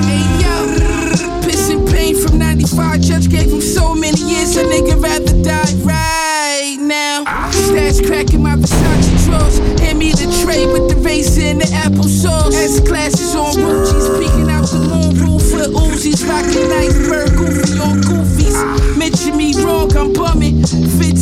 [0.05, 3.01] Hey yo, pissing pain from 95.
[3.01, 7.23] Judge gave him so many years, a nigga rather die right now.
[7.51, 9.57] Stash cracking my Versace drawers.
[9.79, 12.53] Hand me the tray with the race in the applesauce.
[12.53, 18.01] S classes on Ruchis, peeking out the moon roof for Uzis, rocking iceberg goofy on
[18.01, 18.97] goofies.
[18.97, 20.63] Mention me wrong, I'm bumming.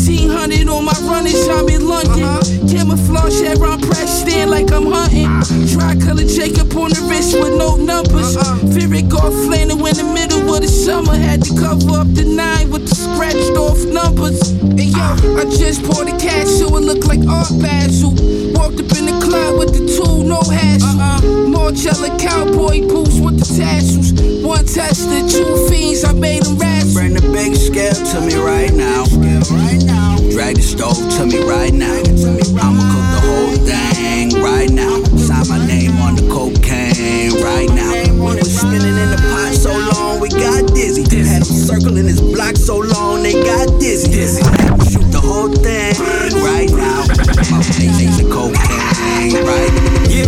[0.06, 2.28] 1500 on my runnings, I'm in London.
[2.68, 5.32] Camouflage Chevron press stand like I'm hunting.
[5.72, 8.36] Dry color Jacob on the wrist with no numbers.
[8.76, 11.16] Fear golf flannel in the middle of the summer.
[11.16, 14.52] Had to cover up the nine with the scratched off numbers.
[14.52, 18.12] And yo, I just poured the cash so it looked like Art Basel.
[18.54, 21.00] Walked up in the club with the tool, no hassle.
[21.00, 21.50] Uh-uh.
[21.50, 24.14] Marcella cowboy boots with the tassels.
[24.44, 26.94] One tester, two fiends, I made them razzle.
[26.94, 29.06] Bring the big scale to me right now.
[30.32, 31.94] Drag the stove to me right now.
[31.94, 35.04] I'ma cook the whole thing right now.
[35.18, 37.92] Sign my name on the cocaine right now.
[38.14, 41.04] We was spinning in the pot so long we got dizzy.
[41.26, 44.12] Had them circling this block so long they got dizzy.
[44.12, 45.96] The whole thing
[46.44, 47.08] right now.
[47.52, 49.72] My face the cocaine right.
[50.12, 50.28] Yeah,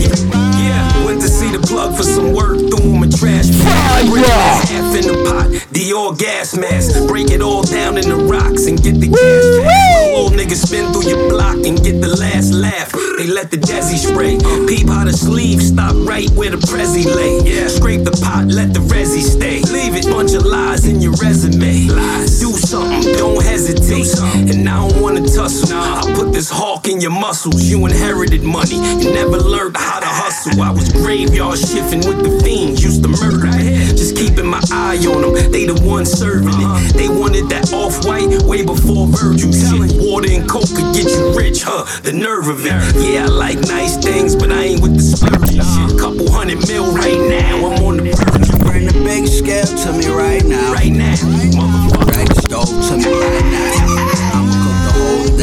[0.58, 1.06] yeah.
[1.06, 4.08] Went to see the plug for some work, threw him a trash bag.
[4.08, 7.08] Half in the pot, Dior gas mask.
[7.08, 9.86] Break it all down in the rocks and get the cash back.
[9.96, 12.92] My little nigga spin through your block and get the last laugh.
[13.18, 14.38] They let the desi spray.
[14.68, 17.40] Peep how the sleeve stop right where the prezi lay.
[17.44, 19.62] Yeah, scrape the pot, let the resi stay.
[19.72, 21.88] Leave it, bunch of lies in your resume.
[21.88, 24.10] Lies, do something, don't hesitate.
[24.52, 25.70] And I don't wanna tussle.
[25.74, 27.64] I put this hawk in your muscles.
[27.64, 30.62] You inherited money, you never learned how to hustle.
[30.62, 33.48] I was graveyard shifting with the fiends, used to murder.
[33.96, 36.66] Just keeping my eye on them, they the ones serving it.
[36.66, 36.98] Uh-huh.
[36.98, 39.98] They wanted that off white way before Virgil shit.
[40.02, 41.86] Water and coke could get you rich, huh?
[42.02, 42.74] The nerve of it.
[43.02, 46.00] Yeah, I like nice things, but I ain't with the splurging shit.
[46.00, 48.50] Couple hundred mil right now, I'm on the verge.
[48.66, 50.74] Bring the big scale to me right now.
[50.74, 51.16] Right now,
[51.58, 52.14] motherfucker.
[52.14, 54.25] Drag the stove to me right now.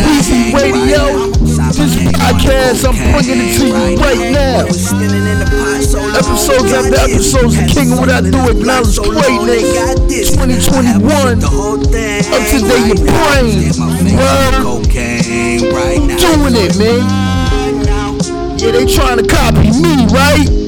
[0.03, 4.33] I'ma cook the whole thing Weezy Radio, this podcast, I'm bringing it to you right
[4.33, 4.66] now.
[6.16, 10.33] Episodes after episodes, the king of what I do acknowledge greatness.
[10.33, 13.73] 2021, up to date your brain.
[16.19, 17.03] Doing it, man.
[18.59, 20.62] Yeah, they trying to copy me, right?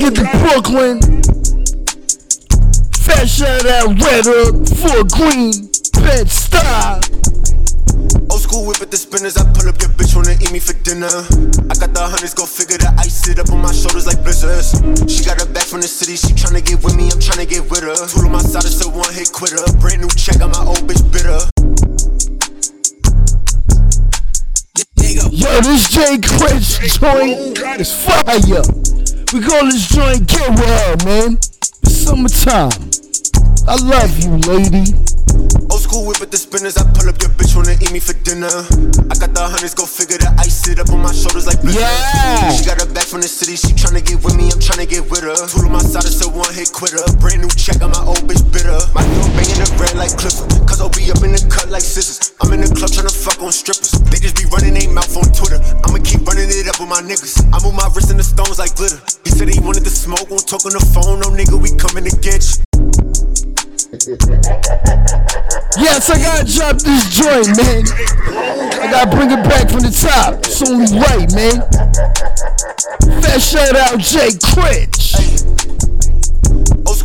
[0.00, 0.96] Take it to Brooklyn.
[3.04, 5.68] Fat shot that red up for a green
[6.00, 7.04] bed style.
[8.32, 9.36] Old school whip at the spinners.
[9.36, 11.12] I pull up your bitch wanna eat me for dinner.
[11.68, 14.72] I got the hundreds, go figure the ice sit up on my shoulders like blizzards.
[15.04, 17.68] She got her back from the city, she tryna get with me, I'm tryna get
[17.68, 17.92] with her.
[18.08, 19.60] Two on my side, it's a one hit quitter.
[19.84, 21.44] Brand new check, got my old bitch bitter.
[25.28, 28.89] Yo, this Jay Critch joint is fire.
[29.32, 31.38] We call this joint Get Well, man.
[31.84, 32.72] It's summertime.
[33.68, 34.90] I love you, lady.
[35.90, 36.78] School whip at the spinners.
[36.78, 38.46] I pull up your bitch wanna eat me for dinner.
[39.10, 41.82] I got the hundreds, go figure the ice sit up on my shoulders like blizzards.
[41.82, 42.54] Yeah.
[42.54, 45.02] She got her back from the city, she tryna get with me, I'm tryna get
[45.10, 45.34] with her.
[45.50, 47.02] Two on my side, it's a one hit quitter.
[47.18, 48.78] Brand new check, on my old bitch bitter.
[48.94, 50.46] My door banging the red like Clifford.
[50.62, 52.38] Cause I'll be up in the cut like scissors.
[52.38, 53.90] I'm in the club tryna fuck on strippers.
[54.14, 55.58] They just be running their mouth on Twitter.
[55.82, 57.42] I'ma keep running it up with my niggas.
[57.50, 59.02] I move my wrist in the stones like glitter.
[59.26, 61.18] He said he wanted to smoke, won't talk on the phone.
[61.18, 62.62] No nigga, we coming to get you.
[65.78, 67.84] Yes, I gotta drop this joint, man.
[68.78, 70.40] I gotta bring it back from the top.
[70.40, 71.62] It's only right, man.
[73.22, 75.16] Fat shout out Jay Critch.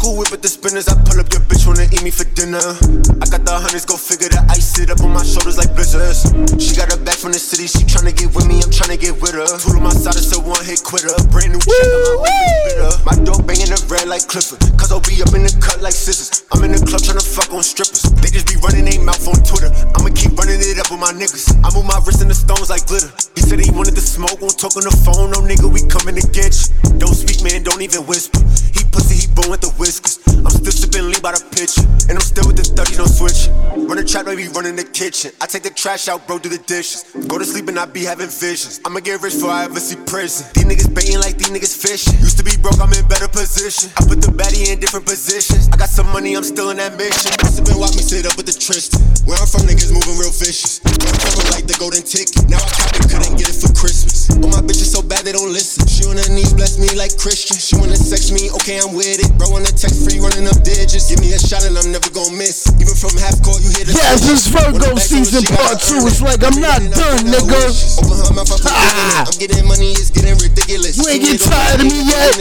[0.06, 0.86] School whip at the spinners.
[0.86, 2.62] I pull up your bitch wanna eat me for dinner.
[2.62, 6.30] I got the hundreds, go figure the ice sit up on my shoulders like blizzards.
[6.62, 9.18] She got her back from the city, she tryna get with me, I'm tryna get
[9.18, 9.50] with her.
[9.58, 11.10] Two on my side, it's a one hit quitter.
[11.34, 12.94] Brand new check, got my old bitch bitter.
[13.02, 14.62] My dog banging the red like Clifford.
[14.78, 16.46] Cause I'll be up in the cut like scissors.
[16.54, 18.06] I'm in the club tryna fuck on strippers.
[18.22, 19.74] They just be running their mouth on Twitter.
[19.98, 21.50] I'ma keep running it up with my niggas.
[21.66, 23.10] I move my wrist in the stones like glitter.
[23.34, 25.34] He said he wanted to smoke, won't talk on the phone.
[25.34, 26.94] No nigga, we coming to get you.
[27.02, 28.38] Don't speak, man, don't even whisper.
[28.70, 30.20] He pussy, he bone with the whiskers.
[30.44, 31.78] I'm still sipping lean by the pitch.
[32.08, 33.50] And I'm still with the 30, don't switch.
[33.88, 35.32] Run the trap, baby, run in the kitchen.
[35.42, 37.04] I take the trash out, bro, do the dishes.
[37.28, 38.80] Go to sleep and I be having visions.
[38.86, 40.48] I'ma get rich before I ever see prison.
[40.54, 42.20] These niggas baiting like these niggas fishing.
[42.20, 43.90] Used to be broke, I'm in better position.
[43.98, 45.70] I put the baddie in different positions.
[45.72, 47.32] I got some money, I'm still in that mission.
[47.50, 49.02] Sippin' walk me sit up with the Tristan.
[49.26, 50.82] Where I'm from, niggas moving real vicious.
[50.86, 52.46] I'm like the golden ticket.
[52.46, 54.30] Now I cop it, couldn't get it for Christmas.
[54.30, 55.88] Oh, my bitch is so bad they don't listen.
[55.90, 57.58] She on her knees, bless me like Christian.
[57.58, 59.30] She wanna sex me, okay, I'm with it.
[59.38, 61.14] Bro, on the text free, running up digits.
[61.14, 62.66] Give me a shot and I'm never gonna miss.
[62.82, 66.02] Even from half court, you hear the Yes, this Virgo season part two.
[66.10, 67.62] It's like I'm not done, nigga.
[68.02, 69.30] Open her mouth, I put Ah.
[69.30, 70.98] I'm getting money, it's getting ridiculous.
[70.98, 72.34] You ain't get tired of me yet?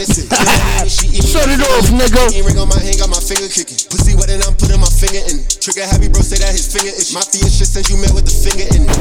[0.89, 2.33] Shut it off, nigga.
[2.41, 3.77] Ring on my hand, got my finger kicking.
[3.93, 5.45] Pussy wet and I'm putting my finger in.
[5.61, 7.13] Trigger happy, bro, say that his finger itch.
[7.13, 8.97] Mafia shit says you met with the finger in it.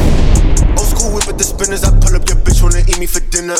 [0.77, 3.23] Old school whip with the spinners, I pull up your bitch, wanna eat me for
[3.33, 3.57] dinner.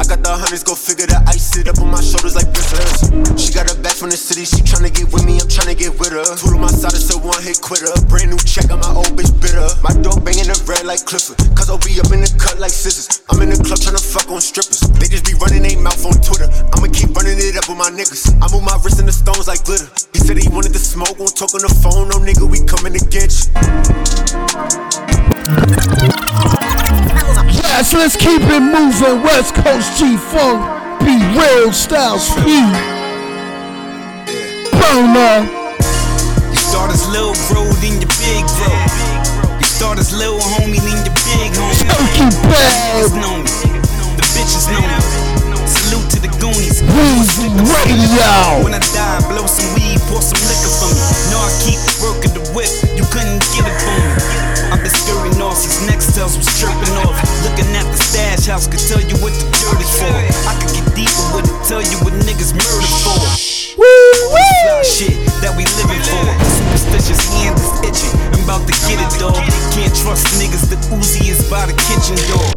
[0.00, 3.06] I got the hundreds, go figure the ice sit up on my shoulders like blisters.
[3.36, 5.92] She got her back from the city, she tryna get with me, I'm tryna get
[6.00, 6.24] with her.
[6.40, 7.92] Tool on my side, it's a one hit quitter.
[8.08, 9.68] Brand new check, on my old bitch bitter.
[9.84, 11.36] My dog banging the red like Clifford.
[11.52, 13.22] Cause I'll be up in the cut like scissors.
[13.28, 14.80] I'm in the club tryna fuck on strippers.
[14.96, 16.48] They just be running their mouth on Twitter.
[16.72, 18.32] I'ma keep running it up with my niggas.
[18.40, 19.86] I move my wrist in the stones like glitter.
[20.16, 22.08] He said he wanted to smoke, won't talk on the phone.
[22.08, 23.52] No nigga, we coming to get you.
[27.52, 29.20] Yes, let's keep it moving.
[29.22, 30.58] West Coast G Funk,
[31.04, 33.05] be real styles, style
[34.86, 35.02] speed.
[35.02, 35.50] Burner.
[36.50, 38.70] You start as little bro, then you big bro.
[39.58, 41.86] You start as little homie, then you big homie.
[41.90, 43.02] Turkey bag.
[43.02, 43.50] Niggas know me.
[44.16, 44.98] The bitches know me.
[45.66, 46.82] Salute to the Goonies.
[46.82, 48.62] Weezy Radio.
[48.62, 51.02] When I die, blow some weed, pour some liquor for me.
[51.30, 54.14] Know I keep working the whip, you couldn't get it for me.
[54.70, 57.18] I've been scurrying off since Nextels was chirping off.
[57.42, 60.14] Looking at the stash house could tell you what the dirt is for.
[60.46, 63.55] I could get deeper with it, tell you what niggas murdered for.
[64.66, 66.24] Fly shit that we living for.
[66.42, 68.14] Superstitious hand is itching.
[68.34, 69.38] I'm about to get it, dog.
[69.72, 70.68] Can't trust niggas.
[70.68, 72.48] The Uzi is by the kitchen door.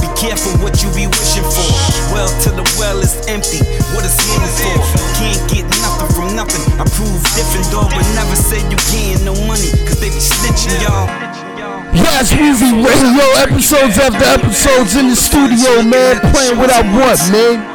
[0.00, 1.68] Be careful what you be wishing for.
[2.14, 3.60] Well till the well is empty.
[3.92, 4.78] What is in it for?
[5.18, 6.62] Can't get nothing from nothing.
[6.78, 9.70] I prove different, dog, but never say you getting no money.
[9.84, 11.10] Cause they be snitching, y'all.
[11.94, 16.18] Yes, Weezy Radio, episodes after episodes in the studio, man.
[16.32, 17.73] Playing what I want, man.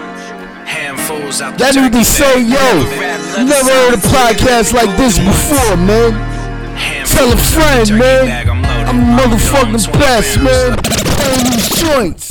[1.40, 2.84] That to say, yo,
[3.48, 6.12] never heard a podcast like this before, man.
[7.08, 8.28] Tell a friend, man.
[8.84, 10.76] I'm motherfucking best, man.
[10.84, 12.28] Playing these joints.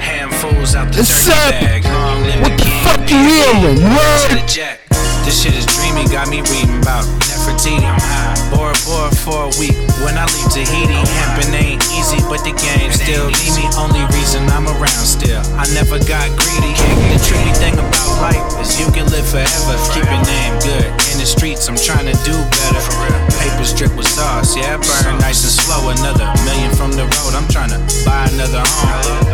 [0.00, 1.52] Handfuls out the It's up.
[1.60, 1.84] bag.
[1.92, 3.84] Long live What the fuck you hearing?
[3.84, 4.40] To Word?
[4.40, 4.80] the jack.
[5.28, 7.84] This shit is dreamy, got me reading about Nefertiti.
[7.84, 8.32] I'm high.
[8.48, 9.76] Bora Bora for a week.
[10.00, 13.68] When I leave Tahiti, oh hemping ain't easy, but the game still need me.
[13.76, 15.44] Only reason I'm around still.
[15.60, 16.72] I never got greedy.
[17.12, 19.74] The tricky thing about life is you can live forever.
[19.94, 20.86] Keep your name good.
[21.10, 22.82] In the streets, I'm trying to do better.
[23.38, 25.90] Papers drip with sauce, yeah, burn nice and slow.
[25.90, 29.26] Another million from the road, I'm trying to buy another home.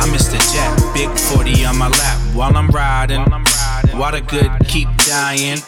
[0.00, 0.40] I'm Mr.
[0.52, 3.24] Jack, big 40 on my lap while I'm riding.
[3.96, 5.58] While the good keep dying.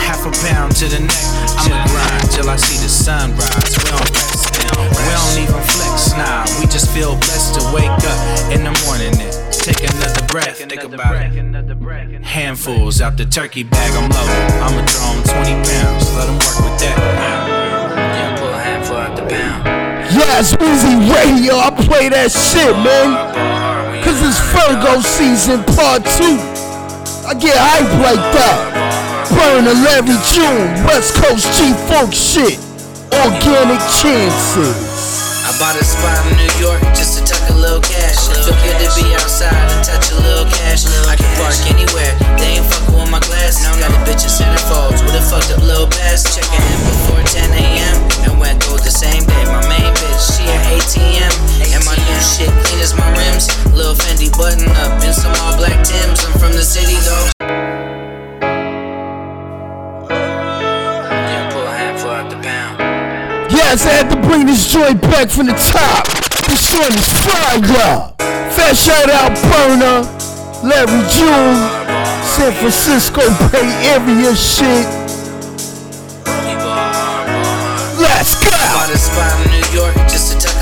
[0.00, 1.24] Half a pound to the neck,
[1.60, 3.72] I'ma grind till I see the sunrise.
[3.76, 6.44] We don't rest, we don't even flex, nah.
[6.60, 10.58] We just feel blessed to wake up in the morning take another breath.
[10.58, 12.22] Think about it.
[12.22, 14.52] Handfuls out the turkey bag, I'm loaded.
[14.60, 16.98] I'ma throw 'em 20 pounds, let 'em work with that.
[17.96, 19.64] Yeah, pull a handful out the pound.
[20.12, 23.08] Yes, Weezy Radio, I play that shit, man.
[24.04, 26.36] Cause it's Virgo season part two.
[27.26, 28.58] I get hype like that.
[29.30, 32.58] Burn a Larry June, West Coast G Funk shit.
[33.24, 34.93] Organic chances.
[35.54, 38.26] Bought a spot in New York just to tuck a little cash.
[38.26, 40.82] Feel good to be outside and touch a little cash.
[41.06, 42.10] I can park anywhere,
[42.42, 43.62] they ain't fucking with my glass.
[43.62, 46.26] Got a bitch in centerfolds with a fucked up little pass.
[46.34, 47.96] Checking in before 10 a.m.
[48.26, 49.44] and went gold the same day.
[49.46, 51.32] My main bitch, she an ATM.
[51.70, 53.46] And my new shit clean as my rims.
[53.78, 56.18] Little Fendi button up in some all black Tims.
[56.26, 57.53] I'm from the city though.
[63.64, 66.06] I had to bring this joint back from the top.
[66.46, 68.12] This joint is fire.
[68.52, 70.04] Fat shout out Burner,
[70.62, 71.58] Larry June,
[72.22, 74.86] San Francisco Bay Area shit.
[77.98, 80.03] Let's go.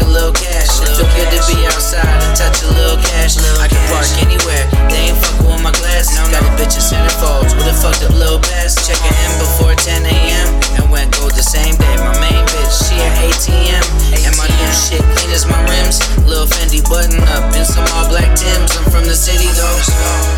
[0.02, 0.82] A spot in New York just to tuck little cash.
[0.82, 3.38] It feel good to be outside and touch a little cash.
[3.38, 6.10] I can park anywhere, they ain't fucking with my glass.
[6.30, 8.74] Got a bitch in centerfolds with a fucked up little pass.
[8.86, 10.48] Checking in before 10 a.m.
[10.78, 11.96] and went gold the same day.
[11.98, 13.84] My main bitch, she an ATM.
[14.22, 15.98] And my new shit clean as my rims.
[16.26, 18.74] Lil Fendi button up in some all black Tims.
[18.78, 19.78] I'm from the city though.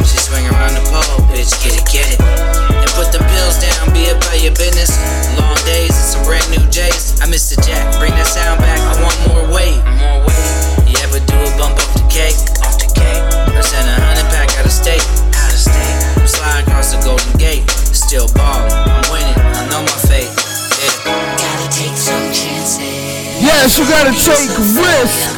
[0.05, 2.17] She swing around the pole, bitch, get it, get it.
[2.17, 4.97] And put the pills down, be about your business.
[5.37, 7.21] Long days and some brand new J's.
[7.21, 8.81] I miss the jack, bring that sound back.
[8.81, 10.49] I want more weight, more weight.
[10.89, 12.41] You ever do a bump off the cake?
[12.65, 13.21] Off the cake.
[13.53, 15.05] I sent a hundred pack out of state,
[15.37, 15.97] out of state.
[16.17, 18.73] I'm sliding across the Golden Gate, still ballin'.
[18.73, 20.33] I'm winning, I know my fate.
[20.81, 21.37] Yeah.
[21.37, 22.81] Gotta take some chances.
[23.45, 25.37] Yes, you gotta take risks.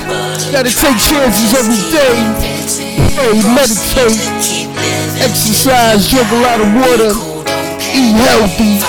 [0.54, 2.14] Gotta take chances every day.
[3.18, 4.65] Pray, meditate
[5.22, 7.12] exercise, drink a lot of water,
[7.92, 8.80] eat healthy.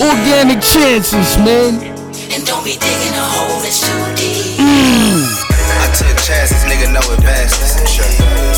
[0.00, 1.78] Organic chances, man.
[2.34, 4.58] And don't be digging a hole that's too deep.
[4.58, 5.22] Mm.
[5.80, 8.53] I took chances, nigga know it best.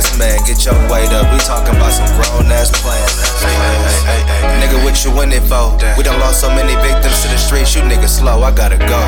[0.00, 0.40] Ass man.
[0.48, 1.28] Get your weight up.
[1.28, 3.12] We talking about some grown ass plans.
[4.60, 5.76] Nigga, what you in it for?
[5.96, 7.76] We done lost so many victims to the streets.
[7.76, 8.42] You niggas slow.
[8.42, 9.00] I gotta go.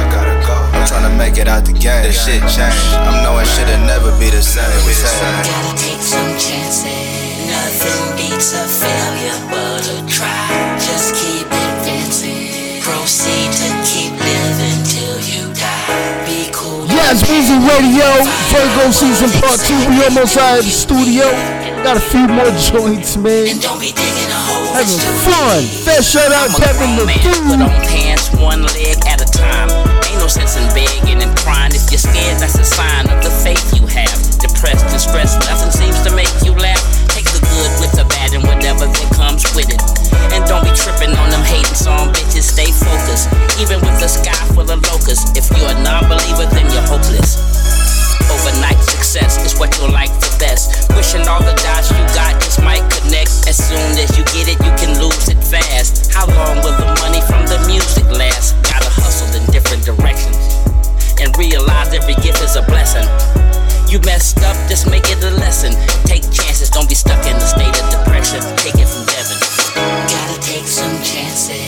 [0.76, 2.04] I'm trying to make it out the game.
[2.04, 2.92] This shit changed.
[3.08, 4.68] I'm knowing shit'll never be the same.
[4.68, 6.84] Gotta take some chances.
[7.48, 9.71] Nothing beats a failure
[17.12, 18.08] Yes, Weezy Radio,
[18.48, 19.76] Virgo season part two.
[19.84, 21.28] We almost out of the studio.
[21.84, 23.60] Got a few more joints, man.
[24.72, 25.60] Having fun.
[25.84, 27.60] First shout out Devin the Put Dude.
[27.60, 29.68] on pants one leg at a time.
[30.08, 31.76] Ain't no sense in begging and crying.
[31.76, 34.16] If you're scared, that's a sign of the faith you have.
[34.40, 36.80] Depressed and stressed, nothing seems to make you laugh.
[37.52, 39.80] Good with the bad and whatever that comes with it.
[40.32, 42.48] And don't be tripping on them hating song bitches.
[42.48, 43.28] Stay focused,
[43.60, 45.28] even with the sky full of locusts.
[45.36, 47.36] If you're a non-believer, then you're hopeless.
[48.32, 50.88] Overnight success is what you'll like the best.
[50.96, 53.28] Wishing all the dots you got just might connect.
[53.44, 56.08] As soon as you get it, you can lose it fast.
[56.12, 58.56] How long will the money from the music last?
[58.64, 60.40] Gotta hustle in different directions
[61.20, 63.06] and realize every gift is a blessing.
[63.92, 65.70] You messed up, just make it a lesson.
[66.04, 68.40] Take chances, don't be stuck in a state of depression.
[68.56, 69.36] Take it from Devin.
[70.08, 71.60] Gotta take some chances.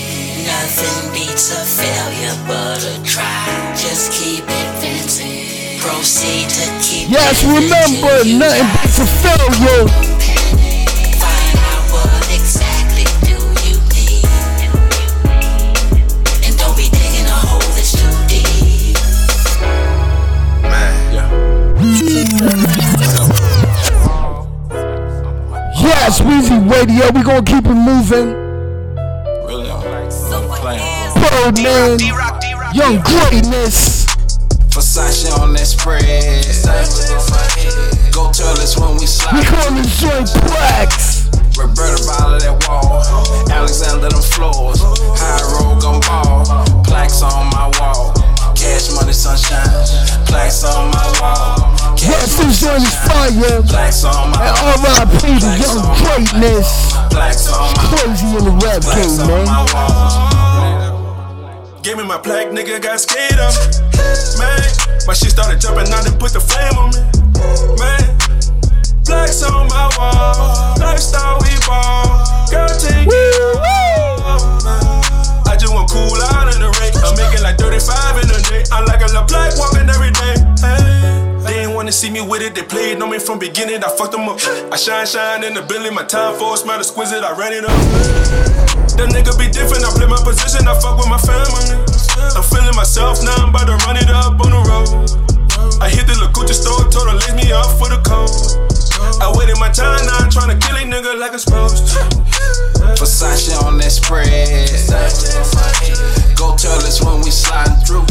[0.48, 3.74] Nothing beats a failure but a try.
[3.76, 5.80] Just keep advancing.
[5.80, 10.13] Proceed to keep Yes, remember, nothing beats a failure.
[26.05, 27.10] Yes, Weezy Radio.
[27.12, 28.36] We gonna keep it moving.
[29.48, 29.72] Really,
[31.16, 31.98] Birdman,
[32.76, 34.05] Young Greatness.
[34.68, 36.05] Versace on that spread.
[38.12, 39.32] Go tell us when we slide.
[39.32, 41.24] We call this joint Plaques.
[41.56, 43.01] Roberta bottle that wall.
[43.51, 44.81] Alexander them floors.
[45.16, 46.44] High road gun ball.
[46.85, 48.12] Plaques on my wall.
[48.64, 49.68] Cash money sunshine.
[50.24, 51.76] Plaques on my wall.
[52.00, 52.64] This is
[53.04, 53.60] fire.
[53.68, 56.96] Plaques on my And RIP to Young Greatness.
[57.12, 59.44] Plaques on my Crazy in the rap game, man.
[61.82, 63.66] Gave me my plaque, nigga got scared of me.
[64.40, 64.64] Man,
[65.06, 67.04] my shit started jumping, I done put the flame on me.
[67.76, 68.16] Man,
[69.04, 72.24] plaques on my wall, lifestyle we ball.
[72.50, 73.44] Girl, take it
[75.55, 76.90] I just want cool out in the rain.
[77.06, 77.78] I'm making like 35
[78.18, 78.66] in a day.
[78.74, 80.35] I'm like a black walking every day.
[80.59, 81.14] Hey.
[81.47, 83.78] They ain't wanna see me with it, they played on me from beginning.
[83.78, 84.43] I fucked them up.
[84.74, 85.94] I shine, shine in the building.
[85.94, 87.22] My time for smell exquisite.
[87.22, 87.78] I ran it up.
[88.98, 89.86] That nigga be different.
[89.86, 90.66] I play my position.
[90.66, 91.78] I fuck with my family.
[92.35, 93.47] I'm feeling myself now.
[93.47, 95.06] I'm about to run it up on the road.
[95.78, 98.73] I hit the Lakucha store, told her lace me up for the code.
[99.20, 100.18] I waited my time now.
[100.18, 101.98] I'm trying to kill a nigga like I'm supposed to.
[103.00, 104.28] Versace on that spread.
[106.36, 108.06] Go tell us when we sliding through.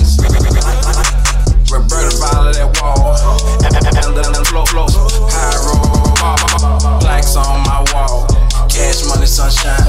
[1.72, 3.18] Roberta bottle that wall.
[3.65, 4.85] And then the flow flow.
[5.31, 6.99] High road.
[7.01, 8.27] Plaques on my wall.
[8.69, 9.81] Cash money sunshine.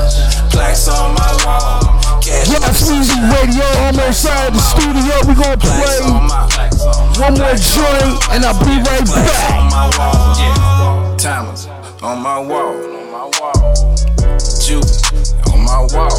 [0.48, 1.82] Plaques on my wall.
[2.22, 3.66] Cash Yes, Weezy Radio.
[3.84, 5.14] Almost out of the studio.
[5.28, 6.00] We gonna play
[7.20, 10.73] one more joint, and I'll be right back.
[11.24, 11.64] Timers
[12.02, 12.76] on my wall.
[12.76, 13.96] On my wall.
[14.60, 14.84] Juke
[15.48, 16.12] on my wall.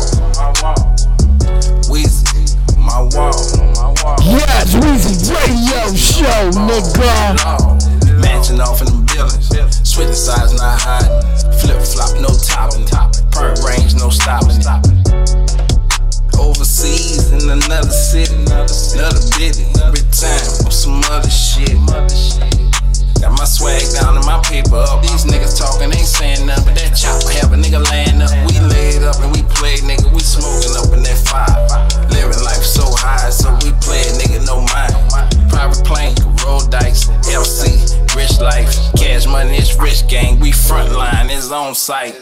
[1.86, 2.26] Weezy
[2.74, 3.38] on my wall.
[3.62, 4.18] On my wall.
[4.26, 8.20] Yes, Weezy Radio Show, nigga.
[8.20, 9.48] Mansion off in them buildings.
[9.88, 11.22] Switching sides, not hiding.
[11.60, 12.88] Flip flop, no topping.
[13.30, 14.58] Perk range, no stopping.
[16.34, 19.66] Overseas in another city, another bitty.
[19.86, 21.78] Return on some other shit.
[23.22, 25.02] Got my swag down and my paper up.
[25.02, 26.66] These niggas talking, ain't saying nothing.
[26.66, 28.32] But that chopper have a nigga laying up.
[28.50, 30.12] We laid up and we play, nigga.
[30.12, 31.56] We smoking up in that five.
[32.12, 34.94] Living life so high, so we play nigga, no mind.
[35.50, 38.76] Private plane, roll dice, LC, rich life.
[38.96, 40.40] Cash money, it's rich gang.
[40.40, 42.16] We frontline, it's on site.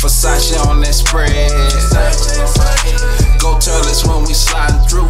[0.00, 1.30] Versace on that spread.
[3.40, 5.08] Go toilets when we sliding through.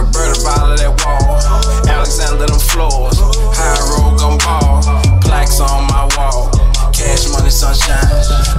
[0.00, 1.36] Roberta bottle that wall.
[1.84, 3.20] Alexander them floors.
[3.52, 4.80] High road gon' ball.
[5.20, 6.48] Plaques on my wall.
[6.96, 8.08] Cash money sunshine.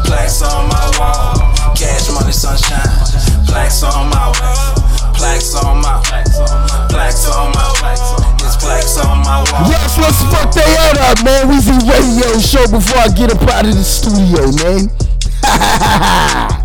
[0.06, 1.34] Plaques on my wall.
[1.74, 2.86] Cash money sunshine.
[3.50, 4.78] Plaques on my wall.
[5.18, 7.68] Plaques on my plaques on my
[8.46, 9.66] it's plaques on my wall.
[9.66, 11.50] Yes, let's fuck they head up, man.
[11.50, 14.94] Weezy Radio Show before I get up out of the studio, man.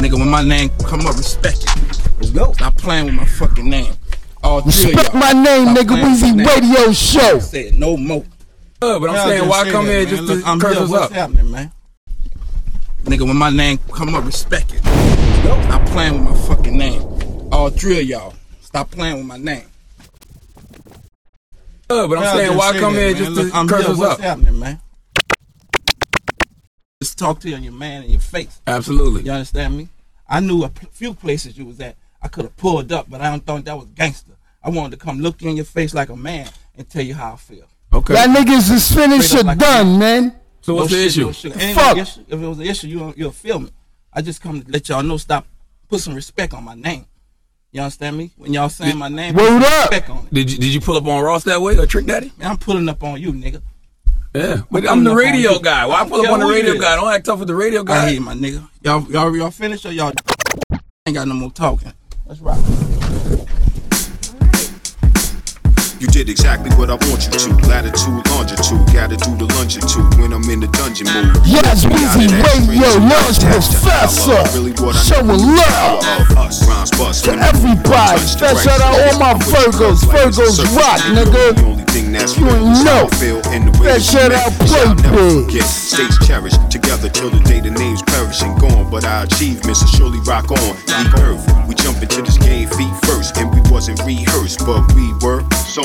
[0.00, 1.76] Nigga, when my name come up, respect it.
[2.18, 2.52] Let's go.
[2.52, 3.94] Stop playing with my fucking name.
[4.44, 5.20] All three Respect y'all.
[5.20, 6.04] my name, Stop nigga.
[6.04, 6.46] Weezy.
[6.46, 7.36] Radio Show.
[7.36, 8.24] I said no more.
[8.82, 10.08] Uh, but I'm Yeah, saying, why say come that, here man.
[10.08, 11.12] just Look, to I'm curse us What's up?
[11.12, 11.72] happening, man?
[13.04, 14.80] Nigga, when my name come up, respect it.
[14.82, 17.02] Stop playing with my fucking name.
[17.52, 18.34] All three of y'all.
[18.60, 19.64] Stop playing with my name.
[21.88, 23.16] Uh, but I'm Yeah, saying, why say come that, here man.
[23.24, 24.20] just Look, to I'm curse us What's up?
[24.20, 24.80] happening, man?
[27.06, 28.60] Just talk to you on your man in your face.
[28.66, 29.22] Absolutely.
[29.22, 29.88] You understand me?
[30.28, 31.94] I knew a p- few places you was at.
[32.20, 34.32] I could have pulled up, but I don't think that was gangster.
[34.60, 37.14] I wanted to come look you in your face like a man and tell you
[37.14, 37.66] how I feel.
[37.92, 38.14] Okay.
[38.14, 40.34] That niggas is finished Straight or like done, man.
[40.62, 41.26] So what's No the shit, issue?
[41.26, 41.60] no sugar.
[41.60, 41.96] Ain't Fuck.
[41.96, 42.24] issue.
[42.26, 43.70] If it was an issue, you don't, you'll feel me.
[44.12, 45.16] I just come to let y'all know.
[45.16, 45.46] Stop.
[45.88, 47.06] Put some respect on my name.
[47.70, 48.32] You understand me?
[48.36, 49.90] When y'all saying my name, put Word some up.
[49.90, 50.34] respect on it.
[50.34, 52.32] Did you did you pull up on Ross that way or Trick Daddy?
[52.36, 53.62] Man, I'm pulling up on you, nigga.
[54.36, 55.60] Yeah, but I'm I'm the radio you.
[55.60, 55.86] guy.
[55.86, 56.96] Why I don't pull up on the radio guy?
[56.96, 58.04] Don't act tough with the radio guy.
[58.04, 58.68] hear you, my nigga.
[58.82, 60.12] Y'all, y'all, y'all finished or y'all
[61.06, 61.94] ain't got no more talking?
[62.26, 62.58] Let's rock.
[65.98, 67.48] You did exactly what I want you to.
[67.66, 71.32] Latitude, longitude, gotta do the longitude when I'm in the dungeon mood.
[71.48, 72.28] Yes, left me out Weezy
[72.68, 74.40] Radio, string, Lawrence attached to Professor.
[74.52, 76.68] Really what I Showing know is the love us.
[76.68, 78.20] Rhymes bust to everybody.
[78.20, 80.04] Special shout out all my Virgos.
[80.04, 81.32] cuz like it's a Virgos rock, nigga.
[81.32, 83.08] you're The only thing that's You real ain't is how know.
[83.08, 84.52] I feel in the way That shit out
[85.00, 85.48] never Playboy.
[85.48, 85.64] forget.
[85.64, 88.84] States cherished together till the day the names perish and gone.
[88.92, 90.76] But our achievements will surely rock on.
[90.92, 95.08] The earth, we jump into this game feet first, and we wasn't rehearsed, but we
[95.24, 95.82] were so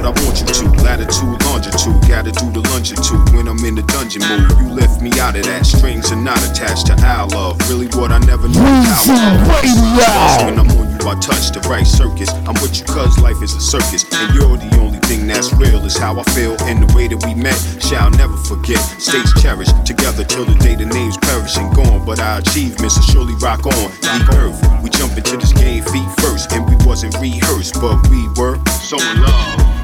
[0.00, 0.64] what I want you to.
[0.82, 4.48] Latitude, longitude, gotta do the longitude when I'm in the dungeon mood.
[4.56, 5.66] You left me out of that.
[5.66, 7.60] Strings are not attached to our love.
[7.68, 8.60] Really, what I never knew.
[8.60, 12.32] When I'm on you, I touch the right circus.
[12.48, 14.04] I'm with you, cause life is a circus.
[14.12, 16.56] And you're the only thing that's real, is how I feel.
[16.64, 18.80] And the way that we met, shall never forget.
[18.96, 22.06] States cherished together till the day the names perish and gone.
[22.06, 23.92] But our achievements will surely rock on.
[24.00, 26.52] The earth, we jump into this game feet first.
[26.52, 29.79] And we wasn't rehearsed, but we were so in love.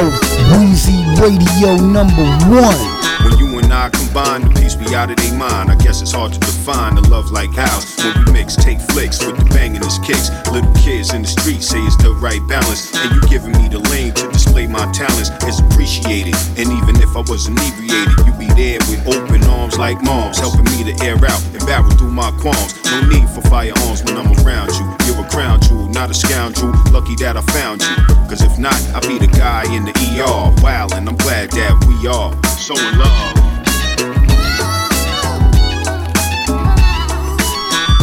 [0.00, 2.80] Weezy Radio number one.
[3.24, 5.70] When you and I combine, the peace be out of their mind.
[5.70, 7.96] I guess it's hard to define the love like ours.
[7.98, 9.81] When we mix, take flicks with the banging
[10.12, 10.30] kicks.
[10.52, 12.92] Little kids in the street say it's the right balance.
[12.94, 16.36] And you giving me the lane to display my talents is appreciated.
[16.60, 20.68] And even if I was inebriated, you'd be there with open arms like moms, helping
[20.76, 22.76] me to air out and barrel through my qualms.
[22.84, 24.84] No need for firearms when I'm around you.
[25.06, 26.72] You're a crown jewel, not a scoundrel.
[26.92, 27.96] Lucky that I found you.
[28.28, 30.52] Cause if not, I'd be the guy in the ER.
[30.62, 33.51] Wow, and I'm glad that we are so in love.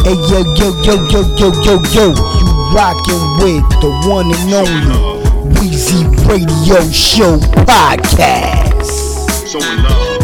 [0.02, 5.20] Hey yo yo yo yo yo yo yo, you rockin' with the one and only
[5.60, 7.36] Weezy Radio Show
[7.68, 8.88] podcast.
[9.46, 10.20] So in love.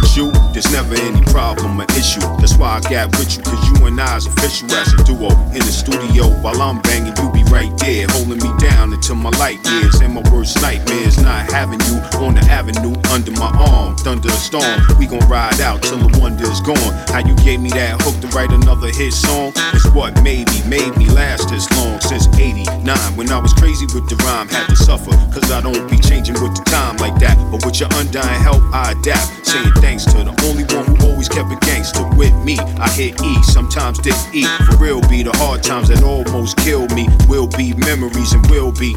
[0.00, 2.20] With you, there's never any problem or issue.
[2.38, 5.30] That's why I got with you, cause you and I I's official as a duo.
[5.50, 9.58] In the studio, while I'm banging, you right there, holding me down until my light
[9.70, 10.00] years.
[10.00, 13.96] And my worst nightmares, not having you on the avenue under my arm.
[13.96, 16.92] Thunder a storm, we gon' ride out till the wonder's gone.
[17.08, 20.62] How you gave me that hook to write another hit song is what made me,
[20.68, 23.16] made me last this long since 89.
[23.16, 26.40] When I was crazy with the rhyme, had to suffer, cause I don't be changing
[26.40, 27.36] with the time like that.
[27.50, 29.46] But with your undying help, I adapt.
[29.46, 32.58] Saying thanks to the only one who always kept it gangster with me.
[32.58, 34.44] I hit E, sometimes did E.
[34.66, 37.08] For real be the hard times that almost killed me.
[37.28, 38.96] Will be memories and will be.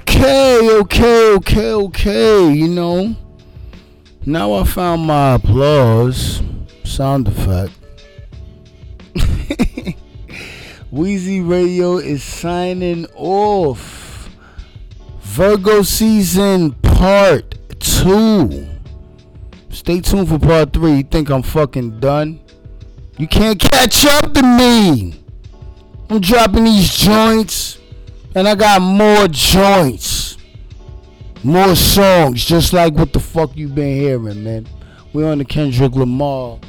[0.21, 2.53] Okay, okay, okay, okay.
[2.53, 3.15] You know,
[4.23, 6.43] now I found my applause
[6.83, 7.73] sound effect.
[10.93, 14.29] Weezy Radio is signing off.
[15.21, 18.67] Virgo season part two.
[19.71, 20.97] Stay tuned for part three.
[20.97, 22.39] You think I'm fucking done?
[23.17, 25.15] You can't catch up to me.
[26.11, 27.79] I'm dropping these joints.
[28.33, 30.10] And I got more joints.
[31.43, 34.67] More songs, just like what the fuck you been hearing, man.
[35.11, 36.59] We're on the Kendrick Lamar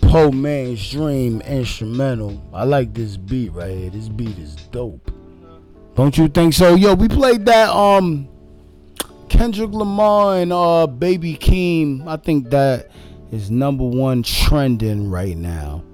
[0.00, 2.42] Poor Man's Dream instrumental.
[2.52, 3.90] I like this beat right here.
[3.90, 5.12] This beat is dope.
[5.94, 6.74] Don't you think so?
[6.74, 8.26] Yo, we played that um
[9.28, 12.06] Kendrick Lamar and uh Baby Keem.
[12.08, 12.90] I think that
[13.30, 15.84] is number one trending right now.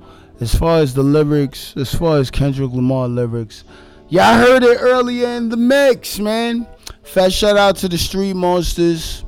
[0.41, 3.65] As far as the lyrics, as far as Kendrick Lamar lyrics,
[4.11, 6.67] Y'all heard it earlier in the mix, man.
[7.05, 9.25] Fat shout out to the Street Monsters.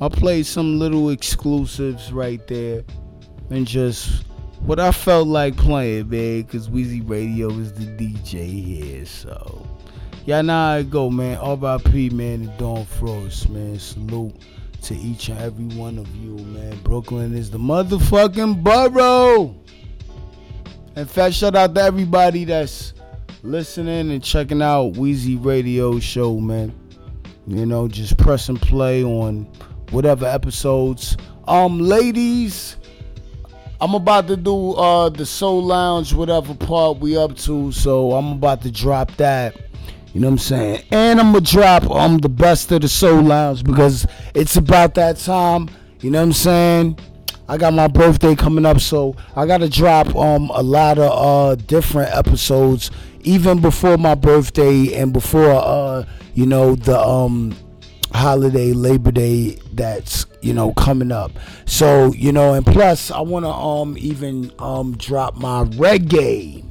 [0.00, 2.82] I played some little exclusives right there.
[3.50, 4.24] And just
[4.62, 9.06] what I felt like playing, man, because Weezy Radio is the DJ here.
[9.06, 9.66] So,
[10.26, 11.38] know how it go, man.
[11.38, 13.78] RIP, man, and Dawn Frost, man.
[13.78, 14.34] Salute
[14.82, 16.78] to each and every one of you, man.
[16.82, 19.54] Brooklyn is the motherfucking borough.
[20.96, 22.94] And fat shout out to everybody that's
[23.42, 26.81] listening and checking out Weezy Radio Show, man.
[27.46, 29.44] You know, just press and play on
[29.90, 31.16] whatever episodes.
[31.48, 32.76] Um, ladies,
[33.80, 38.32] I'm about to do uh the Soul Lounge, whatever part we up to, so I'm
[38.32, 39.56] about to drop that.
[40.14, 40.84] You know what I'm saying?
[40.92, 45.16] And I'm gonna drop um the best of the Soul Lounge because it's about that
[45.16, 45.68] time.
[46.00, 46.98] You know what I'm saying?
[47.48, 51.54] I got my birthday coming up, so I gotta drop um a lot of uh
[51.56, 52.92] different episodes
[53.22, 56.04] even before my birthday and before uh
[56.34, 57.54] you know the um
[58.14, 61.32] holiday labor day that's you know coming up.
[61.64, 66.64] So you know and plus i want to um even um drop my reggae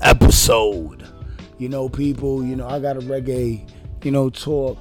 [0.00, 1.06] episode.
[1.58, 3.68] You know people you know i got a reggae
[4.02, 4.78] you know talk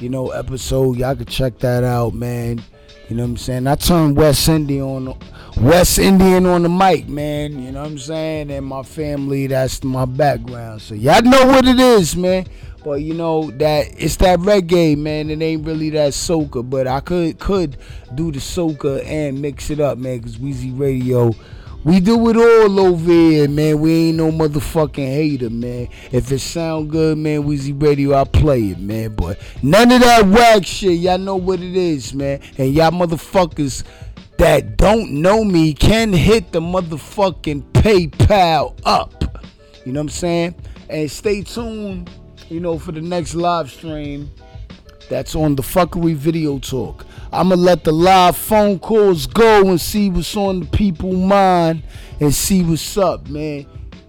[0.00, 0.96] you know episode.
[0.96, 2.62] Y'all can check that out man.
[3.08, 3.66] You know what i'm saying?
[3.66, 5.18] I turned west indian on
[5.60, 7.58] West Indian on the mic, man.
[7.62, 8.50] You know what I'm saying?
[8.50, 10.82] And my family, that's my background.
[10.82, 12.46] So y'all know what it is, man.
[12.84, 15.30] But you know that it's that reggae, man.
[15.30, 17.78] It ain't really that soca, but I could could
[18.14, 20.22] do the soca and mix it up, man.
[20.22, 21.32] Cause Weezy Radio,
[21.84, 23.80] we do it all over here, man.
[23.80, 25.88] We ain't no motherfucking hater, man.
[26.12, 29.14] If it sound good, man, Weezy Radio, I play it, man.
[29.14, 30.98] But none of that whack shit.
[30.98, 32.40] Y'all know what it is, man.
[32.58, 33.84] And y'all motherfuckers
[34.38, 39.42] that don't know me can hit the motherfucking PayPal up.
[39.84, 40.54] You know what I'm saying?
[40.88, 42.10] And stay tuned,
[42.48, 44.30] you know, for the next live stream
[45.08, 47.06] that's on the fuckery video talk.
[47.32, 51.82] I'ma let the live phone calls go and see what's on the people mind
[52.20, 53.66] and see what's up, man.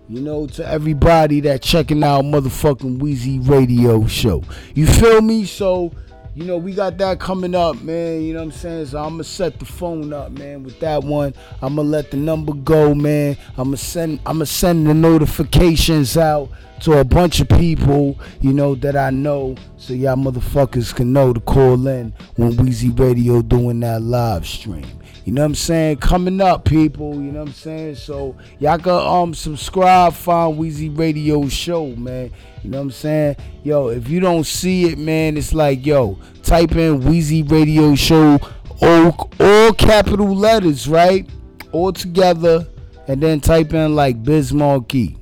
[0.09, 4.41] You know, to everybody that checking out motherfucking Weezy Radio show.
[4.73, 5.43] You feel me?
[5.45, 5.91] So
[6.37, 8.21] you know, we got that coming up, man.
[8.21, 8.85] You know what I'm saying?
[8.85, 11.33] So I'm gonna set the phone up, man, with that one.
[11.63, 13.35] I'm gonna let the number go, man.
[13.57, 16.49] I'm gonna send I'm gonna send the notifications out
[16.81, 21.33] to a bunch of people, you know, that I know, so y'all motherfuckers can know
[21.33, 24.85] to call in when Weezy Radio doing that live stream.
[25.25, 25.97] You know what I'm saying?
[25.97, 27.15] Coming up, people.
[27.15, 27.95] You know what I'm saying?
[27.95, 32.31] So y'all can um subscribe, find Weezy Radio Show, man.
[32.67, 33.35] You know what I'm saying?
[33.63, 38.39] Yo, if you don't see it, man, it's like yo, type in Weezy Radio Show,
[38.81, 41.29] all all capital letters, right?
[41.71, 42.67] All together,
[43.07, 45.15] and then type in like Biz Markie.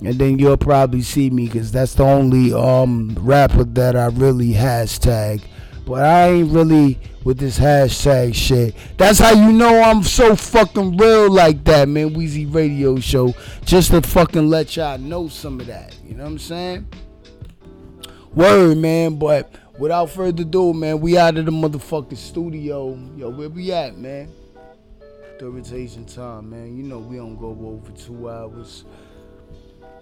[0.00, 4.52] And then you'll probably see me because that's the only um rapper that I really
[4.52, 5.40] hashtag.
[5.88, 8.74] But I ain't really with this hashtag shit.
[8.98, 12.14] That's how you know I'm so fucking real like that, man.
[12.14, 13.34] Weezy Radio Show.
[13.64, 15.96] Just to fucking let y'all know some of that.
[16.04, 16.88] You know what I'm saying?
[18.34, 19.18] Word, man.
[19.18, 22.94] But without further ado, man, we out of the motherfucking studio.
[23.16, 24.30] Yo, where we at, man?
[25.38, 26.76] The rotation time, man.
[26.76, 28.84] You know we don't go over two hours.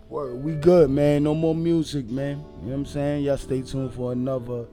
[0.09, 1.23] Word, we good, man.
[1.23, 2.39] No more music, man.
[2.39, 3.23] You know what I'm saying?
[3.23, 4.67] Y'all stay tuned for another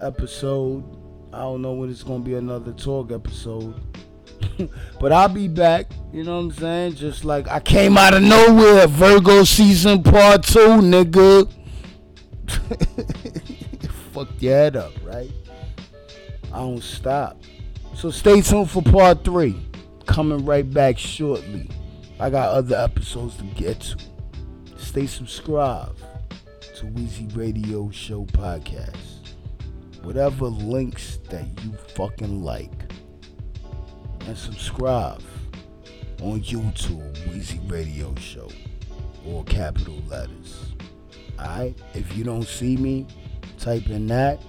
[0.00, 0.84] episode.
[1.32, 3.74] I don't know when it's gonna be another talk episode.
[5.00, 6.94] but I'll be back, you know what I'm saying?
[6.94, 11.50] Just like I came out of nowhere, Virgo season part two, nigga.
[14.12, 15.30] Fucked your head up, right?
[16.52, 17.42] I don't stop.
[17.94, 19.56] So stay tuned for part three.
[20.06, 21.68] Coming right back shortly.
[22.20, 23.98] I got other episodes to get to.
[24.76, 26.00] Stay subscribed
[26.76, 29.17] to Weezy Radio Show Podcast.
[30.02, 32.72] Whatever links that you fucking like.
[34.26, 35.22] And subscribe
[36.22, 38.48] on YouTube, Weezy Radio Show.
[39.26, 40.74] Or capital letters.
[41.38, 41.76] Alright?
[41.94, 43.06] If you don't see me,
[43.58, 44.40] type in that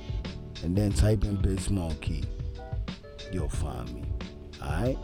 [0.63, 2.23] and then type in Biz Markie.
[3.31, 4.03] You'll find me.
[4.61, 4.97] Alright?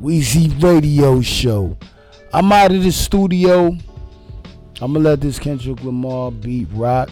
[0.00, 1.76] Weezy Radio Show.
[2.32, 3.76] I'm out of the studio.
[4.80, 7.08] I'm gonna let this Kendrick Lamar beat rock.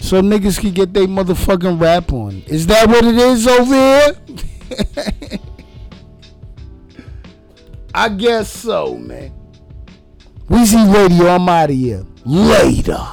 [0.00, 2.42] So niggas can get their motherfucking rap on.
[2.46, 4.16] Is that what it is over here?
[7.94, 9.32] I guess so, man.
[10.48, 12.04] Weezy Radio, I'm out of here.
[12.24, 13.06] Later.